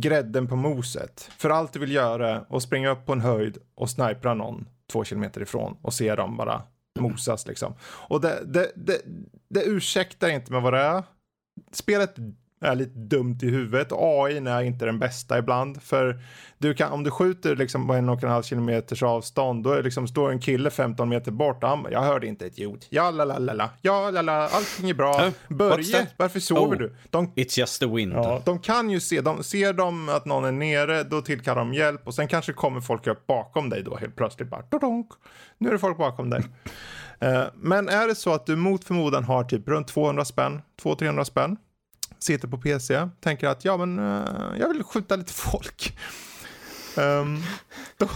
[0.00, 1.30] grädden på moset.
[1.38, 4.68] För allt du vill göra är att springa upp på en höjd och snipra någon
[4.92, 6.62] två kilometer ifrån och se dem bara
[7.00, 7.74] mosas liksom.
[7.82, 9.00] Och det, det, det,
[9.48, 11.02] det ursäktar inte med vad det är.
[11.72, 12.14] Spelet
[12.60, 13.88] är lite dumt i huvudet.
[13.92, 15.82] AI är inte den bästa ibland.
[15.82, 16.20] För
[16.58, 19.82] du kan, om du skjuter liksom på en och en halv kilometers avstånd, då är
[19.82, 21.62] liksom, står en kille 15 meter bort.
[21.62, 22.86] Han, jag hörde inte ett ljud.
[22.90, 23.70] Ja, la, la, la, la.
[23.82, 24.48] Ja, la, la.
[24.48, 25.26] Allting är bra.
[25.26, 26.96] Uh, Börje, varför sover oh, du?
[27.10, 28.12] De, it's just the wind.
[28.12, 31.74] Ja, de kan ju se, de, ser de att någon är nere, då tillkallar de
[31.74, 34.62] hjälp och sen kanske kommer folk upp bakom dig då helt plötsligt bara.
[34.70, 35.08] Dodonk.
[35.58, 36.40] Nu är det folk bakom dig.
[37.24, 41.24] uh, men är det så att du mot förmodan har typ runt 200 spänn, 200-300
[41.24, 41.56] spänn
[42.18, 45.98] sitter på PC, tänker att ja men uh, jag vill skjuta lite folk.
[46.96, 47.42] Um,
[47.96, 48.08] då,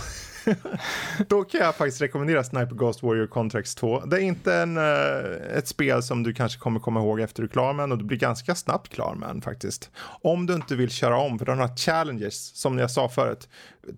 [1.29, 4.01] då kan jag faktiskt rekommendera Sniper Ghost Warrior Contracts 2.
[4.01, 7.47] Det är inte en, uh, ett spel som du kanske kommer komma ihåg efter du
[7.47, 9.91] är klar med och du blir ganska snabbt klar med den faktiskt.
[10.23, 13.49] Om du inte vill köra om, för den har challenges, som jag sa förut.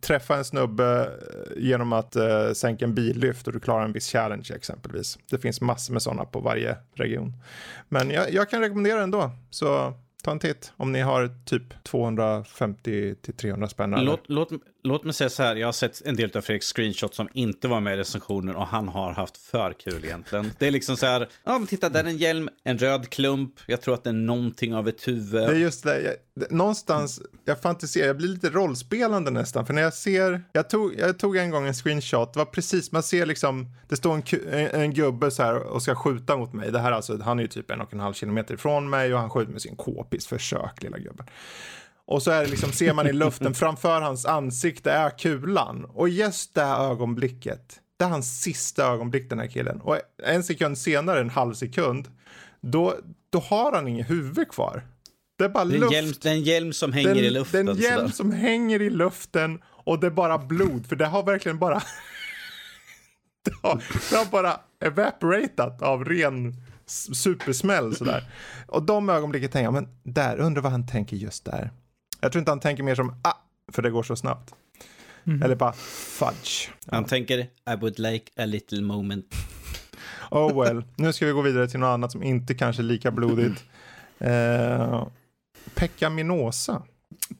[0.00, 4.12] Träffa en snubbe eh, genom att uh, sänka en billyft och du klarar en viss
[4.12, 5.18] challenge exempelvis.
[5.30, 7.32] Det finns massor med sådana på varje region.
[7.88, 9.30] Men jag, jag kan rekommendera den då.
[9.50, 13.90] så ta en titt om ni har typ 250 till 300 spänn.
[13.90, 14.48] Låt, låt,
[14.84, 17.68] låt mig säga så här, jag har sett en del av Fredriks screenshots som inte
[17.68, 20.52] var med i recensionen och han har haft för kul egentligen.
[20.58, 23.52] Det är liksom så här, ja men titta där är en hjälm, en röd klump,
[23.66, 25.42] jag tror att det är någonting av ett huvud.
[25.42, 29.82] Det är just det, jag, någonstans, jag fantiserar, jag blir lite rollspelande nästan, för när
[29.82, 33.26] jag ser, jag tog, jag tog en gång en screenshot, det var precis, man ser
[33.26, 34.22] liksom, det står en,
[34.52, 37.42] en, en gubbe så här och ska skjuta mot mig, det här alltså, han är
[37.42, 40.26] ju typ en och en halv kilometer ifrån mig och han skjuter med sin k-pist,
[40.26, 41.26] försök lilla gubben.
[42.06, 45.84] Och så är det liksom, ser man i luften framför hans ansikte är kulan.
[45.84, 49.80] Och just det här ögonblicket, det är hans sista ögonblick den här killen.
[49.80, 52.08] Och en sekund senare, en halv sekund,
[52.60, 52.94] då,
[53.30, 54.82] då har han inget huvud kvar.
[55.38, 55.92] Det är bara den luft.
[55.92, 57.66] Hjälm, den hjälm som hänger den, i luften.
[57.66, 61.58] Den hjälm som hänger i luften och det är bara blod, för det har verkligen
[61.58, 61.74] bara...
[63.44, 66.54] det, har, det har bara evaporatat av ren
[67.12, 68.30] supersmäll sådär.
[68.66, 71.70] Och de ögonblicken tänker jag, men där, undrar vad han tänker just där.
[72.24, 73.32] Jag tror inte han tänker mer som ah,
[73.72, 74.54] för det går så snabbt.
[75.26, 75.42] Mm.
[75.42, 76.68] Eller bara fudge.
[76.86, 77.08] Han ja.
[77.08, 79.34] tänker I would like a little moment.
[80.30, 83.10] Oh well, nu ska vi gå vidare till något annat som inte kanske är lika
[83.10, 83.64] blodigt.
[84.18, 85.06] Eh,
[85.74, 86.82] Pekka Minosa.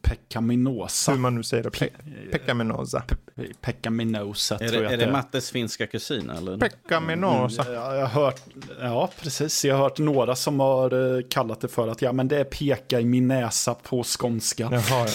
[0.03, 1.13] Pekkaminosa.
[1.13, 1.71] Hur man nu säger det.
[1.71, 1.89] Pe
[2.33, 3.01] Pekkaminosa.
[3.01, 3.17] Pe
[3.61, 6.59] Pekkaminosa tror jag Är det, det Mattes finska kusin eller?
[6.59, 7.63] Pekkaminosa.
[7.63, 8.41] Mm, jag, jag har hört,
[8.81, 9.65] ja precis.
[9.65, 12.45] Jag har hört några som har eh, kallat det för att ja men det är
[12.45, 14.69] peka i min näsa på skånska.
[14.73, 15.07] Jaha,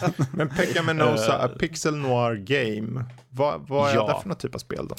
[0.00, 0.08] ja.
[0.32, 3.04] men Pekkaminosa, A Pixel Noir Game.
[3.30, 4.06] Vad, vad är ja.
[4.06, 4.94] det för någon typ av spel då?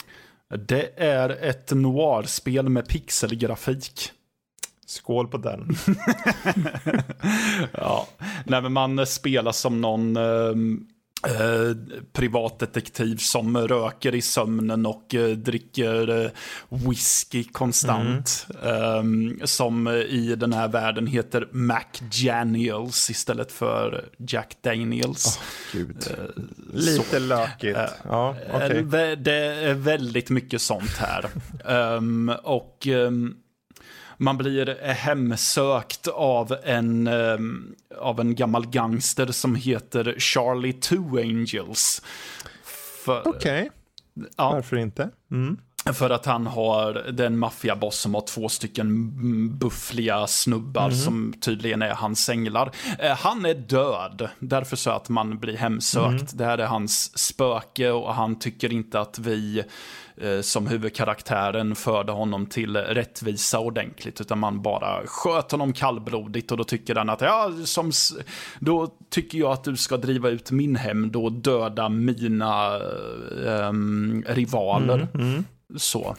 [0.58, 4.12] Det är ett noir-spel med pixelgrafik.
[4.92, 5.68] Skål på den.
[7.72, 8.08] ja,
[8.52, 10.86] nej men man spelar som någon ehm,
[11.28, 11.76] eh,
[12.14, 16.32] privatdetektiv som röker i sömnen och eh, dricker eh,
[16.70, 18.48] whisky konstant.
[18.64, 19.40] Mm.
[19.40, 21.84] Eh, som i den här världen heter Mac
[22.26, 25.40] Daniels istället för Jack Daniels.
[25.76, 25.80] Oh.
[25.80, 25.86] Eh,
[26.74, 27.78] Lite lökigt.
[27.78, 29.16] Eh, ja, okay.
[29.16, 31.26] Det är väldigt mycket sånt här.
[31.98, 33.36] um, och um,
[34.22, 42.02] man blir hemsökt av en, um, av en gammal gangster som heter Charlie Two Angels.
[43.06, 43.70] Okej, okay.
[44.38, 44.52] ja.
[44.52, 45.10] varför inte?
[45.32, 45.58] Mm.
[45.86, 49.12] För att han har den maffiaboss som har två stycken
[49.58, 50.96] buffliga snubbar mm.
[50.96, 52.72] som tydligen är hans änglar.
[53.00, 56.06] Eh, han är död, därför så att man blir hemsökt.
[56.06, 56.28] Mm.
[56.34, 59.64] Det här är hans spöke och han tycker inte att vi
[60.18, 66.58] eh, som huvudkaraktären förde honom till rättvisa ordentligt, utan man bara sköt honom kallblodigt och
[66.58, 67.92] då tycker han att ja, som,
[68.60, 72.76] då tycker jag att du ska driva ut min hem, då döda mina
[73.46, 73.74] eh,
[74.26, 75.08] rivaler.
[75.14, 75.46] Mm.
[75.78, 76.16] Så.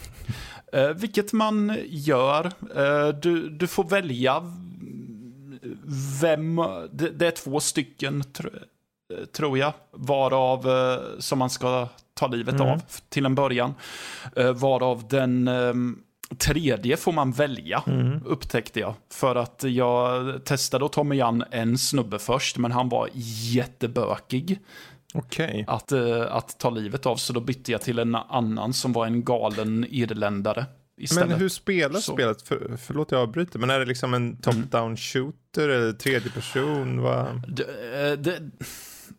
[0.73, 2.53] Eh, vilket man gör.
[2.77, 4.53] Eh, du, du får välja
[6.21, 6.57] vem,
[6.93, 8.47] det, det är två stycken tr,
[9.33, 12.69] tror jag, varav eh, som man ska ta livet mm.
[12.69, 13.75] av till en början.
[14.37, 15.75] Eh, varav den eh,
[16.39, 18.21] tredje får man välja, mm.
[18.27, 18.95] upptäckte jag.
[19.11, 23.09] För att jag testade att ta mig an en snubbe först, men han var
[23.55, 24.59] jättebökig.
[25.13, 25.65] Okej.
[25.69, 27.17] att, eh, att ta livet av.
[27.17, 30.67] Så då bytte jag till en annan som var en galen irländare
[31.01, 31.29] istället.
[31.29, 32.13] Men hur spelas Så.
[32.13, 32.43] spelet?
[32.43, 37.01] För, förlåt jag avbryter, men är det liksom en top-down shooter eller tredje person?
[37.03, 37.43] Vad?
[37.57, 38.51] Det, eh, det,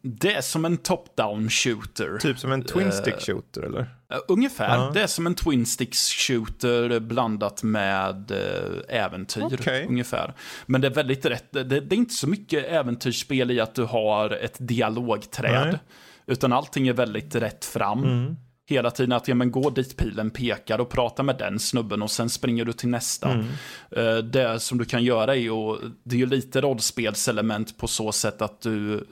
[0.02, 2.18] det är som en top-down shooter.
[2.18, 3.88] Typ som en twin Eh, stick shooter eller?
[4.28, 4.76] Ungefär.
[4.78, 4.92] Ja.
[4.94, 9.44] Det är som en twin sticks shooter blandat med eh, äventyr.
[9.44, 9.86] Okej.
[9.90, 10.34] Ungefär.
[10.66, 11.52] Men det är väldigt rätt.
[11.52, 15.68] Det, det är inte så mycket äventyrsspel i att du har ett dialogträd.
[15.68, 15.80] Nej.
[16.28, 18.04] Utan allting är väldigt rätt fram.
[18.04, 18.36] Mm.
[18.70, 22.12] Hela tiden att ja, men gå dit pilen pekar och prata med den snubben och
[22.12, 23.30] sen springer du till nästa.
[23.32, 23.46] Mm.
[23.92, 28.12] Eh, Det som du kan göra är ju, det är ju lite rollspelselement på så
[28.12, 29.08] sätt att du,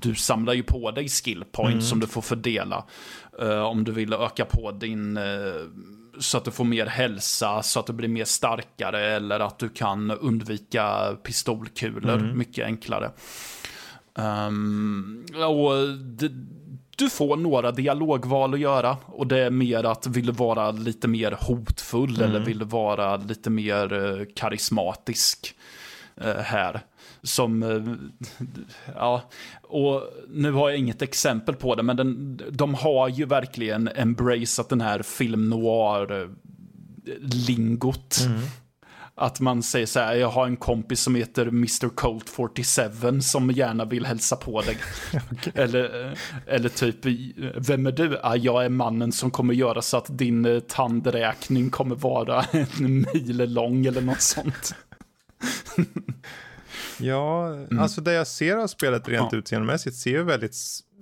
[0.00, 1.82] du samlar ju på dig skill points Mm.
[1.82, 2.84] som du får fördela.
[3.42, 5.24] Eh, Om du vill öka på din, eh,
[6.18, 9.68] så att du får mer hälsa, så att du blir mer starkare eller att du
[9.68, 12.38] kan undvika pistolkulor Mm.
[12.38, 13.10] mycket enklare.
[14.18, 16.30] Um, och det,
[16.96, 21.08] du får några dialogval att göra och det är mer att vill du vara lite
[21.08, 25.54] mer hotfull eller vill du vara lite mer eh, karismatisk
[26.42, 26.80] här.
[27.26, 27.82] Som, eh,
[28.94, 29.22] ja,
[29.62, 34.68] och nu har jag inget exempel på det, men den, de har ju verkligen embraceat
[34.68, 36.28] den här film noir-lingot.
[39.18, 41.88] Att man säger så här, jag har en kompis som heter Mr.
[41.88, 44.78] Colt 47 som gärna vill hälsa på dig.
[45.54, 46.14] eller,
[46.46, 46.96] eller typ,
[47.68, 48.18] vem är du?
[48.22, 53.06] Ah, jag är mannen som kommer göra så att din eh, tandräkning kommer vara en
[53.14, 54.74] mil lång eller något sånt.
[57.00, 59.28] Ja, alltså det jag ser av spelet rent Mm.
[59.32, 59.38] Ja.
[59.38, 60.56] utseendemässigt ser ju väldigt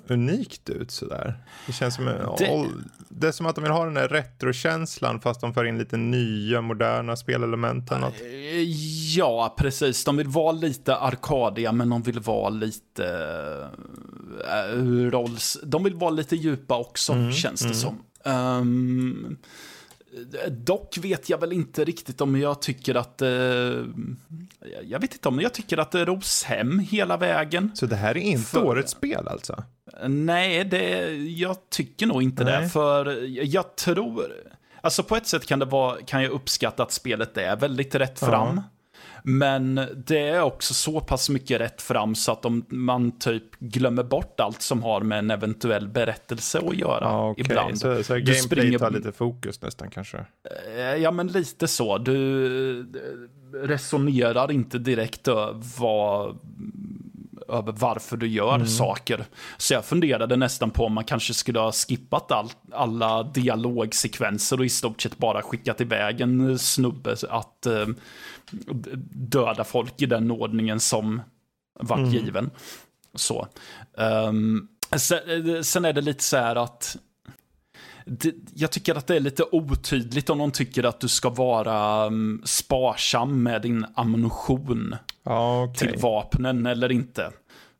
[0.09, 1.35] unikt ut sådär.
[1.67, 2.67] Det känns som, Det- det...
[3.09, 5.97] det är som att de vill ha den där retrokänslan fast de för in lite
[5.97, 8.21] nya moderna spelelement eller något.
[8.21, 8.63] Eh,
[9.17, 10.05] Ja, precis.
[10.05, 13.07] De vill vara lite arkadiga, men de vill vara lite
[14.49, 14.79] äh,
[15.11, 15.59] rolls...
[15.63, 18.03] De vill vara lite djupa också, känns det som.
[18.25, 19.37] Ehm,
[20.49, 23.23] dock vet jag väl inte riktigt om jag tycker att...
[23.23, 23.29] eh,
[24.83, 27.71] jag vet inte om jag tycker att det ros hem hela vägen.
[27.75, 29.65] Så det här är inte För- årets spel alltså?
[30.09, 32.59] Nej, det, jag tycker nog inte det.
[32.61, 32.69] Nej.
[32.69, 34.33] För jag tror...
[34.81, 38.19] Alltså på ett sätt kan, det vara, kan jag uppskatta att spelet är väldigt rätt
[38.21, 38.63] Ja.
[39.27, 44.03] Men det är också så pass mycket rätt fram så att om man typ glömmer
[44.03, 47.45] bort allt som har med en eventuell berättelse att göra Ja, okej.
[47.45, 47.79] ibland.
[47.79, 50.19] Så, så gameplay springer- tar lite fokus nästan kanske?
[50.77, 51.99] Eh, Ja, men lite så.
[51.99, 52.85] Du eh,
[53.67, 55.29] resonerar inte direkt
[55.79, 56.39] vad,
[57.49, 59.25] över varför du gör saker.
[59.57, 64.65] Så jag funderade nästan på om man kanske skulle ha skippat all, alla dialogsekvenser och
[64.65, 67.87] i stort sett bara skickat iväg en snubbe att eh,
[69.13, 71.23] döda folk i den ordningen som
[71.81, 72.51] vart given.
[73.15, 73.49] Så.
[73.99, 76.97] Ehm, sen, sen är det lite så här att
[78.07, 82.07] det, jag tycker att det är lite otydligt om de tycker att du ska vara
[82.07, 85.89] um, sparsam med din ammunition Okej.
[85.89, 87.33] till vapnen eller inte.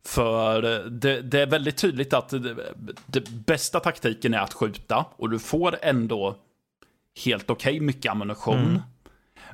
[0.07, 2.57] För det, det är väldigt tydligt att det,
[3.07, 6.37] det bästa taktiken är att skjuta och du får ändå
[7.25, 8.83] helt okej mycket ammunition.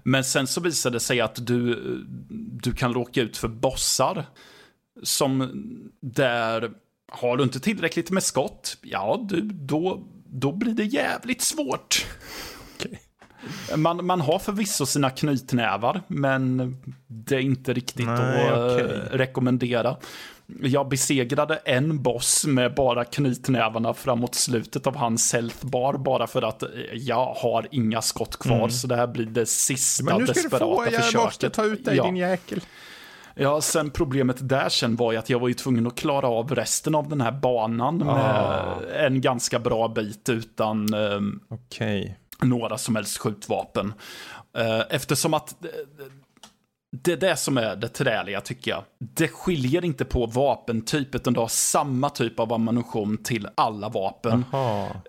[0.03, 1.75] Men sen så visar det sig att du,
[2.63, 4.27] du kan råka ut för bossar
[5.03, 5.51] som
[6.01, 6.73] där
[7.13, 12.07] har du inte tillräckligt med skott, ja, du, då, då blir det jävligt svårt.
[13.77, 16.77] Man, man har förvisso sina knytnävar, men
[17.07, 19.97] det är inte riktigt Nej, att eh, rekommendera.
[20.63, 26.43] Jag besegrade en boss med bara knytnävarna framåt slutet av hans health bar bara för
[26.43, 28.69] att eh, jag har inga skott kvar.
[28.69, 30.13] Så det här blir det sista Mm.
[30.13, 31.25] Men nu ska du desperata få, jag försöket.
[31.25, 32.05] måste ta ut dig ja.
[32.05, 32.61] din jäkel.
[33.35, 36.55] Ja, sen problemet där sen var ju att jag var ju tvungen att klara av
[36.55, 38.75] resten av den här banan med Ah.
[38.97, 42.17] en ganska bra bit utan ehm, Okej.
[42.43, 43.93] Några som helst skjutvapen.
[44.57, 45.71] Eh, eftersom att eh,
[46.93, 48.83] det är det som är det träliga tycker jag.
[48.99, 54.45] Det skiljer inte på vapentyp utan du har samma typ av ammunition till alla vapen.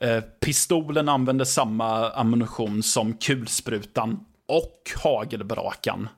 [0.01, 6.09] Eh, pistolen använder samma ammunition som kulsprutan och hagelbrakan.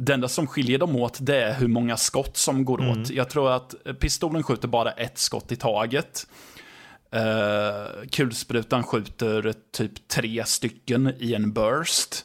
[0.00, 3.10] Det enda som skiljer dem åt det är hur många skott som går åt.
[3.10, 6.26] Jag tror att pistolen skjuter bara ett skott i taget.
[7.16, 12.24] Uh, kulsprutan skjuter typ tre stycken i en burst.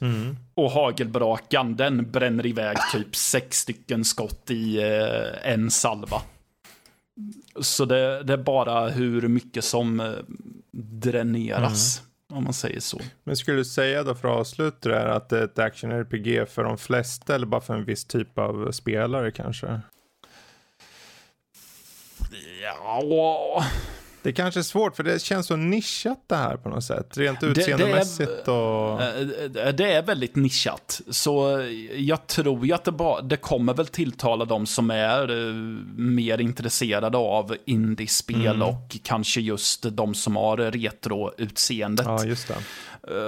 [0.53, 6.21] Och hagelbrakan den bränner iväg typ sex stycken skott i eh, en salva.
[7.61, 10.11] Så det, det är bara hur mycket som eh,
[10.71, 12.01] dräneras,
[12.33, 12.99] om man säger så.
[13.23, 16.45] Men skulle du säga då för att avsluta det här att det är ett action-RPG
[16.45, 19.81] för de flesta eller bara för en viss typ av spelare kanske?
[22.61, 23.63] Ja,
[24.25, 27.17] Det kanske är svårt för det känns så nischat det här på något sätt.
[27.17, 29.01] Rent utseendemässigt och...
[29.01, 31.01] Eh, Det är väldigt nischat.
[31.09, 31.63] Så
[31.95, 35.53] jag tror ju att det, bara, det kommer väl tilltala de som är eh,
[35.97, 38.61] mer intresserade av indiespel Mm.
[38.61, 42.05] och kanske just de som har retro-utseendet.
[42.05, 42.53] Ja, just det.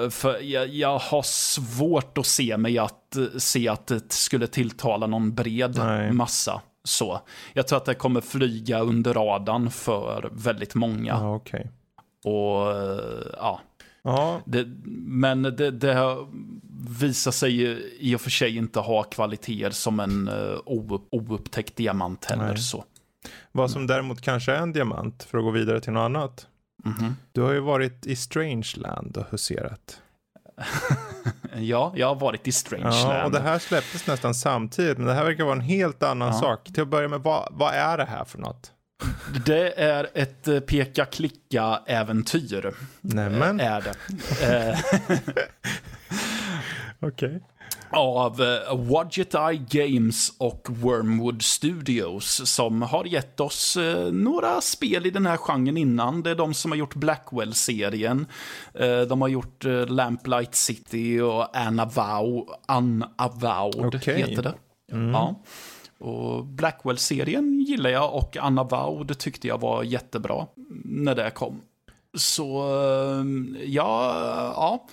[0.04, 4.48] Eh, För jag, jag har svårt att se mig att eh, se att det skulle
[4.48, 6.12] tilltala någon bred Nej.
[6.12, 6.62] massa.
[6.88, 7.22] Så.
[7.54, 11.12] Jag tror att det kommer flyga under radarn för väldigt många.
[11.12, 11.72] Ja, okej.
[12.24, 13.62] Och eh, ja,
[14.08, 14.68] Ja, det,
[15.06, 16.28] men det, det har
[17.00, 17.62] visat sig
[18.00, 20.60] i och för sig inte ha kvaliteter som en uh,
[21.12, 22.48] oupptäckt diamant heller.
[22.48, 22.58] Nej.
[22.58, 22.84] Så.
[23.52, 26.48] vad som däremot kanske är en diamant för att gå vidare till något annat.
[26.86, 27.16] Mhm.
[27.32, 30.02] Du har ju varit i Strangeland och huserat.
[31.66, 33.14] Ja, jag har varit i Strangeland.
[33.20, 36.28] Ja, och det här släpptes nästan samtidigt, men det här verkar vara en helt annan
[36.28, 36.34] Ja.
[36.40, 36.64] sak.
[36.74, 38.72] Till att börja med, vad, vad är det här för något?
[39.46, 42.74] Det är ett eh, peka-klicka-äventyr.
[43.02, 43.94] Nämen, Är det.
[44.70, 44.80] Eh,
[47.00, 47.42] okej.
[47.92, 55.06] Av eh, Wadget Eye Games och Wormwood Studios som har gett oss eh, några spel
[55.06, 56.24] i den här genren innan.
[56.24, 58.26] Det är de som har gjort Blackwell-serien.
[58.74, 64.18] Eh, de har gjort Lamplight City och Unavow, Unavowed Okej.
[64.18, 64.54] heter det.
[64.92, 65.36] Ja.
[66.00, 70.48] Och Blackwell-serien gillar jag och Unavowed tyckte jag var jättebra
[70.86, 71.62] när det kom.
[72.14, 72.64] Så
[73.66, 74.14] ja,
[74.56, 74.88] ja,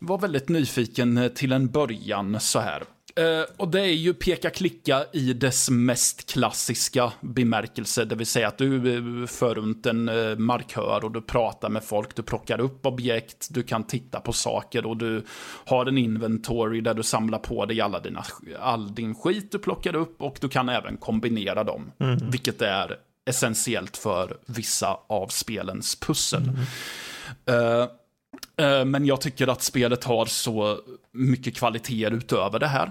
[0.00, 2.82] var väldigt nyfiken till en början så här.
[3.16, 8.58] Eh, och det är ju peka-klicka i dess mest klassiska bemärkelse, det vill säga att
[8.58, 12.86] du eh, för runt en eh, markör och du pratar med folk, du plockar upp
[12.86, 15.24] objekt, du kan titta på saker och du
[15.66, 18.24] har en inventory där du samlar på dig alla dina,
[18.60, 21.92] all din skit du plockar upp och du kan även kombinera dem,
[22.30, 22.96] vilket är
[23.30, 26.42] essentiellt för vissa av spelens pussel.
[26.48, 26.64] Eh,
[27.46, 27.86] Eh,
[28.86, 30.78] Men jag tycker att spelet har så
[31.12, 32.90] mycket kvaliteter utöver det här.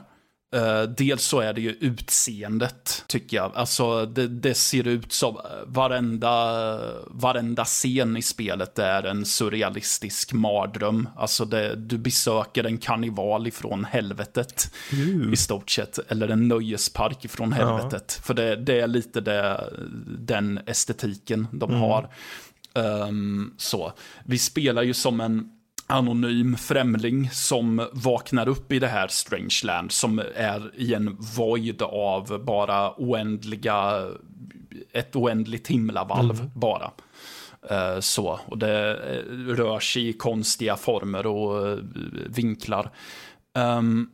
[0.56, 3.52] Eh, Dels så är det ju utseendet, tycker jag.
[3.56, 10.34] Alltså, det, det ser ut som eh, varenda, varenda scen i spelet är en surrealistisk
[10.34, 11.10] mardröm.
[11.16, 14.74] Alltså, det, du besöker en karneval ifrån helvetet,
[15.34, 16.12] i stort sett.
[16.12, 18.22] Eller en nöjespark ifrån helvetet.
[18.24, 19.74] För det, det är lite det,
[20.20, 22.10] den estetiken de har.
[22.74, 23.94] Ehm, så.
[24.24, 25.59] Vi spelar ju som en
[25.90, 32.46] anonym främling som vaknar upp i det här Strangeland som är i en void av
[32.46, 34.08] bara oändliga,
[34.94, 36.92] ett oändligt himlavalv bara.
[37.70, 41.78] Eh, så, och det eh, rör sig i konstiga former och eh,
[42.28, 42.92] vinklar.
[43.56, 44.10] Ehm,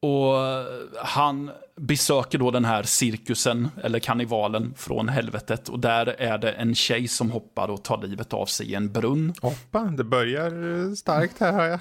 [0.00, 0.34] och
[1.02, 5.68] han besöker då den här cirkusen, eller karnevalen, från helvetet.
[5.68, 8.92] Och där är det en tjej som hoppar och tar livet av sig i en
[8.92, 9.34] brunn.
[9.42, 11.80] Hoppa, det börjar eh, starkt här hör jag.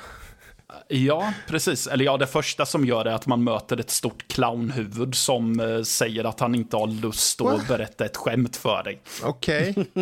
[0.88, 1.88] Ja, precis.
[1.88, 5.82] Eller ja, det första som gör är att man möter ett stort clownhuvud som eh,
[5.82, 9.02] säger att han inte har lust att berätta ett skämt för dig.
[9.24, 9.76] Okej.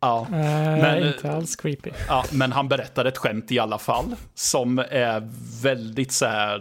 [0.00, 0.26] Ja.
[0.26, 1.90] Eh, Men, inte alls creepy.
[2.08, 4.16] Ja, men han berättar ett skämt i alla fall.
[4.34, 5.28] Som är
[5.62, 6.58] väldigt så här...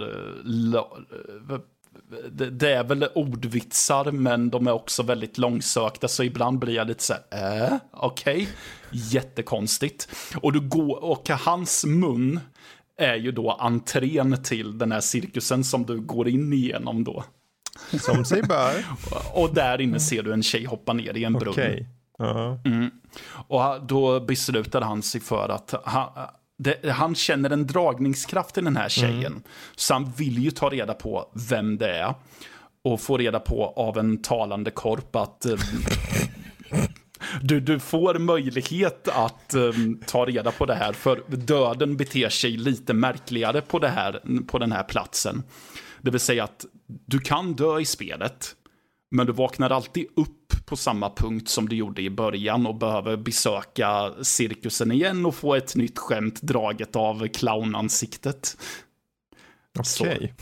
[2.31, 6.07] Det, det är väl ordvitsar, men de är också väldigt långsökta.
[6.07, 8.49] Så ibland blir jag lite så här, äh, okej.
[8.91, 10.09] Jättekonstigt.
[10.41, 12.39] Och, du går, och hans mun
[12.97, 17.23] är ju då entrén till den här cirkusen som du går in igenom då.
[17.99, 18.85] Som sig bör.
[19.33, 21.53] Och där inne ser du en tjej hoppa ner i en brunn.
[21.53, 21.87] Okej.
[22.17, 22.59] Ja.
[23.47, 26.09] Och då beslutade han sig för att han,
[26.59, 29.43] det, han känner en dragningskraft i den här tjejen.
[29.75, 32.13] Så han vill ju ta reda på vem det är.
[32.83, 35.57] Och få reda på av en talande korp att eh,
[37.41, 39.71] du, du får möjlighet att eh,
[40.05, 40.93] ta reda på det här.
[40.93, 45.43] För döden beter sig lite märkligare på, det här, på den här platsen.
[46.01, 46.65] Det vill säga att
[47.05, 48.55] du kan dö i spelet.
[49.11, 50.38] Men du vaknar alltid upp
[50.69, 55.55] på samma punkt som du gjorde i början och behöver besöka cirkusen igen och få
[55.55, 58.57] ett nytt skämt draget av clownansiktet.
[59.99, 60.33] Okej.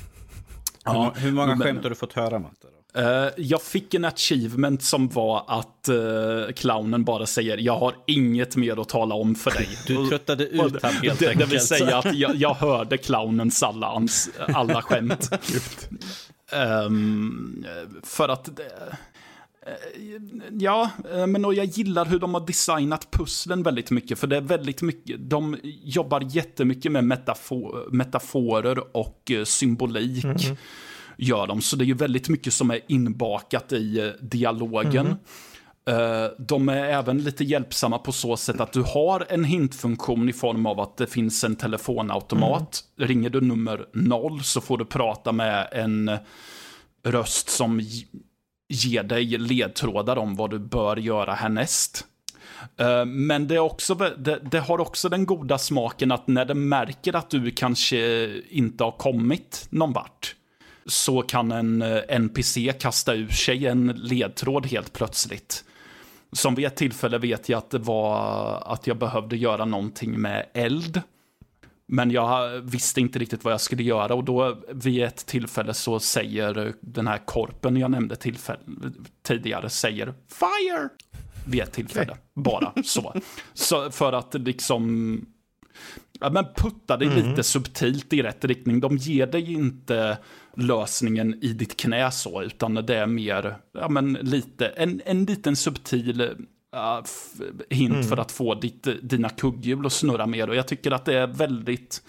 [0.85, 2.55] Ja, Hur många men- skämt har du fått höra, Matte?
[2.93, 2.99] Då?
[3.01, 8.55] Eh, jag fick en achievement som var att uh, clownen bara säger jag har inget
[8.55, 9.69] mer att tala om för dig.
[9.87, 11.51] Du tröttade ut han helt det, det enkelt.
[11.53, 15.29] vill säga att jag, jag hörde clownens alla, ans, alla skämt.
[16.51, 17.65] Ehm,
[18.03, 18.55] för att...
[18.55, 18.97] det-
[20.51, 24.19] Ja, eh, men och jag gillar hur de har designat pusslen väldigt mycket.
[24.19, 30.25] För det är väldigt mycket, de jobbar jättemycket med metafor, metaforer och eh, symbolik.
[31.17, 35.15] Gör de, så det är ju väldigt mycket som är inbakat i eh, dialogen.
[35.87, 40.33] Eh, de är även lite hjälpsamma på så sätt att du har en hintfunktion i
[40.33, 42.83] form av att det finns en telefonautomat.
[42.97, 43.07] Mm.
[43.07, 46.11] Ringer du nummer noll så får du prata med en
[47.03, 47.81] röst som
[48.67, 52.05] ger dig ledtrådar om vad du bör göra härnäst.
[52.77, 56.53] Eh, men det, är också, det, det, har också den goda smaken att när det
[56.53, 60.35] märker att du kanske inte har kommit någon vart
[60.85, 65.63] så kan en eh, NPC kasta ur sig en ledtråd helt plötsligt.
[66.31, 70.45] Som vid ett tillfälle vet jag att det var att jag behövde göra någonting med
[70.53, 71.01] eld.
[71.87, 75.99] Men jag visste inte riktigt vad jag skulle göra och då vid ett tillfälle så
[75.99, 78.15] säger den här korpen jag nämnde
[79.23, 80.89] tidigare säger FIRE!
[81.45, 82.23] Vid ett tillfälle, okay.
[82.33, 83.13] bara så.
[83.53, 83.91] så.
[83.91, 85.25] För att liksom
[86.19, 87.29] ja, men putta dig mm.
[87.29, 88.79] lite subtilt i rätt riktning.
[88.79, 90.17] De ger dig inte
[90.55, 95.55] lösningen i ditt knä så, utan det är mer, ja men lite, en, en liten
[95.55, 96.35] subtil
[96.75, 97.05] uh,
[97.69, 98.03] hint mm.
[98.07, 100.49] för att få ditt, dina kugghjul att snurra mer.
[100.49, 102.01] Och jag tycker att det är väldigt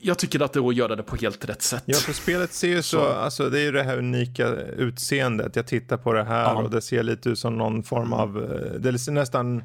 [0.00, 1.82] jag tycker att det är att göra det på helt rätt sätt.
[1.86, 3.06] Ja, för spelet ser ju så, så.
[3.06, 5.56] alltså det är ju det här unika utseendet.
[5.56, 6.54] Jag tittar på det här ja.
[6.54, 9.64] och det ser lite ut som någon form av, eh, det ser nästan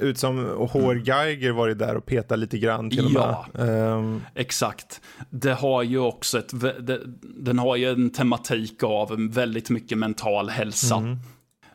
[0.00, 1.04] ut som HR mm.
[1.04, 3.92] Geiger varit där och petat lite grann till ja, och med.
[3.92, 4.22] Um...
[4.34, 5.00] exakt.
[5.30, 10.48] Det har ju också ett, det, den har ju en tematik av väldigt mycket mental
[10.48, 10.96] hälsa.
[10.96, 11.18] Mm.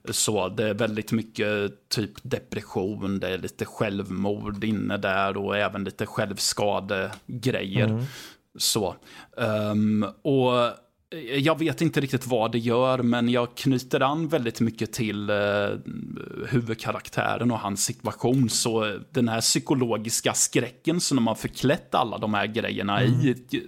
[0.09, 5.83] Så det är väldigt mycket typ depression, det är lite självmord inne där och även
[5.83, 7.87] lite självskadegrejer.
[7.87, 8.03] Mm.
[8.57, 8.95] Så.
[9.37, 10.51] Um, och
[11.37, 15.35] jag vet inte riktigt vad det gör, men jag knyter an väldigt mycket till eh,
[16.47, 18.49] huvudkaraktären och hans situation.
[18.49, 23.19] Så den här psykologiska skräcken som de har förklätt alla de här grejerna mm.
[23.19, 23.67] i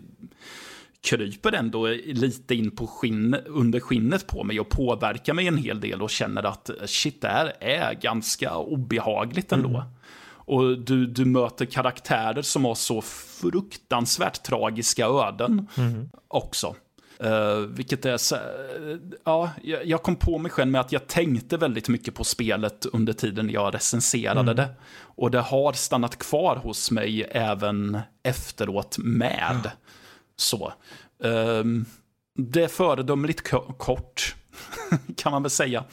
[1.03, 5.79] kryper ändå lite in på skinn, under skinnet på mig och påverkar mig en hel
[5.79, 9.69] del och känner att shit, det här är ganska obehagligt ändå.
[9.69, 9.83] Mm.
[10.45, 16.09] Och du, du möter karaktärer som har så fruktansvärt tragiska öden mm.
[16.27, 16.75] också.
[17.23, 21.57] Uh, vilket är så, uh, ja, jag kom på mig själv med att jag tänkte
[21.57, 24.55] väldigt mycket på spelet under tiden jag recenserade mm.
[24.55, 24.69] det.
[24.95, 29.61] Och det har stannat kvar hos mig även efteråt med.
[29.63, 29.71] Ja.
[30.43, 30.73] Så.
[31.17, 31.85] Um,
[32.35, 34.35] det är föredömligt kort,
[35.17, 35.83] kan man väl säga.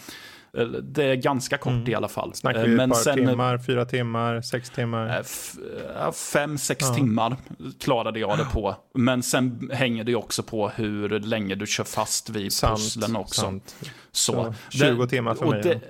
[0.82, 1.88] Det är ganska kort mm.
[1.88, 2.34] i alla fall.
[2.34, 5.22] Snackar vi Men ett par sen, timmar, fyra timmar, sex timmar?
[6.12, 6.94] Fem, sex ja.
[6.94, 7.36] timmar
[7.80, 8.76] klarade jag det på.
[8.94, 13.40] Men sen hänger det också på hur länge du kör fast vid sant, pusslen också.
[13.40, 13.74] Sant.
[14.12, 15.62] Så, Så 20 det, timmar för mig.
[15.62, 15.80] Det,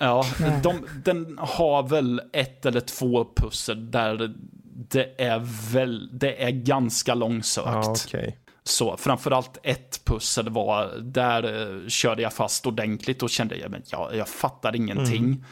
[0.00, 0.24] ja,
[0.62, 4.34] de, den har väl ett eller två pussel där
[4.76, 7.66] det är, väl, det är ganska långsökt.
[7.66, 8.32] Ja, okay.
[8.64, 13.82] Så framförallt ett pussel var, där eh, körde jag fast ordentligt och kände, ja, men
[13.86, 15.24] jag, jag fattar ingenting.
[15.24, 15.44] Mm.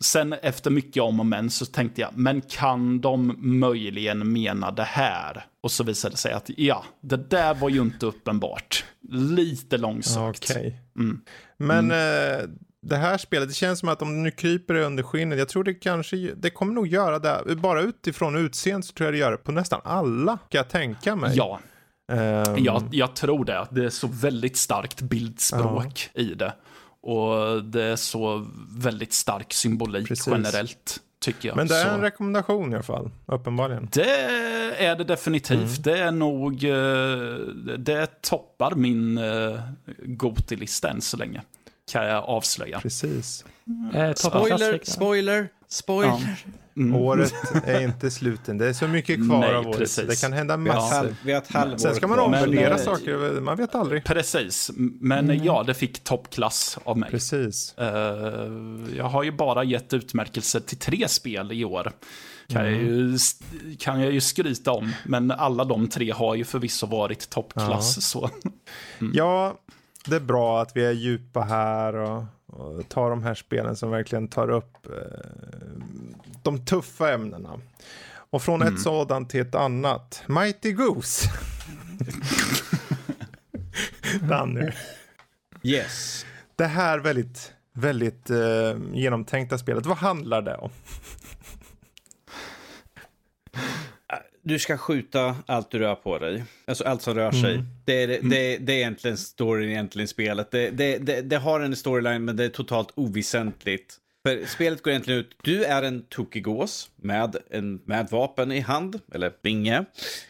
[0.00, 4.82] Sen efter mycket om och men så tänkte jag, men kan de möjligen mena det
[4.82, 5.46] här?
[5.60, 8.84] Och så visade det sig att ja, det där var ju inte uppenbart.
[9.12, 10.50] Lite långsökt.
[10.50, 10.72] Okay.
[10.98, 11.20] Mm.
[11.56, 12.40] Men mm.
[12.40, 12.48] Eh,
[12.86, 15.64] det här spelet, det känns som att om du nu kryper under skinnet, jag tror
[15.64, 19.30] det kanske, det kommer nog göra det, bara utifrån utseendet så tror jag det gör
[19.30, 21.36] det på nästan alla, kan jag tänka mig.
[21.36, 21.60] Ja,
[22.12, 23.66] Um, jag, jag, tror det.
[23.70, 26.22] Det är så väldigt starkt bildspråk ja.
[26.22, 26.52] i det.
[27.02, 30.26] Och det är så väldigt stark symbolik Precis.
[30.26, 31.00] generellt.
[31.20, 31.56] Tycker jag.
[31.56, 31.90] Men det är så.
[31.90, 33.88] en rekommendation i alla fall, uppenbarligen.
[33.92, 34.20] Det
[34.78, 35.58] är det definitivt.
[35.58, 35.82] Mm.
[35.82, 39.60] Det är nog, eh, det toppar min uh,
[39.98, 41.42] Goti-lista än så länge.
[41.90, 42.80] Kan jag avslöja.
[42.80, 43.44] Precis.
[43.66, 44.14] Mm.
[44.14, 46.38] spoiler, spoiler, spoiler.
[46.44, 46.52] Ja.
[46.76, 46.94] Mm.
[46.94, 47.34] Året
[47.64, 48.58] är inte sluten.
[48.58, 49.78] Det är så mycket kvar Nej, av året.
[49.78, 50.08] Precis.
[50.08, 51.14] Det kan hända massor.
[51.24, 53.40] Vi har ett halvår Sen ska man omvärdera men, eh, saker.
[53.40, 54.04] Man vet aldrig.
[54.04, 54.70] Precis.
[54.76, 55.44] Men mm.
[55.44, 57.10] ja, det fick toppklass av mig.
[57.10, 57.74] Precis.
[57.80, 57.86] Uh,
[58.96, 61.92] jag har ju bara gett utmärkelse till tre spel i år.
[62.48, 62.74] Kan, mm.
[62.74, 63.18] jag ju,
[63.78, 64.92] kan jag ju skryta om.
[65.04, 67.96] Men alla de tre har ju förvisso varit toppklass.
[67.96, 68.00] Ja.
[68.02, 68.30] Så.
[69.00, 69.12] Mm.
[69.14, 69.56] ja,
[70.04, 71.94] det är bra att vi är djupa här.
[71.94, 74.92] och och ta de här spelen som verkligen tar upp eh,
[76.42, 77.60] de tuffa ämnena.
[78.12, 78.74] Och från mm.
[78.74, 80.22] ett sådant till ett annat.
[80.26, 81.30] Mighty Goose.
[84.28, 84.70] Danny.
[85.62, 86.26] Yes.
[86.56, 90.70] Det här väldigt, väldigt eh, genomtänkta spelet, vad handlar det om?
[94.42, 96.44] Du ska skjuta allt du rör på dig.
[96.64, 97.54] Alltså allt som rör sig.
[97.54, 97.66] Mm.
[97.84, 100.50] Det, är, det, det, det är egentligen storyn, egentligen spelet.
[100.50, 103.96] Det, det, det, det, har en storyline men det är totalt oväsentligt.
[104.26, 108.60] För spelet går egentligen ut, du är en tokig gås med, en, med vapen i
[108.60, 109.84] hand, eller binge,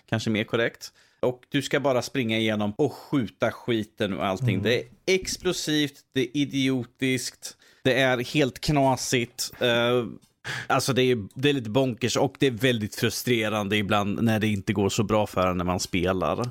[0.09, 0.93] kanske mer korrekt.
[1.21, 4.55] Och du ska bara springa igenom och skjuta skiten och allting.
[4.55, 4.63] Mm.
[4.63, 9.53] Det är explosivt, det är idiotiskt, det är helt knasigt.
[9.63, 10.07] Uh,
[10.67, 14.47] Alltså det är, det är lite bonkers och det är väldigt frustrerande ibland när det
[14.47, 16.51] inte går så bra för en när man spelar.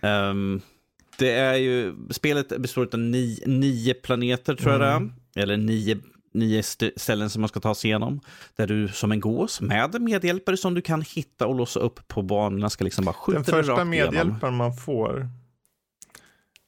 [0.00, 0.60] Um,
[1.18, 4.96] det är ju, spelet består av nio, nio planeter tror jag det är.
[4.96, 5.12] Mm.
[5.36, 5.98] Eller nio,
[6.34, 6.62] nio
[6.96, 8.20] ställen som man ska ta sig igenom.
[8.56, 12.22] Där du som en gås med medhjälpare som du kan hitta och låsa upp på
[12.22, 15.28] banorna ska liksom bara skjuta Den första medhjälparen man får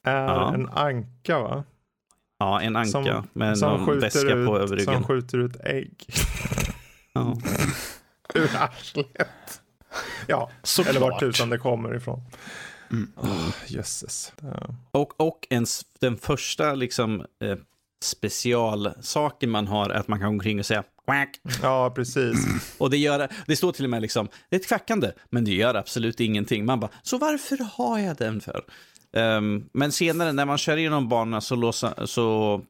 [0.05, 0.53] är ja.
[0.53, 1.63] en anka va?
[2.39, 4.93] Ja, en anka som, med som någon väska ut, på över ryggen.
[4.93, 6.05] Som skjuter ut ägg.
[7.15, 7.37] Ja.
[8.33, 9.61] Ur arslet.
[10.27, 10.89] Ja, Såklart.
[10.95, 12.21] eller vart tusan det kommer ifrån.
[12.91, 13.11] Mm.
[13.15, 14.33] Oh, jösses.
[14.91, 17.57] Och, och ens, den första liksom, eh,
[18.03, 21.39] specialsaken man har är att man kan gå omkring och säga Quack.
[21.61, 22.37] Ja, precis.
[22.77, 25.51] Och det, gör, det står till och med liksom, det är ett kvackande, men det
[25.51, 26.65] gör absolut ingenting.
[26.65, 28.63] Man bara, så varför har jag den för?
[29.13, 32.61] Um, men senare när man kör igenom banorna så, låsa, så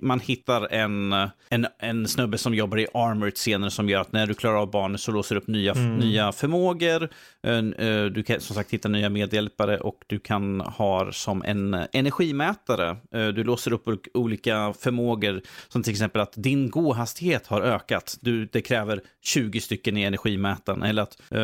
[0.00, 1.12] man hittar en,
[1.48, 4.70] en, en snubbe som jobbar i Armored senare som gör att när du klarar av
[4.70, 5.96] banan så låser du upp nya, mm.
[5.96, 7.08] nya förmågor.
[7.42, 12.96] Eh, du kan som sagt hitta nya medhjälpare och du kan ha som en energimätare.
[13.14, 18.16] Eh, du låser upp olika förmågor som till exempel att din gåhastighet har ökat.
[18.20, 20.82] Du, det kräver 20 stycken i energimätaren.
[20.82, 21.40] Eller att uh,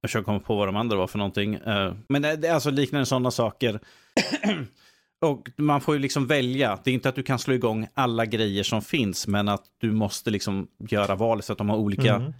[0.00, 1.56] jag försöker komma på vad de andra var för någonting.
[1.56, 3.80] Uh, men det är alltså liknande sådana saker.
[5.26, 6.78] Och man får ju liksom välja.
[6.84, 9.92] Det är inte att du kan slå igång alla grejer som finns, men att du
[9.92, 12.32] måste liksom göra val så att de har olika mm.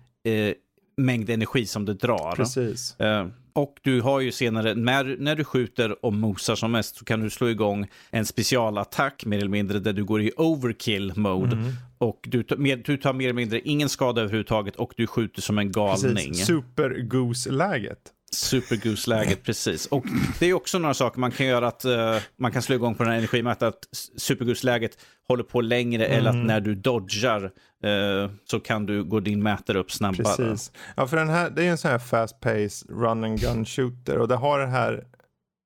[0.48, 0.54] eh,
[0.96, 2.36] mängd energi som det drar.
[2.36, 3.00] Precis.
[3.00, 7.04] Eh, och du har ju senare, när, när du skjuter och mosar som mest, så
[7.04, 11.56] kan du slå igång en specialattack mer eller mindre, där du går i overkill mode.
[11.56, 11.72] Mm.
[11.98, 12.42] Och du,
[12.84, 16.34] du tar mer eller mindre ingen skada överhuvudtaget och du skjuter som en galning.
[16.34, 18.12] Super Goose-läget.
[18.36, 19.86] Supergoose-läget, precis.
[19.86, 20.04] Och
[20.38, 23.02] det är också några saker man kan göra att uh, man kan slå igång på
[23.02, 23.88] den här energimätaren att
[24.20, 24.98] supergoose-läget
[25.28, 26.18] håller på längre mm.
[26.18, 30.36] eller att när du dodgar uh, så kan du gå din mätare upp snabbare.
[30.36, 30.72] Precis.
[30.96, 34.18] Ja, för den här, det är en sån här fast pace run and gun shooter
[34.18, 35.04] och det har det här,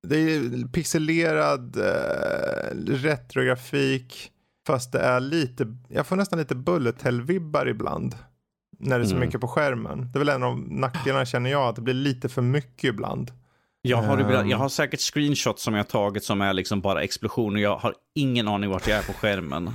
[0.09, 4.33] det är pixelerad uh, retrografik
[4.67, 8.15] fast det är lite, jag får nästan lite bullet hell-vibbar ibland
[8.81, 9.27] när det är så mm.
[9.27, 10.09] mycket på skärmen.
[10.13, 13.31] Det är väl en av nackdelarna känner jag, att det blir lite för mycket ibland.
[13.83, 17.61] Jag har, um, jag har säkert screenshots som jag tagit som är liksom bara explosioner.
[17.61, 19.71] Jag har ingen aning vart jag är på skärmen.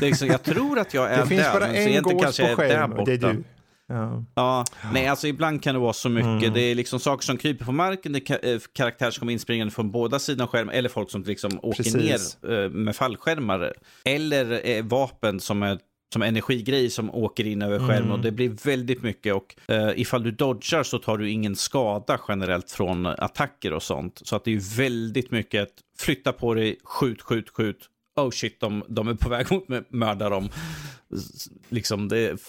[0.00, 1.22] Det är liksom, jag tror att jag är där.
[1.22, 3.44] Det finns bara en gås på skärmen, det är du.
[3.86, 4.24] Ja.
[4.34, 4.64] ja.
[4.92, 6.42] nej alltså ibland kan det vara så mycket.
[6.42, 6.52] Mm.
[6.52, 9.70] Det är liksom saker som kryper på marken, det är eh, karaktärer som kommer inspringande
[9.74, 12.38] från båda sidor av skärmen, eller folk som liksom åker Precis.
[12.42, 13.72] ner eh, med fallskärmar.
[14.04, 15.78] Eller eh, vapen som är
[16.12, 18.12] som energigrej som åker in över skärmen mm.
[18.12, 22.20] och det blir väldigt mycket och uh, ifall du dodgar så tar du ingen skada
[22.28, 24.20] generellt från attacker och sånt.
[24.24, 27.88] Så att det är väldigt mycket att flytta på dig, skjut, skjut, skjut.
[28.16, 30.48] Oh shit, de, de är på väg mot mig, mörda dem.
[31.68, 32.40] Liksom det,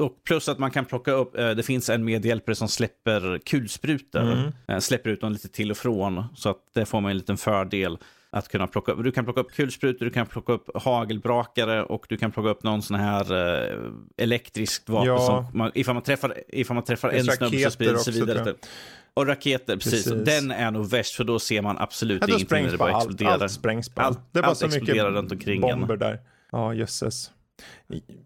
[0.00, 4.32] och plus att man kan plocka upp, uh, det finns en medhjälpare som släpper kulsprutor.
[4.32, 4.52] Mm.
[4.70, 7.36] Uh, släpper ut dem lite till och från så att det får man en liten
[7.36, 7.98] fördel
[8.32, 9.04] att kunna plocka upp.
[9.04, 12.62] Du kan plocka upp kulsprutor, du kan plocka upp hagelbrakare och du kan plocka upp
[12.62, 15.08] någon sån här uh, elektriskt vapen.
[15.08, 15.26] Ja.
[15.26, 18.54] Som man, ifall man träffar, ifall man träffar en snubbe så sprider det sig vidare.
[19.14, 20.04] Och raketer, precis.
[20.04, 20.24] precis.
[20.24, 23.42] Den är nog värst för då ser man absolut ja, ingenting när det bara exploderar.
[23.42, 24.06] Allt, sprängs bara.
[24.06, 26.20] Allt, det är bara allt så mycket runt omkring bomber där.
[26.52, 27.30] Ja, jösses.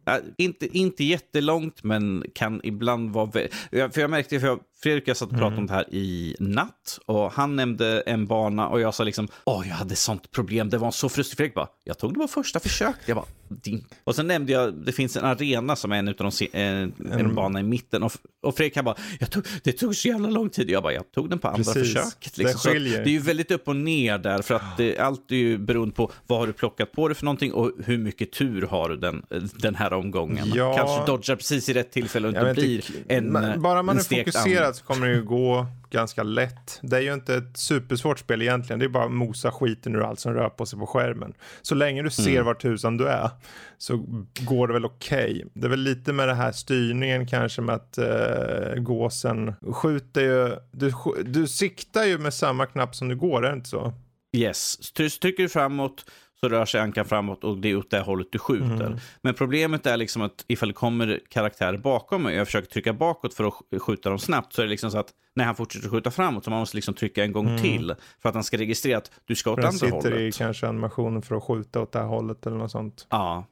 [0.06, 3.31] Äh, inte, inte jättelångt, men kan ibland vara...
[3.70, 5.59] För jag märkte, för jag, Fredrik jag satt och pratade mm.
[5.59, 9.69] om det här i natt och han nämnde en bana och jag sa liksom, åh,
[9.69, 11.36] jag hade sånt problem, det var så frustrerande.
[11.36, 13.09] Fredrik bara, jag tog det på första försöket.
[13.09, 13.85] Jag bara, Din.
[14.05, 17.12] Och sen nämnde jag, det finns en arena som är en av de, en, en
[17.12, 17.35] mm.
[17.35, 18.12] bana i mitten och,
[18.43, 20.70] och Fredrik han bara, jag tog, det tog så jävla lång tid.
[20.70, 21.94] Jag bara, jag tog den på andra Precis.
[21.94, 22.39] försöket.
[22.39, 22.73] Liksom.
[22.73, 25.59] Det, det är ju väldigt upp och ner där, för att det, allt är ju
[25.59, 28.89] beroende på vad har du plockat på dig för någonting och hur mycket tur har
[28.89, 29.23] du den,
[29.55, 30.52] den här omgången.
[30.55, 30.77] Ja.
[30.77, 33.32] Kanske dodgar precis i rätt tillfälle och inte blir en
[33.62, 36.79] Bara man en är fokuserad så kommer det ju gå ganska lätt.
[36.83, 38.79] Det är ju inte ett supersvårt spel egentligen.
[38.79, 41.35] Det är bara att mosa skiten ur allt som rör på sig på skärmen.
[41.63, 42.45] Så länge du ser mm.
[42.45, 43.31] vart tusan du är
[43.79, 44.05] så
[44.41, 45.33] går det väl okej.
[45.35, 45.45] Okay.
[45.55, 50.57] Det är väl lite med det här styrningen kanske med att uh, gåsen skjuter ju.
[50.73, 50.93] Du,
[51.25, 53.93] du siktar ju med samma knapp som du går, är det inte så?
[54.37, 56.05] Yes, trycker du framåt
[56.40, 58.86] så rör sig ankan framåt och det är åt det hållet du skjuter.
[58.86, 58.98] Mm.
[59.23, 62.93] Men problemet är liksom att ifall det kommer karaktärer bakom mig och jag försöker trycka
[62.93, 65.89] bakåt för att skjuta dem snabbt så är det liksom så att när han fortsätter
[65.89, 67.62] skjuta framåt så man måste liksom trycka en gång mm.
[67.62, 70.02] till för att han ska registrera att du ska åt andra hållet.
[70.02, 73.06] sitter i kanske animationen för att skjuta åt det här hållet eller något sånt.
[73.11, 73.47] Ja.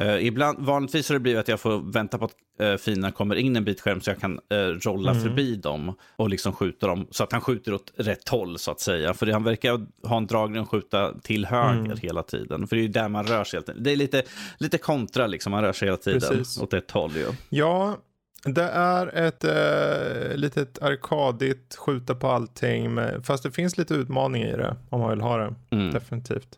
[0.00, 3.34] uh, ibland, vanligtvis har det blivit att jag får vänta på att uh, fienden kommer
[3.34, 5.22] in en bit skärm så jag kan uh, rolla mm.
[5.22, 8.80] förbi dem och liksom skjuta dem så att han skjuter åt rätt håll så att
[8.80, 9.14] säga.
[9.14, 11.98] För han verkar ha en dragning att skjuta till höger mm.
[12.02, 12.66] hela tiden.
[12.66, 13.60] För det är ju där man rör sig.
[13.76, 14.22] Det är lite,
[14.58, 16.58] lite kontra liksom, man rör sig hela tiden Precis.
[16.58, 17.26] åt ett håll ju.
[17.48, 17.96] Ja,
[18.44, 22.94] det är ett äh, litet arkadigt skjuta på allting.
[22.94, 25.54] Med, fast det finns lite utmaning i det om man vill ha det.
[25.70, 25.92] Mm.
[25.92, 26.48] Definitivt.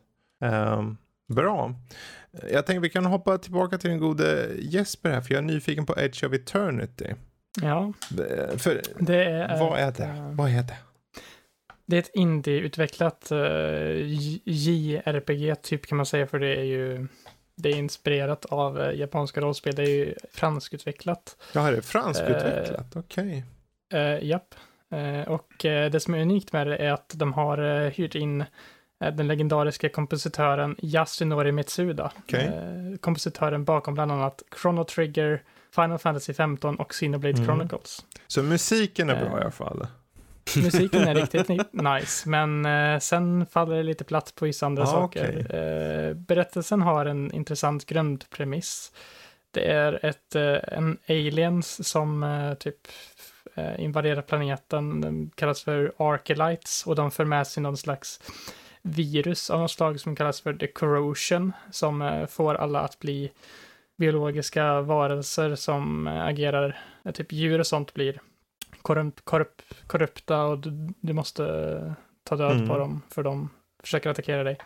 [0.45, 0.97] Um,
[1.33, 1.73] bra.
[2.51, 5.21] Jag tänker vi kan hoppa tillbaka till den gode Jesper här.
[5.21, 7.13] För jag är nyfiken på Edge of Eternity.
[7.61, 7.93] Ja.
[8.57, 10.03] För, det är, vad är det?
[10.03, 10.77] Uh, vad är det?
[11.85, 13.37] Det är ett indie-utvecklat uh,
[14.45, 16.27] JRPG typ kan man säga.
[16.27, 17.07] För det är ju
[17.57, 19.75] det är inspirerat av eh, japanska rollspel.
[19.75, 21.37] Det är ju franskutvecklat.
[21.53, 22.95] Ja, det är franskutvecklat.
[22.95, 23.43] Eh, Okej.
[23.89, 24.01] Okay.
[24.01, 24.55] Eh, japp.
[24.91, 28.15] Eh, och eh, det som är unikt med det är att de har eh, hyrt
[28.15, 28.45] in
[28.99, 32.11] den legendariska kompositören Yasunori Mitsuda.
[32.23, 32.47] Okay.
[33.01, 35.43] kompositören bakom bland annat Chrono Trigger,
[35.75, 37.45] Final Fantasy 15 och Xenoblade mm.
[37.45, 38.05] Chronicles.
[38.27, 39.87] Så musiken är bra i alla fall?
[40.55, 44.85] Musiken är riktigt nice, men eh, sen faller det lite platt på vissa andra ah,
[44.85, 45.45] saker.
[45.45, 45.59] Okay.
[45.59, 48.91] Eh, berättelsen har en intressant grundpremiss.
[49.51, 52.87] Det är ett, eh, en aliens som typ
[53.77, 55.01] invaderar planeten.
[55.01, 58.19] De kallas för Archelites och de för med sig någon slags
[58.81, 63.31] virus av något slag som kallas för the corrosion som får alla att bli
[63.97, 66.79] biologiska varelser som agerar,
[67.13, 68.19] typ djur och sånt blir
[68.87, 71.43] korrupt, korrupt, korrupta och du, du måste
[72.23, 72.67] ta död mm.
[72.67, 73.49] på dem för de
[73.81, 74.57] försöker attackera dig.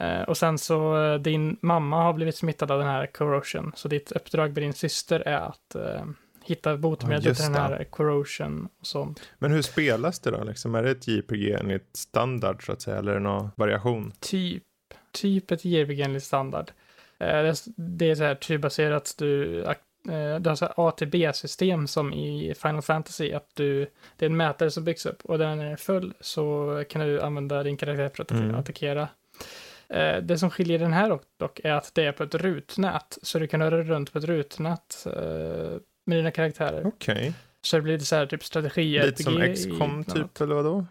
[0.00, 3.88] Uh, och sen så, uh, din mamma har blivit smittad av den här corrosion, så
[3.88, 6.04] ditt uppdrag med din syster är att uh,
[6.44, 9.20] hitta botemedel ja, till den här corrosion och sånt.
[9.38, 10.44] Men hur spelas det då?
[10.44, 14.12] Liksom, är det ett JPG enligt standard så att säga, eller är det någon variation?
[14.20, 14.62] Typ,
[15.12, 16.70] typ ett JPG enligt standard.
[17.76, 19.64] Det är så här turbaserat, du
[20.08, 24.30] Eh, du har så A till B-system som i Final Fantasy, att du, det är
[24.30, 28.10] en mätare som byggs upp och den är full så kan du använda din karaktär
[28.14, 28.54] för att mm.
[28.54, 29.08] attackera.
[29.88, 33.38] Eh, det som skiljer den här dock är att det är på ett rutnät, så
[33.38, 36.86] du kan röra runt på ett rutnät eh, med dina karaktärer.
[36.86, 37.14] Okej.
[37.14, 37.32] Okay.
[37.62, 40.86] Så det blir lite så här typ strategi Lite som XCOM typ, eller vadå?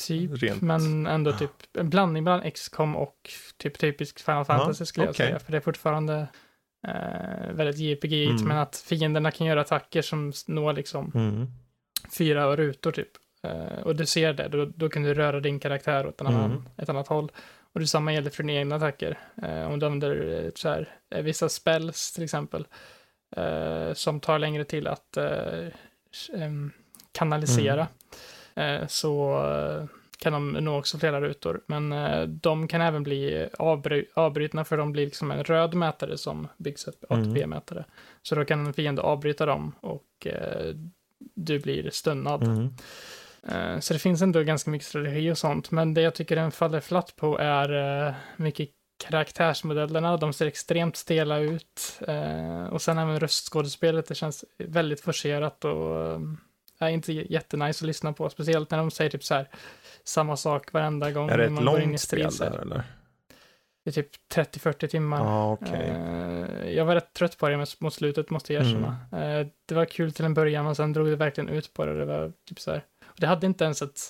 [0.00, 0.62] Typ, Rent.
[0.62, 5.26] men ändå typ en blandning mellan XCOM och typ typisk Final Fantasy skulle okay.
[5.26, 5.38] jag säga.
[5.38, 6.26] För det är fortfarande
[6.88, 8.48] eh, väldigt JPG mm.
[8.48, 11.46] men att fienderna kan göra attacker som når liksom mm.
[12.18, 13.10] fyra rutor typ.
[13.42, 16.50] Eh, och du ser det, då, då kan du röra din karaktär åt en annan,
[16.50, 16.62] mm.
[16.76, 17.32] ett annat håll.
[17.72, 19.18] Och detsamma gäller för dina egna attacker.
[19.42, 22.66] Eh, om du använder eh, så här, eh, vissa spells till exempel,
[23.36, 25.18] eh, som tar längre till att
[27.12, 27.88] kanalisera,
[28.54, 28.88] mm.
[28.88, 29.40] så
[30.22, 31.62] kan de nå också flera rutor.
[31.66, 36.18] Men eh, de kan även bli avbry avbrutna för de blir liksom en röd mätare
[36.18, 37.78] som byggs upp, ATP-mätare.
[37.78, 37.90] Mm.
[38.22, 40.74] Så då kan en fiende avbryta dem och eh,
[41.34, 42.42] du blir stunnad.
[42.42, 42.74] Mm.
[43.48, 46.52] Eh, så det finns ändå ganska mycket strategi och sånt, men det jag tycker den
[46.52, 48.68] faller flatt på är mycket
[49.08, 52.00] karaktärsmodellerna, de ser extremt stela ut.
[52.70, 56.20] Och sen även röstskådespelet, det känns väldigt forcerat och eh,
[56.78, 59.48] är inte jättenice att lyssna på, speciellt när de säger typ så här
[60.04, 61.28] samma sak varenda gång.
[61.30, 62.84] Är det ett långt spel där eller?
[63.84, 65.20] Det är typ 30-40 timmar.
[65.20, 65.90] Ah, okay.
[65.90, 68.96] uh, jag var rätt trött på det mot slutet, måste jag erkänna.
[69.12, 69.40] Mm.
[69.40, 71.98] Uh, det var kul till en början, men sen drog det verkligen ut på det.
[71.98, 72.84] Det var typ så här.
[73.06, 74.00] Och det hade inte ens ett,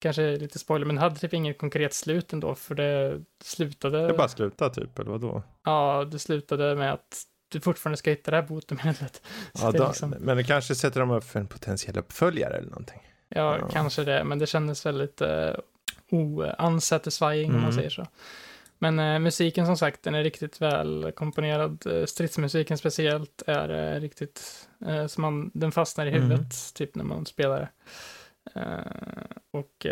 [0.00, 4.06] kanske lite spoiler, men det hade typ inget konkret slut ändå, för det slutade.
[4.06, 5.42] Det bara slutade typ, eller vadå?
[5.64, 9.22] Ja, det slutade med att du fortfarande ska hitta det här botemedlet.
[9.54, 10.14] Ja, det liksom...
[10.20, 13.00] Men det kanske sätter dem upp för en potentiell uppföljare eller någonting.
[13.28, 15.54] Ja, ja, kanske det, men det kändes väldigt uh,
[16.58, 17.56] unsatisfying mm.
[17.56, 17.76] om man mm.
[17.76, 18.06] säger så.
[18.78, 21.86] Men uh, musiken som sagt, den är riktigt väl komponerad.
[21.86, 26.22] Uh, stridsmusiken speciellt är uh, riktigt, uh, som man, den fastnar i mm.
[26.22, 26.74] huvudet, mm.
[26.74, 27.68] typ när man spelar det.
[29.52, 29.86] och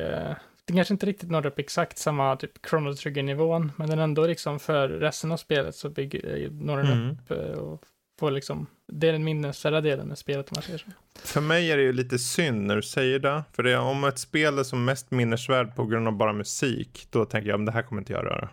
[0.66, 4.61] det kanske inte riktigt når upp exakt samma typ Chrono Trigger-nivån, men den ändå liksom
[4.61, 7.11] för resten av spelet så bygger, når den mm.
[7.11, 7.85] upp och
[8.19, 10.86] får liksom, det är den minnesvärda delen med spelet om man säger så.
[11.19, 13.44] För mig är det ju lite synd när du säger det.
[13.52, 17.06] För det är, om ett spel är som mest minnesvärd på grund av bara musik,
[17.11, 18.48] då tänker jag, men det här kommer inte jag röra.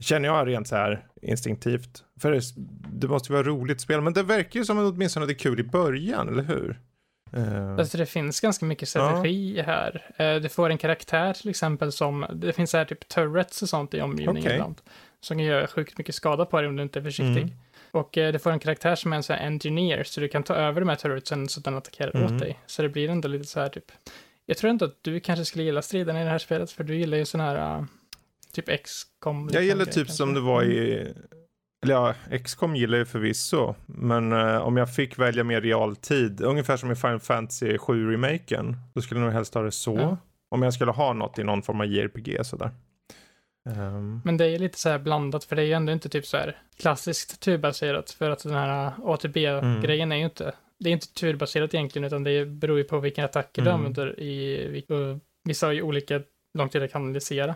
[0.00, 2.04] Känner jag rent så här instinktivt.
[2.20, 2.42] För det,
[2.92, 5.38] det måste ju vara roligt spel, men det verkar ju som att åtminstone det är
[5.38, 6.80] kul i början, eller hur?
[7.36, 7.78] Uh...
[7.78, 9.64] Alltså det finns ganska mycket strategi ja.
[9.64, 10.14] här.
[10.20, 13.68] Uh, du får en karaktär till exempel som, det finns så här typ turrets och
[13.68, 14.54] sånt i omgivningen okay.
[14.54, 14.80] ibland.
[15.20, 17.42] Som kan göra sjukt mycket skada på dig om du inte är försiktig.
[17.42, 17.56] Mm.
[17.94, 20.42] Och eh, du får en karaktär som är en sån här engineer, så du kan
[20.42, 22.34] ta över de här turretsen så att den attackerar mm.
[22.34, 22.58] åt dig.
[22.66, 23.92] Så det blir ändå lite så här typ.
[24.46, 26.96] Jag tror inte att du kanske skulle gilla striden i det här spelet, för du
[26.96, 27.84] gillar ju sån här uh,
[28.52, 29.50] typ X-com.
[29.52, 31.12] Jag gillar typ som det var i
[31.84, 36.76] eller ja, XCOM gillar jag förvisso, men uh, om jag fick välja mer realtid, ungefär
[36.76, 39.96] som i Final Fantasy 7-remaken, då skulle jag nog helst ha det så.
[39.96, 40.16] Ja.
[40.50, 42.70] Om jag skulle ha något i någon form av JRPG sådär.
[43.64, 44.22] Um...
[44.24, 46.36] Men det är lite så här blandat, för det är ju ändå inte typ så
[46.36, 50.12] här klassiskt turbaserat, för att den här ATB-grejen mm.
[50.12, 53.62] är ju inte, det är inte turbaserat egentligen, utan det beror ju på vilka attacker
[53.62, 53.70] mm.
[53.70, 54.84] du använder i,
[55.44, 56.22] vissa har ju olika
[56.58, 57.54] långt tid att kanalisera.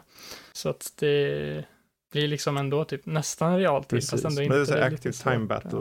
[0.52, 1.64] Så att det
[2.12, 3.88] blir liksom ändå typ nästan realtid.
[3.88, 4.10] Precis.
[4.10, 4.56] Fast ändå inte.
[4.56, 5.78] Men det är så active time battle.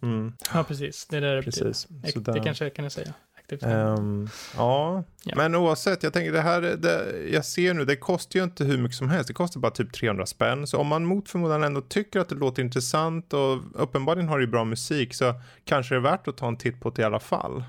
[0.00, 0.06] Ja.
[0.08, 0.32] Mm.
[0.54, 1.06] ja, precis.
[1.06, 1.86] Det är det precis.
[1.88, 3.14] det Det kanske kan jag säga.
[3.52, 5.04] Um, ja.
[5.24, 5.36] ja.
[5.36, 8.78] men oavsett, jag tänker det här, det, jag ser nu, det kostar ju inte hur
[8.78, 9.28] mycket som helst.
[9.28, 10.66] Det kostar bara typ 300 spänn.
[10.66, 14.44] Så om man mot förmodan ändå tycker att det låter intressant och uppenbarligen har det
[14.44, 17.04] ju bra musik så kanske det är värt att ta en titt på det i
[17.04, 17.64] alla fall.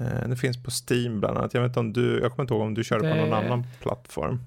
[0.00, 1.54] Uh, det finns på Steam bland annat.
[1.54, 3.14] Jag vet inte om du, jag kommer inte ihåg om du körde det...
[3.14, 4.40] på någon annan plattform.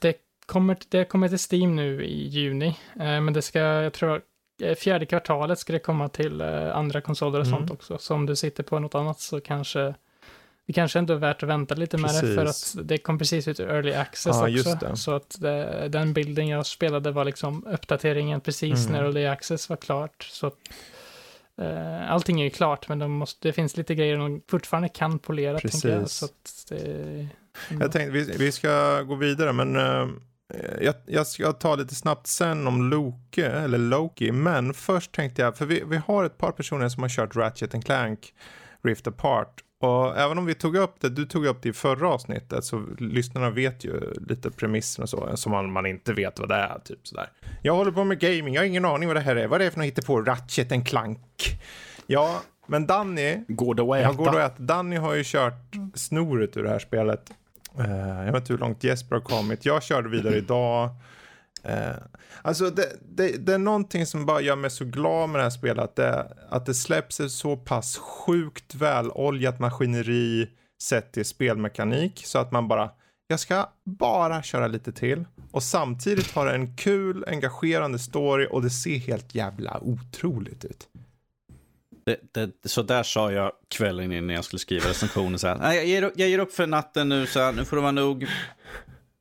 [0.00, 0.16] Det
[0.46, 4.20] kommer, det kommer till Steam nu i juni, uh, men det ska, jag tror,
[4.62, 7.58] eh, fjärde kvartalet ska det komma till uh, andra konsoler och mm.
[7.58, 7.98] sånt också.
[7.98, 9.94] Så om du sitter på något annat så kanske
[10.66, 12.28] det kanske ändå är värt att vänta lite med precis.
[12.28, 14.96] det för att det kom precis ut i early access ah, också.
[14.96, 18.92] Så att det, den bilden jag spelade var liksom uppdateringen precis mm.
[18.92, 20.22] när early access var klart.
[20.22, 20.54] Så att,
[21.62, 25.18] uh, allting är ju klart men de måste, det finns lite grejer de fortfarande kan
[25.18, 25.58] polera.
[25.58, 25.84] Precis.
[25.84, 26.28] Jag, så
[26.68, 26.84] det,
[27.70, 27.80] mm.
[27.80, 30.08] Jag tänkte vi, vi ska gå vidare men uh,
[30.80, 35.56] jag, jag, ska ta lite snabbt sen om Loki, eller Loki, men först tänkte jag,
[35.56, 38.34] för vi, vi har ett par personer som har kört Ratchet Clank
[38.82, 42.08] Rift Apart och även om vi tog upp det, du tog upp det i förra
[42.08, 46.48] avsnittet så lyssnarna vet ju lite premissen och så som man, man inte vet vad
[46.48, 47.30] det är typ sådär.
[47.62, 49.64] Jag håller på med gaming, jag har ingen aning vad det här är, vad det
[49.66, 51.60] är för något på Ratchet en klank.
[52.06, 53.36] Ja, men Danny.
[53.48, 54.02] Går det att äta?
[54.02, 54.62] Ja, går det att äta.
[54.62, 57.30] Danny har ju kört snoret ur det här spelet.
[57.78, 59.64] Uh, jag vet inte hur långt Jesper har kommit.
[59.64, 60.90] Jag körde vidare idag.
[61.68, 61.96] Eh,
[62.42, 65.50] alltså det, det, det, är någonting som bara gör mig så glad med det här
[65.50, 65.84] spelet.
[65.84, 70.50] Att det, att det släpps ett så pass sjukt väloljat maskineri
[70.82, 72.22] sett till spelmekanik.
[72.26, 72.90] Så att man bara,
[73.28, 75.24] jag ska bara köra lite till.
[75.50, 80.88] Och samtidigt har det en kul, engagerande story och det ser helt jävla otroligt ut.
[82.06, 85.38] Det, det, så där sa jag kvällen innan jag skulle skriva recensionen.
[85.38, 87.76] Så här, Nej, jag, ger, jag ger upp för natten nu, så här, nu får
[87.76, 88.26] det vara nog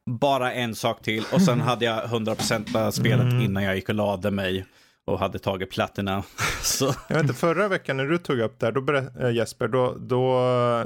[0.06, 3.42] bara en sak till och sen hade jag 100% spelet mm.
[3.42, 4.66] innan jag gick och lade mig
[5.06, 6.24] och hade tagit plattorna.
[7.10, 9.68] Jag vet inte, förra veckan när du tog upp det här, då berätt, äh, Jesper,
[9.68, 10.40] då, då,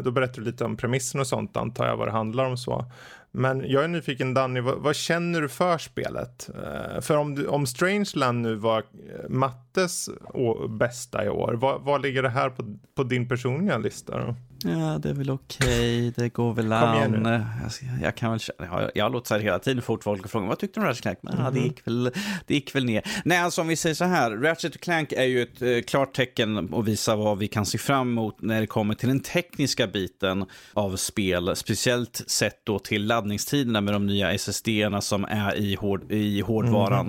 [0.03, 2.91] då berättade du lite om premissen och sånt antar jag vad det handlar om så.
[3.31, 6.49] Men jag är nyfiken Danny, vad, vad känner du för spelet?
[6.55, 11.81] Uh, för om, du, om Strangeland nu var eh, Mattes å, bästa i år, vad,
[11.81, 14.35] vad ligger det här på, på din personliga lista då?
[14.63, 16.11] Ja, det är väl okej, okay.
[16.15, 17.25] det går väl an.
[17.25, 20.79] Jag, jag, kan väl, jag, jag har här hela tiden fort folk fråga vad tyckte
[20.79, 21.19] du om Ratchet Clank?
[21.21, 21.45] Men mm.
[21.45, 22.11] ja, det, gick väl,
[22.45, 23.03] det gick väl ner.
[23.25, 26.73] Nej, alltså om vi säger så här, Ratchet Clank är ju ett eh, klart tecken
[26.73, 30.45] och visar vad vi kan se fram emot när det kommer till den tekniska biten
[30.73, 31.55] av spel.
[31.55, 37.05] Speciellt sett då till laddningstiderna med de nya SSD-erna som är i, hård, i hårdvaran.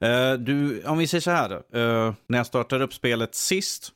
[0.00, 0.32] Mm.
[0.32, 3.92] Uh, du, om vi säger så här, uh, när jag startade upp spelet sist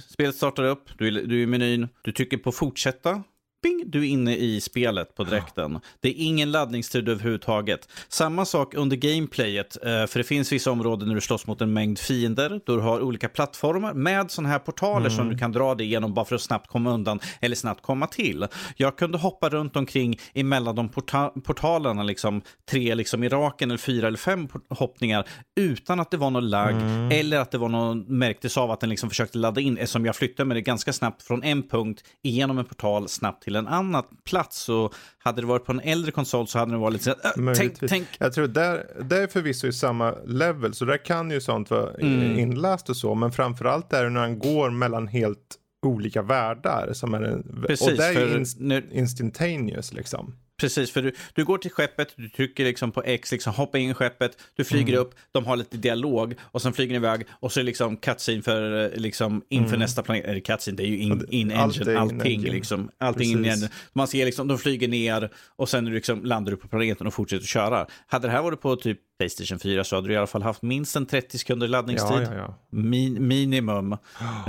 [0.00, 3.22] Spelet startar upp, du är, du är i menyn, du trycker på fortsätta.
[3.62, 5.80] Bing, du är inne i spelet på direkten.
[6.00, 7.88] Det är ingen laddningstid överhuvudtaget.
[8.08, 11.72] Samma sak under gameplayet, eh, för det finns vissa områden när du slåss mot en
[11.72, 15.10] mängd fiender, då du har olika plattformar med sådana här portaler mm.
[15.10, 18.06] som du kan dra dig igenom bara för att snabbt komma undan eller snabbt komma
[18.06, 18.46] till.
[18.76, 23.78] Jag kunde hoppa runt omkring emellan de porta portalerna, liksom tre liksom i raken eller
[23.78, 27.10] fyra eller fem hoppningar utan att det var någon lagg mm.
[27.12, 30.16] eller att det var någon märktes av att den liksom försökte ladda in eftersom jag
[30.16, 34.58] flyttade mig ganska snabbt från en punkt igenom en portal snabbt till en annan plats.
[34.58, 37.54] Så hade det varit på en äldre konsol så hade det varit lite så äh,
[37.54, 38.06] tänk, tänk.
[38.18, 41.94] Jag tror där, det är förvisso i samma level, så där kan ju sånt vara
[41.94, 42.38] mm.
[42.38, 45.56] inläst och så, men framförallt är det när han går mellan helt
[45.86, 46.92] olika världar.
[46.92, 48.60] Som är en, Precis, och det är ju inst
[48.92, 50.34] instantaneous liksom.
[50.60, 53.90] Precis, för du, du går till skeppet, du trycker liksom på X, liksom hoppa in
[53.90, 55.00] i skeppet, du flyger mm.
[55.00, 57.96] upp, de har lite dialog och sen flyger ni iväg och så är det liksom
[57.96, 59.80] cutscene för, eh, liksom, inför mm.
[59.80, 60.24] nästa planet.
[60.24, 62.46] Eller cutscene, det är ju in, in engine, allting.
[62.46, 63.68] In liksom, allting in engine.
[63.92, 67.46] Man ser liksom, de flyger ner och sen liksom landar du på planeten och fortsätter
[67.46, 67.86] köra.
[68.06, 70.62] Hade det här varit på typ Playstation 4 så hade du i alla fall haft
[70.62, 72.16] minst en 30 sekunder laddningstid.
[72.16, 72.54] Ja, ja, ja.
[72.70, 73.92] Min, minimum.
[73.92, 73.98] Oh.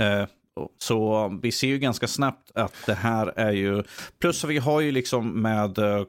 [0.00, 0.26] Uh,
[0.78, 3.82] så vi ser ju ganska snabbt att det här är ju,
[4.20, 6.04] plus vi har ju liksom med uh,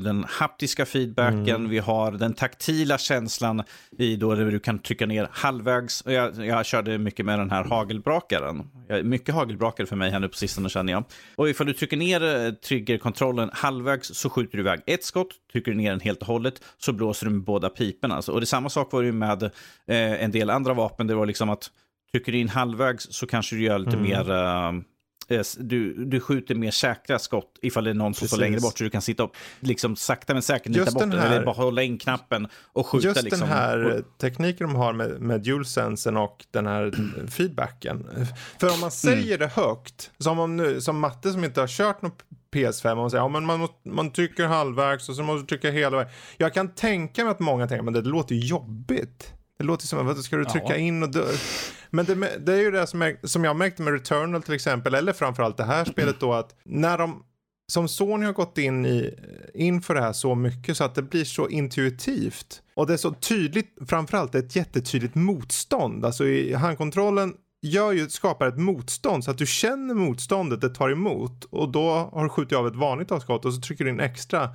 [0.00, 1.68] den haptiska feedbacken, mm.
[1.68, 3.62] vi har den taktila känslan
[3.98, 6.02] i då där du kan trycka ner halvvägs.
[6.06, 8.70] Jag, jag körde mycket med den här hagelbrakaren.
[9.04, 11.04] Mycket hagelbrakare för mig här nu på sistone känner jag.
[11.36, 15.70] Och ifall du trycker ner uh, triggerkontrollen halvvägs så skjuter du iväg ett skott, trycker
[15.70, 18.14] du ner den helt och hållet så blåser du med båda piporna.
[18.14, 18.32] Alltså.
[18.32, 19.50] Och det samma sak var det med uh,
[19.86, 21.06] en del andra vapen.
[21.06, 21.70] Det var liksom att
[22.12, 24.02] trycker du in halvvägs så kanske du gör lite mm.
[24.02, 24.84] mer
[25.30, 28.78] Eh, du, du skjuter mer säkra skott ifall det är någon som står längre bort
[28.78, 31.82] så du kan sitta och liksom sakta men säkert nita bort här, eller bara hålla
[31.82, 33.08] in knappen och skjuta.
[33.08, 33.40] Just liksom.
[33.40, 36.92] den här tekniken de har med, med DualSensen och den här
[37.30, 38.06] feedbacken.
[38.60, 39.38] För om man säger mm.
[39.38, 42.24] det högt, som, om nu, som Matte som inte har kört något
[42.54, 45.70] PS5 och man säger ja, men man, man trycker halvvägs och så måste du trycka
[45.70, 46.12] hela vägen.
[46.36, 49.32] Jag kan tänka mig att många tänker men det låter jobbigt.
[49.58, 50.76] Det låter som att ska du trycka ja.
[50.76, 51.26] in och dö?
[51.90, 54.94] Men det, det, är ju det som, är, som jag märkte med Returnal till exempel,
[54.94, 57.24] eller framförallt det här spelet då att när de
[57.72, 59.14] som Sony har gått in i,
[59.54, 62.62] inför det här så mycket så att det blir så intuitivt.
[62.74, 66.04] Och det är så tydligt, framförallt ett jättetydligt motstånd.
[66.04, 70.90] Alltså i handkontrollen gör ju, skapar ett motstånd så att du känner motståndet det tar
[70.90, 71.44] emot.
[71.44, 74.50] Och då har du skjutit av ett vanligt avskott och så trycker du in extra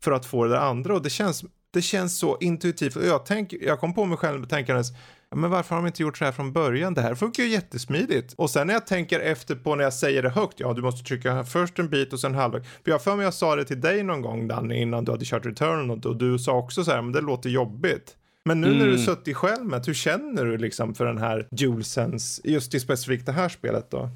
[0.00, 0.94] för att få det där andra.
[0.94, 1.44] Och det känns
[1.76, 2.96] det känns så intuitivt.
[2.96, 4.88] Och jag, tänk, jag kom på mig själv tänkandes,
[5.34, 6.94] men varför har de inte gjort så här från början?
[6.94, 8.34] Det här funkar ju jättesmidigt.
[8.36, 11.08] Och sen när jag tänker efter på när jag säger det högt, ja du måste
[11.08, 12.68] trycka först en bit och sen halvvägs.
[12.84, 15.24] För jag för mig jag sa det till dig någon gång Danny innan du hade
[15.24, 18.16] kört return och du sa också så här, men det låter jobbigt.
[18.44, 18.78] Men nu mm.
[18.78, 19.04] när du mm.
[19.04, 23.32] suttit själv med, hur känner du liksom för den här DualSense, just i specifikt det
[23.32, 24.10] här spelet då?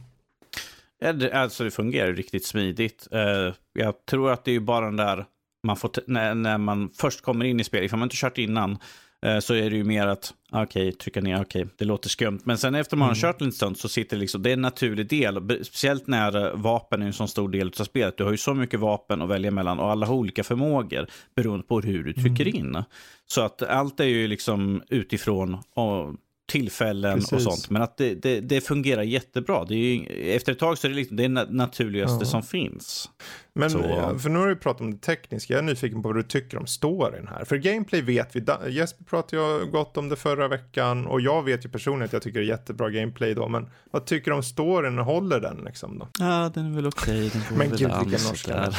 [1.33, 3.09] Alltså det fungerar riktigt smidigt.
[3.15, 5.25] Uh, jag tror att det är bara den där
[5.63, 8.79] man får när, när, man först kommer in i spelet, ifall man inte kört innan,
[9.27, 12.09] eh, så är det ju mer att, okej, okay, trycka ner, okej, okay, det låter
[12.09, 12.41] skumt.
[12.45, 13.21] Men sen efter man har mm.
[13.21, 15.65] kört en stund så sitter det liksom, det är en naturlig del.
[15.65, 18.17] Speciellt när eh, vapen är en så stor del av spelet.
[18.17, 21.67] Du har ju så mycket vapen att välja mellan och alla har olika förmågor beroende
[21.67, 22.57] på hur du trycker mm.
[22.57, 22.83] in.
[23.27, 26.15] Så att allt är ju liksom utifrån och
[26.51, 27.33] tillfällen Precis.
[27.33, 27.71] och sånt.
[27.71, 29.65] Men att det, det, det, fungerar jättebra.
[29.65, 32.25] Det är ju, efter ett tag så är det liksom, det naturligaste ja.
[32.25, 33.11] som finns.
[33.53, 33.79] Men, så...
[34.19, 36.59] för nu har du pratat om det tekniska, jag är nyfiken på vad du tycker
[36.59, 37.45] om storyn här.
[37.45, 41.65] För gameplay vet vi, Jesper pratade ju gott om det förra veckan och jag vet
[41.65, 44.43] ju personligen att jag tycker det är jättebra gameplay då, men vad tycker du om
[44.43, 46.09] storyn, håller den liksom då?
[46.19, 47.41] Ja, den är väl okej, okay.
[47.57, 48.73] Men gud vilken norska.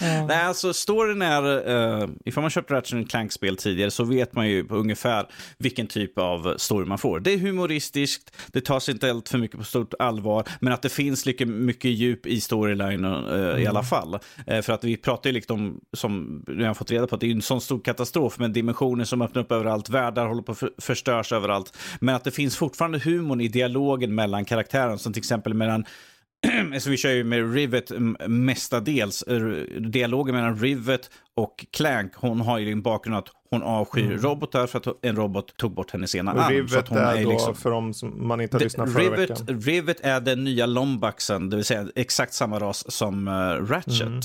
[0.28, 1.68] Nej, alltså storyn är,
[2.02, 5.26] uh, ifall man köpt Ratchet Clank-spel tidigare så vet man ju på ungefär
[5.58, 7.20] vilken typ av story man får.
[7.20, 10.88] Det är humoristiskt, det tas inte allt för mycket på stort allvar, men att det
[10.88, 13.84] finns mycket, mycket djup i storylinen uh, i alla mm.
[13.84, 14.18] fall.
[14.46, 17.26] Eh, för att vi pratar ju liksom, som vi har fått reda på, att det
[17.26, 20.62] är en sån stor katastrof med dimensioner som öppnar upp överallt, världar håller på att
[20.78, 21.78] förstörs överallt.
[22.00, 25.84] Men att det finns fortfarande humorn i dialogen mellan karaktärerna, som till exempel mellan
[26.78, 27.92] så vi kör ju med Rivet
[28.26, 29.24] mestadels.
[29.78, 34.18] Dialogen mellan Rivet och Clank, hon har ju en bakgrund att hon avskyr mm.
[34.18, 36.52] robotar för att en robot tog bort hennes ena arm.
[36.52, 37.54] Rivet hon är, är då, liksom...
[37.54, 39.60] för de som man inte har lyssnat förra Rivet, veckan.
[39.60, 43.32] Rivet är den nya Lombaxen, det vill säga exakt samma ras som uh,
[43.66, 44.02] Ratchet.
[44.02, 44.20] Mm.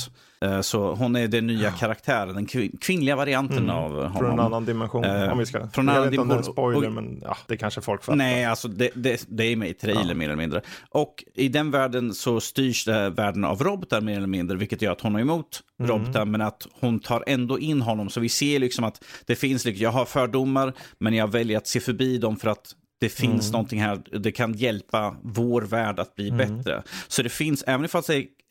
[0.45, 3.75] Uh, så hon är den nya karaktären, den kvin kvinnliga varianten mm.
[3.75, 4.13] av honom.
[4.13, 5.67] Från en annan dimension, uh, om vi ska.
[5.67, 8.03] Från jag vet inte om det är en spoiler, och, men ja, det kanske folk
[8.03, 8.17] fattar.
[8.17, 10.13] Nej, alltså det, det, det är med i trailern ja.
[10.13, 10.61] mer eller mindre.
[10.89, 15.01] Och i den världen så styrs världen av robotar mer eller mindre, vilket gör att
[15.01, 15.91] hon är emot mm.
[15.91, 18.09] robotar, men att hon tar ändå in honom.
[18.09, 21.67] Så vi ser liksom att det finns, liksom, jag har fördomar, men jag väljer att
[21.67, 23.51] se förbi dem för att det finns mm.
[23.51, 26.37] någonting här, det kan hjälpa vår värld att bli mm.
[26.37, 26.83] bättre.
[27.07, 27.87] Så det finns, även om det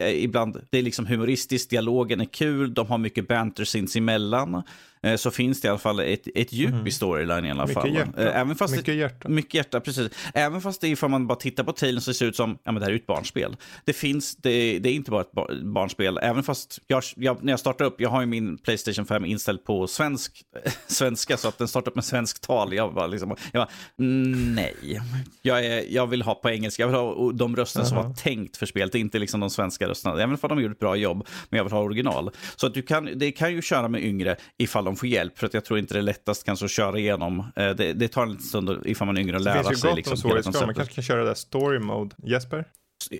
[0.05, 4.62] ibland, det är liksom humoristiskt, dialogen är kul, de har mycket banter sinsemellan.
[5.06, 6.86] Eh, så finns det i alla fall ett, ett djup mm.
[6.86, 7.94] i storyline i alla mycket fall.
[7.94, 8.28] Hjärta.
[8.28, 9.28] Eh, även fast mycket hjärta.
[9.28, 10.10] Mycket hjärta, precis.
[10.35, 12.73] Även fast det, ifall man bara tittar på trailern så ser det ut som, ja
[12.73, 13.56] men det här är ett barnspel.
[13.85, 15.32] Det finns, det, det är inte bara ett
[15.62, 19.24] barnspel, även fast jag, jag, när jag startar upp, jag har ju min Playstation 5
[19.24, 20.43] inställd på svensk,
[20.86, 22.74] svenska så att den startar upp med svensk tal.
[22.74, 25.01] Jag bara liksom, jag bara, nej.
[25.43, 27.89] Jag, är, jag vill ha på engelska, jag vill ha de röster uh -huh.
[27.89, 30.23] som var tänkt för spelet, inte liksom de svenska rösterna.
[30.23, 32.31] Även om de gjort ett bra jobb, men jag vill ha original.
[32.57, 35.39] Så att du kan, det kan ju köra med yngre ifall de får hjälp.
[35.39, 37.39] För att jag tror inte det är lättast kanske att köra igenom.
[37.57, 39.63] Eh, det, det tar en liten stund ifall man är yngre att lära sig.
[39.63, 40.67] Det finns ju gott liksom, om svårighetsgrad.
[40.67, 42.17] Man kanske kan köra det där story mode.
[42.23, 42.65] Jesper?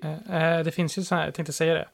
[0.05, 1.88] Uh, det finns ju så här, jag tänkte säga det.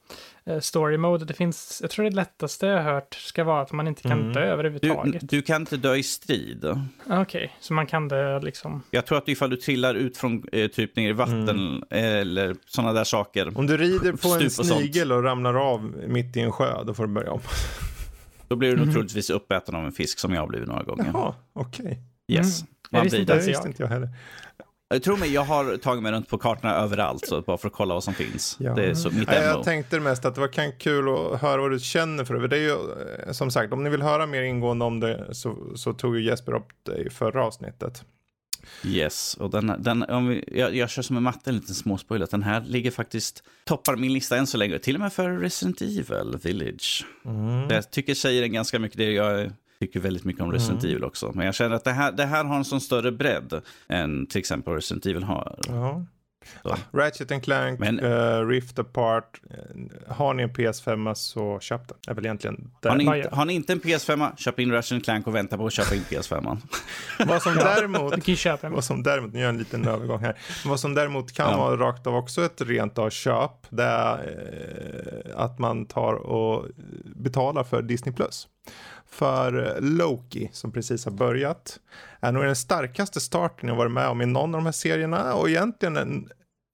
[0.51, 3.73] Uh, story mode, det finns, jag tror det lättaste jag har hört ska vara att
[3.73, 4.33] man inte kan mm.
[4.33, 5.21] dö överhuvudtaget.
[5.21, 6.65] Du, du, kan inte dö i strid.
[6.65, 8.83] Okej, okay, så man kan dö liksom.
[8.91, 11.83] Jag tror att ifall du trillar ut från uh, typ ner i vatten mm.
[11.91, 13.59] eller sådana där saker.
[13.59, 16.95] Om du rider på en snigel och, och ramlar av mitt i en sjö, då
[16.95, 17.41] får du börja om.
[18.49, 18.95] Då blir du mm.
[18.95, 21.11] troligtvis uppäten av en fisk som jag har blivit några gånger.
[21.13, 21.85] Jaha, okej.
[21.85, 21.97] Okay.
[22.29, 22.61] Yes.
[22.61, 22.73] Mm.
[22.91, 23.47] Man blir det.
[23.47, 24.09] visste inte jag heller.
[25.01, 27.95] Tro mig, jag har tagit mig runt på kartorna överallt så bara för att kolla
[27.95, 28.57] vad som finns.
[28.61, 28.75] Ja.
[28.75, 29.47] Det är så mitt ämne.
[29.47, 32.49] Jag tänkte mest att det var kan kul att höra vad du känner för det.
[32.49, 32.77] Det är ju,
[33.27, 36.25] eh, som sagt, om ni vill höra mer ingående om det så, så tog ju
[36.25, 38.05] Jesper upp det i förra avsnittet.
[38.85, 42.29] Yes, och den, den, om vi, jag, jag kör som en matte, en liten småspoiler.
[42.31, 44.79] Den här ligger faktiskt, toppar min lista än så länge.
[44.79, 47.07] Till och med för Resident Evil Village.
[47.25, 47.71] Mm.
[47.71, 48.99] Jag tycker säger den ganska mycket.
[48.99, 49.51] Det jag
[49.87, 51.33] tycker väldigt mycket om Resident Evil också.
[51.35, 54.39] Men jag känner att det här, det här har en sån större bredd än till
[54.39, 55.59] exempel Resident Evil har.
[55.69, 56.05] Ja.
[56.65, 59.41] Ah, Ratchet and Clank, Men- eh, Rift Apart.
[59.51, 61.97] Eh, har ni en PS5 så köp den.
[62.09, 62.71] Är väl egentligen.
[62.83, 65.67] Har ni, inte, har ni inte en PS5, köp in Ratchet Clank och vänta på
[65.67, 66.57] att köpa in PS5.
[67.27, 68.15] Vad som däremot.
[68.63, 70.39] Vad som däremot, nu gör jag en liten övergång här.
[70.67, 71.57] Vad som däremot kan Ja.
[71.57, 73.51] vara rakt av också ett rent av köp.
[73.69, 74.15] Det är
[75.33, 76.67] eh, att man tar och
[77.17, 78.15] betalar för Disney+.
[78.15, 78.49] Plus.
[79.13, 81.81] För eh, Loki som precis har börjat
[82.21, 85.35] är nog den starkaste starten jag varit med om i någon av de här serierna
[85.35, 86.29] och egentligen en,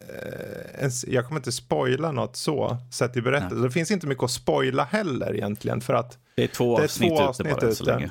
[0.09, 3.62] eh, en jag kommer inte spoila något så sett i berättelsen.
[3.62, 6.85] Det finns inte mycket att spoila heller egentligen för att Det är två Det är
[6.85, 7.93] avsnitt två ute avsnitt bara än så ute.
[7.93, 8.10] länge.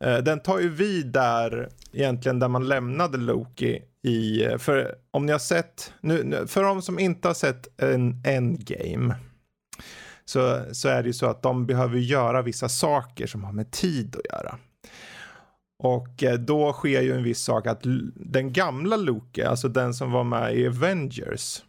[0.00, 5.32] Eh, Den tar ju vid där egentligen där man lämnade Loki i, för om ni
[5.32, 9.14] har sett, nu- för de som inte har sett en Endgame
[10.30, 13.70] så, så är det ju så att de behöver göra vissa saker som har med
[13.70, 14.58] tid att göra.
[15.78, 17.80] Och eh, då sker ju en viss sak att
[18.14, 21.62] den gamla Loki, alltså den som var med i Avengers,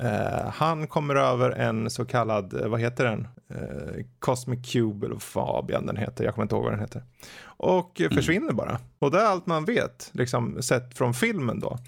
[0.00, 3.28] eh, han kommer över en så kallad, eh, vad heter den?
[3.50, 7.02] Eh, Cosmic Cube eller Fabian den heter, jag kommer inte ihåg vad den heter.
[7.40, 8.78] Och eh, försvinner bara.
[8.98, 11.78] Och det är allt man vet, liksom sett från filmen då.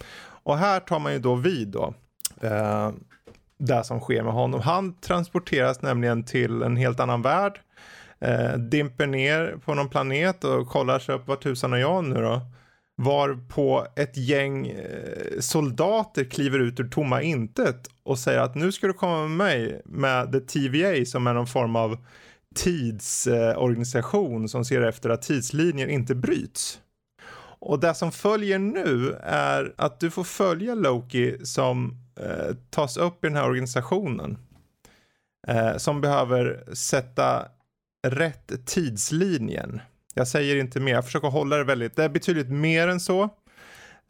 [0.43, 1.95] Och här tar man ju då vid då.
[2.41, 2.91] Eh,
[3.61, 4.61] det som sker med honom.
[4.61, 7.61] Han transporteras nämligen till en helt annan värld.
[8.21, 12.15] Eh, dimper ner på någon planet och kollar sig upp, vad tusan är jag nu
[12.15, 12.41] då?
[12.97, 18.73] Var på ett gäng eh, soldater kliver ut ur tomma intet och säger att nu
[18.73, 21.99] ska du komma med mig med The TVA som är någon form av
[22.55, 26.81] tidsorganisation som ser efter att tidslinjer inte bryts.
[27.61, 33.25] Och det som följer nu är att du får följa Loki som eh, tas upp
[33.25, 34.39] i den här organisationen.
[35.49, 37.47] Eh, som behöver sätta
[38.07, 39.81] rätt tidslinjen.
[40.15, 43.23] Jag säger inte mer, jag försöker hålla det väldigt, det är betydligt mer än så.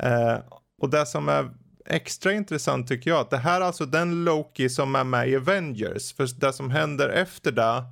[0.03, 0.37] Eh,
[0.83, 1.51] och det som är
[1.87, 5.37] extra intressant tycker jag, att det här är alltså den Loki som är med i
[5.37, 6.15] Avengers.
[6.15, 7.85] För det som händer efter det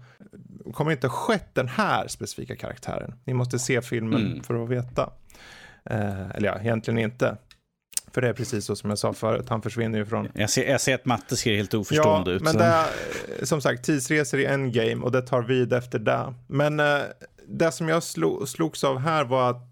[0.73, 3.15] kommer inte skett den här specifika karaktären.
[3.25, 4.43] Ni måste se filmen Mm.
[4.43, 5.11] för att veta.
[5.91, 7.37] Eh, eller ja, egentligen inte.
[8.13, 10.71] För det är precis så som jag sa förut, han försvinner ju från Jag ser,
[10.71, 12.43] jag ser att matte ser helt oförstående ja, ut.
[12.43, 12.85] men så- det är
[13.39, 16.35] eh, som sagt tidsresor i Endgame och det tar vid efter det.
[16.47, 16.99] Men eh,
[17.49, 19.65] det som jag slo, slogs av här var att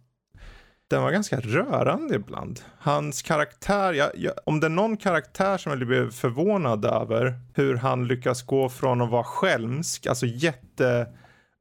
[0.88, 2.60] den var ganska rörande ibland.
[2.78, 7.74] Hans karaktär, jag, jag, om det är någon karaktär som jag blev förvånad över hur
[7.76, 10.26] han lyckas gå från att vara skälmsk, alltså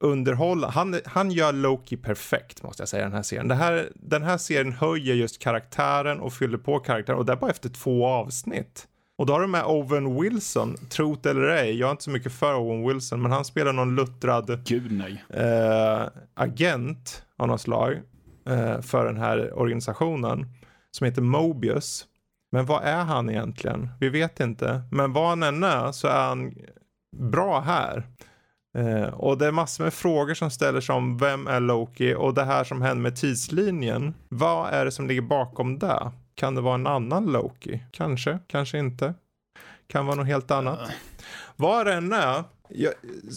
[0.05, 0.73] jätteunderhållande.
[0.73, 3.47] Han, han gör Loki perfekt måste jag säga den här serien.
[3.47, 7.37] Det här, den här serien höjer just karaktären och fyller på karaktären och det är
[7.37, 8.87] bara efter två avsnitt.
[9.17, 12.31] Och då har du med Owen Wilson, trot eller ej, jag är inte så mycket
[12.31, 16.03] för Owen Wilson, men han spelar någon luttrad Gud eh,
[16.33, 17.93] agent av något slag
[18.49, 20.45] eh, för den här organisationen
[20.91, 22.05] som heter Mobius.
[22.51, 23.89] Men vad är han egentligen?
[23.99, 24.81] Vi vet inte.
[24.91, 26.53] Men vad han än är så är han
[27.17, 28.03] bra här.
[28.75, 32.33] Eh, och det är massor med frågor som ställer sig om vem är Loki och
[32.33, 34.13] det här som händer med tidslinjen.
[34.29, 36.11] Vad är det som ligger bakom det?
[36.35, 37.83] Kan det vara en annan Loki?
[37.91, 39.13] Kanske, kanske inte.
[39.87, 40.79] Kan vara något helt annat.
[41.55, 42.93] Vad det än är, jag,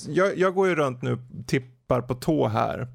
[0.08, 2.86] jag, jag går ju runt nu tippar på tå här.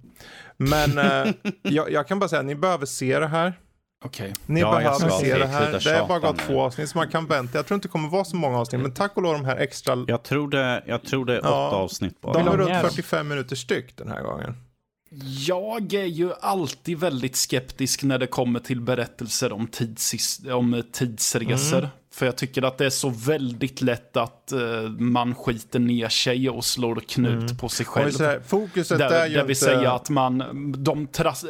[0.57, 3.53] Men eh, jag, jag kan bara säga, ni behöver se det här.
[4.03, 4.33] Okej.
[4.45, 5.71] Ni Ja, jag behöver se det här.
[5.71, 7.57] Det är bara gått två avsnitt så man kan vänta.
[7.57, 9.57] Jag tror inte det kommer vara så många avsnitt, men tack och lov de här
[9.57, 10.05] extra.
[10.07, 12.33] Jag tror det, jag tror det är åtta Ja, avsnitt bara.
[12.33, 12.89] De är runt är de?
[12.89, 14.55] 45 minuter styck den här gången.
[15.47, 21.77] Jag är ju alltid väldigt skeptisk när det kommer till berättelser om, tids, om tidsresor.
[21.77, 21.89] Mm.
[22.13, 24.59] För jag tycker att det är så väldigt lätt att eh,
[24.97, 28.11] man skiter ner sig och slår knut på sig vi själv.
[28.11, 29.47] säger, fokuset Där, är ju där inte...
[29.47, 30.43] vill säga att man,
[30.77, 31.45] de trass,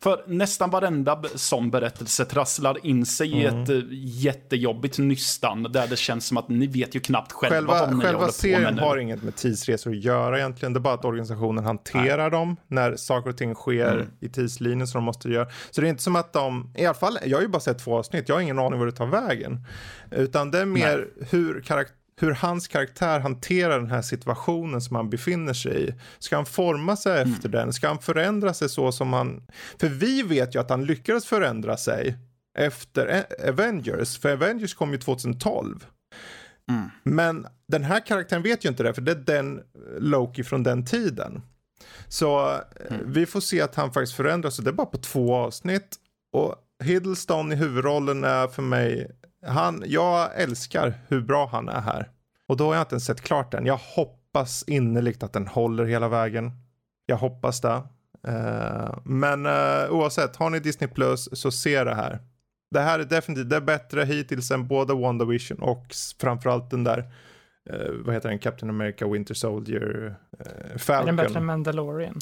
[0.00, 3.62] för nästan varenda sån berättelse trasslar in sig i Mm.
[3.62, 3.80] ett eh,
[4.24, 8.00] jättejobbigt nystan där det känns som att ni vet ju knappt själva, Själva, vad ni
[8.04, 10.72] själva håller på serien har inget med tidsresor att göra egentligen.
[10.72, 14.06] Det är bara att organisationen hanterar dem när saker och ting sker Mm.
[14.20, 15.48] i tidslinjen som de måste göra.
[15.70, 17.78] Så det är inte som att de, i alla fall, jag har ju bara sett
[17.78, 19.66] två avsnitt, jag har ingen aning var det tar vägen.
[20.10, 25.10] Utan det är mer hur, karak- hur hans karaktär hanterar den här situationen som han
[25.10, 25.94] befinner sig i.
[26.18, 27.72] Ska han forma sig efter den?
[27.72, 29.42] Ska han förändra sig så som han...
[29.80, 32.16] För vi vet ju att han lyckades förändra sig
[32.58, 34.18] efter Avengers.
[34.18, 35.86] För Avengers kom ju 2012.
[36.70, 36.90] Mm.
[37.02, 39.60] Men den här karaktären vet ju inte det, för det är den
[39.98, 41.42] Loki från den tiden.
[42.08, 42.48] Så
[42.90, 43.12] mm.
[43.12, 45.96] vi får se att han faktiskt förändras, och det är bara på två avsnitt.
[46.32, 46.54] Och
[46.84, 49.10] Hiddleston i huvudrollen är för mig,
[49.46, 52.10] han, jag älskar hur bra han är här.
[52.46, 53.66] Och då har jag inte ens sett klart den.
[53.66, 56.52] Jag hoppas innerligt att den håller hela vägen.
[57.06, 57.82] Jag hoppas det.
[58.28, 62.18] Uh, men uh, oavsett, har ni Disney Plus så se det här.
[62.70, 65.86] Det här är definitivt det är bättre hittills än både WandaVision och
[66.20, 66.98] framförallt den där,
[67.72, 71.02] uh, vad heter den, Captain America Winter Soldier, uh, Falcon.
[71.02, 72.18] Är den bättre än Mandalorian?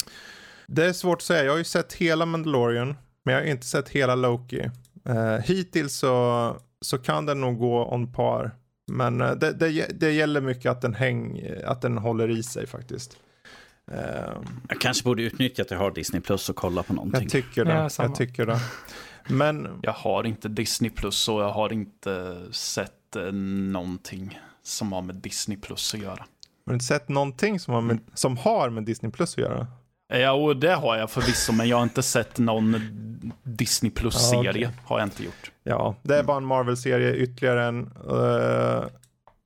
[0.67, 1.43] Det är svårt att säga.
[1.43, 2.95] Jag har ju sett hela Mandalorian,
[3.25, 4.69] men jag har inte sett hela Loki.
[5.09, 8.51] Uh, hittills så, så kan den nog gå on par.
[8.91, 13.17] Men det, det, det gäller mycket att den, häng, att den håller i sig faktiskt.
[14.69, 17.21] Jag kanske borde utnyttja att jag har Disney Plus och kolla på någonting.
[17.21, 17.73] Jag tycker det.
[17.73, 18.59] Ja, jag tycker det.
[19.29, 19.79] Men...
[19.81, 25.15] Jag har inte Disney Plus och jag har inte sett eh, någonting som har med
[25.15, 26.25] Disney Plus att göra.
[26.65, 29.67] Har du inte sett någonting som har med, som har med Disney Plus att göra?
[30.07, 32.75] Ja, och det har jag förvisso, men jag har inte sett någon
[33.43, 34.43] Disney Plus-serie.
[34.43, 34.67] Ja, okay.
[34.85, 35.51] Har jag inte gjort.
[35.63, 37.91] Ja, det är bara en Marvel-serie, ytterligare en.
[38.11, 38.87] Uh,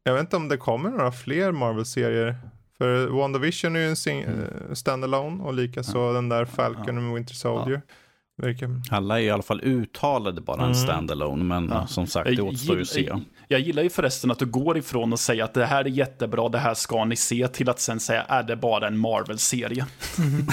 [0.04, 2.36] jag vet inte om det kommer några fler Marvel-serier.
[2.78, 4.40] För WandaVision är ju en sing- mm.
[4.40, 6.12] uh, standalone och likaså ja.
[6.12, 7.82] den där Falcon och Winter Soldier.
[7.88, 7.94] Ja.
[8.42, 8.82] Verkar...
[8.92, 10.76] Alla är i alla fall uttalade bara en mm.
[10.76, 11.88] standalone, men ja.
[11.88, 13.14] som sagt, det återstår ju att se.
[13.48, 16.50] Jag gillar ju förresten att du går ifrån att säga att det här är jättebra,
[16.50, 19.86] det här ska ni se, till att sen säga är det bara en Marvel-serie.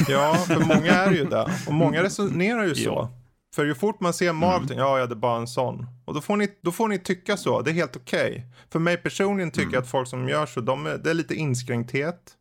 [0.09, 1.47] Ja, för många är ju det.
[1.67, 2.91] Och många resonerar ju så.
[2.95, 3.11] Ja.
[3.55, 4.79] För ju fort man ser Marvel, mm.
[4.79, 5.87] ja, ja, det är bara en sån.
[6.05, 8.31] Och då får ni, då får ni tycka så, det är helt okej.
[8.31, 8.43] Okay.
[8.71, 9.83] För mig personligen tycker jag mm.
[9.83, 12.33] att folk som gör så, de är, det är lite inskränkthet.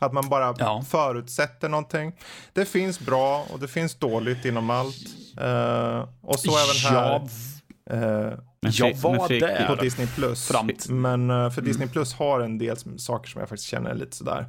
[0.00, 0.84] Att man bara ja.
[0.88, 2.12] förutsätter någonting.
[2.52, 4.96] Det finns bra och det finns dåligt inom allt.
[5.40, 7.20] Uh, och så även här.
[7.92, 9.66] Uh, jag var där.
[9.66, 10.50] På Disney Plus.
[10.88, 14.46] Men uh, för Disney Plus har en del saker som jag faktiskt känner lite sådär.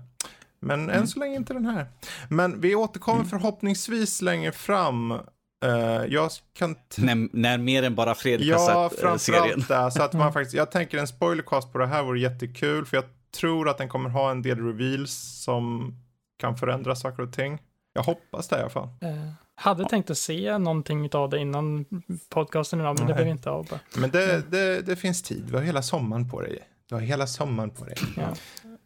[0.61, 0.95] Men mm.
[0.95, 1.85] än så länge inte den här.
[2.29, 3.29] Men vi återkommer mm.
[3.29, 5.19] förhoppningsvis längre fram.
[5.65, 6.75] Uh, jag kan...
[6.97, 9.43] När, när, mer än bara Fredrik ja, har sett serien.
[9.45, 9.99] Ja, framförallt det.
[9.99, 12.85] Så att man faktiskt, jag tänker en spoilercast på det här vore jättekul.
[12.85, 15.93] För jag tror att den kommer ha en del reveals som
[16.39, 17.59] kan förändra saker och ting.
[17.93, 18.87] Jag hoppas det i alla fall.
[19.03, 19.89] Uh, hade ja.
[19.89, 21.85] tänkt att se någonting av det innan
[22.29, 23.15] podcasten idag, men Nej.
[23.15, 23.79] det blev inte av.
[23.95, 25.45] Men det, det, det, finns tid.
[25.49, 26.59] Vi har hela sommaren på dig.
[26.89, 27.95] Du har hela sommaren på dig.
[28.17, 28.33] Ja.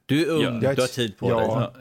[0.05, 1.39] Du är ung, ja, du har tid på ja.
[1.39, 1.71] dig.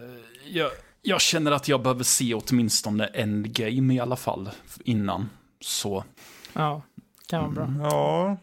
[0.53, 0.71] Jag,
[1.03, 4.51] jag känner att jag behöver se åtminstone Endgame i alla fall
[4.85, 5.31] innan.
[5.61, 6.05] Så.
[6.53, 6.83] Ja,
[7.27, 7.65] kan vara bra.
[7.65, 7.81] Mm.
[7.81, 8.37] Ja.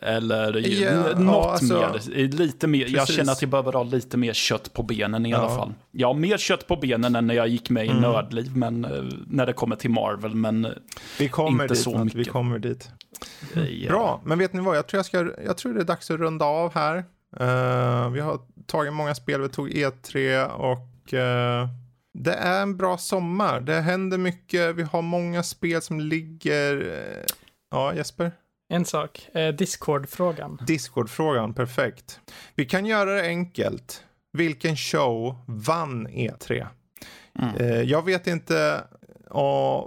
[0.00, 2.28] Eller yeah, något ja, alltså, mer.
[2.28, 2.86] Lite mer.
[2.88, 5.38] Jag känner att jag behöver ha lite mer kött på benen i ja.
[5.38, 5.74] alla fall.
[5.90, 8.02] Jag har mer kött på benen än när jag gick med i mm.
[8.02, 10.34] Nördliv, men, eh, när det kommer till Marvel.
[10.34, 10.74] Men
[11.18, 12.18] vi kommer inte dit, så mycket.
[12.18, 12.90] Vi kommer dit.
[13.54, 13.90] Ja.
[13.90, 14.76] Bra, men vet ni vad?
[14.76, 16.96] Jag tror, jag, ska, jag tror det är dags att runda av här.
[17.40, 19.40] Uh, vi har tagit många spel.
[19.40, 20.78] Vi tog E3 och
[21.12, 21.68] uh,
[22.14, 23.60] det är en bra sommar.
[23.60, 24.74] Det händer mycket.
[24.74, 26.76] Vi har många spel som ligger...
[26.76, 27.24] Uh,
[27.70, 28.32] ja, Jesper?
[28.70, 30.58] En sak, eh, Discord-frågan.
[30.66, 32.20] Discord-frågan, perfekt.
[32.54, 34.04] Vi kan göra det enkelt.
[34.32, 36.66] Vilken show vann E3?
[37.38, 37.56] Mm.
[37.56, 38.84] Eh, jag vet inte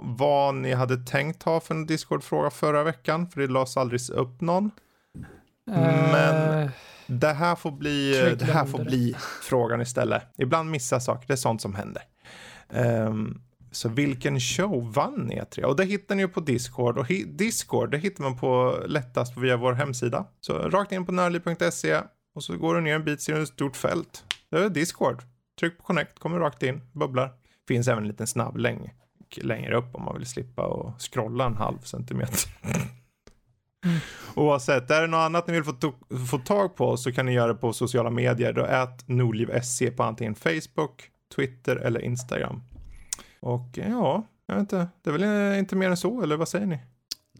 [0.02, 4.40] vad ni hade tänkt ha för en Discord-fråga förra veckan, för det lades aldrig upp
[4.40, 4.70] någon.
[5.70, 6.70] Uh, Men
[7.06, 10.22] det här får bli, det här får bli frågan istället.
[10.36, 12.02] Ibland missar saker, det är sånt som händer.
[12.68, 13.42] Um,
[13.72, 15.62] så vilken show vann E3?
[15.62, 16.98] Och det hittar ni ju på Discord.
[16.98, 20.26] Och Discord, det hittar man på lättast via vår hemsida.
[20.40, 22.00] Så rakt in på nörli.se
[22.34, 24.24] och så går du ner en bit ser du ett stort fält.
[24.50, 25.22] Det är Discord.
[25.60, 27.30] Tryck på connect, kommer rakt in, bubblar.
[27.68, 28.90] Finns även en liten snabb länk
[29.36, 32.50] längre upp om man vill slippa och scrolla en halv centimeter.
[33.84, 33.98] Mm.
[34.34, 35.74] Oavsett, är det något annat ni vill få,
[36.30, 38.52] få tag på så kan ni göra det på sociala medier.
[38.52, 42.62] Då ät nordliv.se på antingen Facebook, Twitter eller Instagram.
[43.40, 46.66] Och ja, jag vet inte, det är väl inte mer än så, eller vad säger
[46.66, 46.78] ni?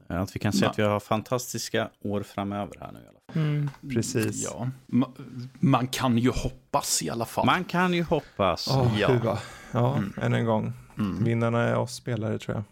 [0.06, 3.42] Att vi kan se att vi har fantastiska år framöver här nu i alla fall.
[3.42, 3.70] Mm.
[3.94, 4.44] Precis.
[4.44, 4.70] Ja.
[5.60, 7.46] Man kan ju hoppas i alla fall.
[7.46, 8.68] Man kan ju hoppas.
[8.68, 9.38] Oh, ja,
[9.72, 10.12] ja mm.
[10.22, 10.72] än en gång.
[10.98, 11.24] Mm.
[11.24, 12.64] Vinnarna är oss spelare tror jag.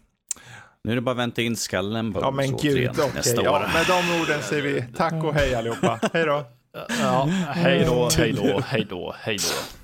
[0.83, 3.05] Nu är det bara att vänta in skallen Ja men gud, okej.
[3.05, 3.43] Okay.
[3.43, 5.99] Ja, med de orden säger vi tack och hej allihopa.
[6.13, 6.45] hej då.
[7.01, 9.81] Ja, hej då, hej då, hej då, hej då.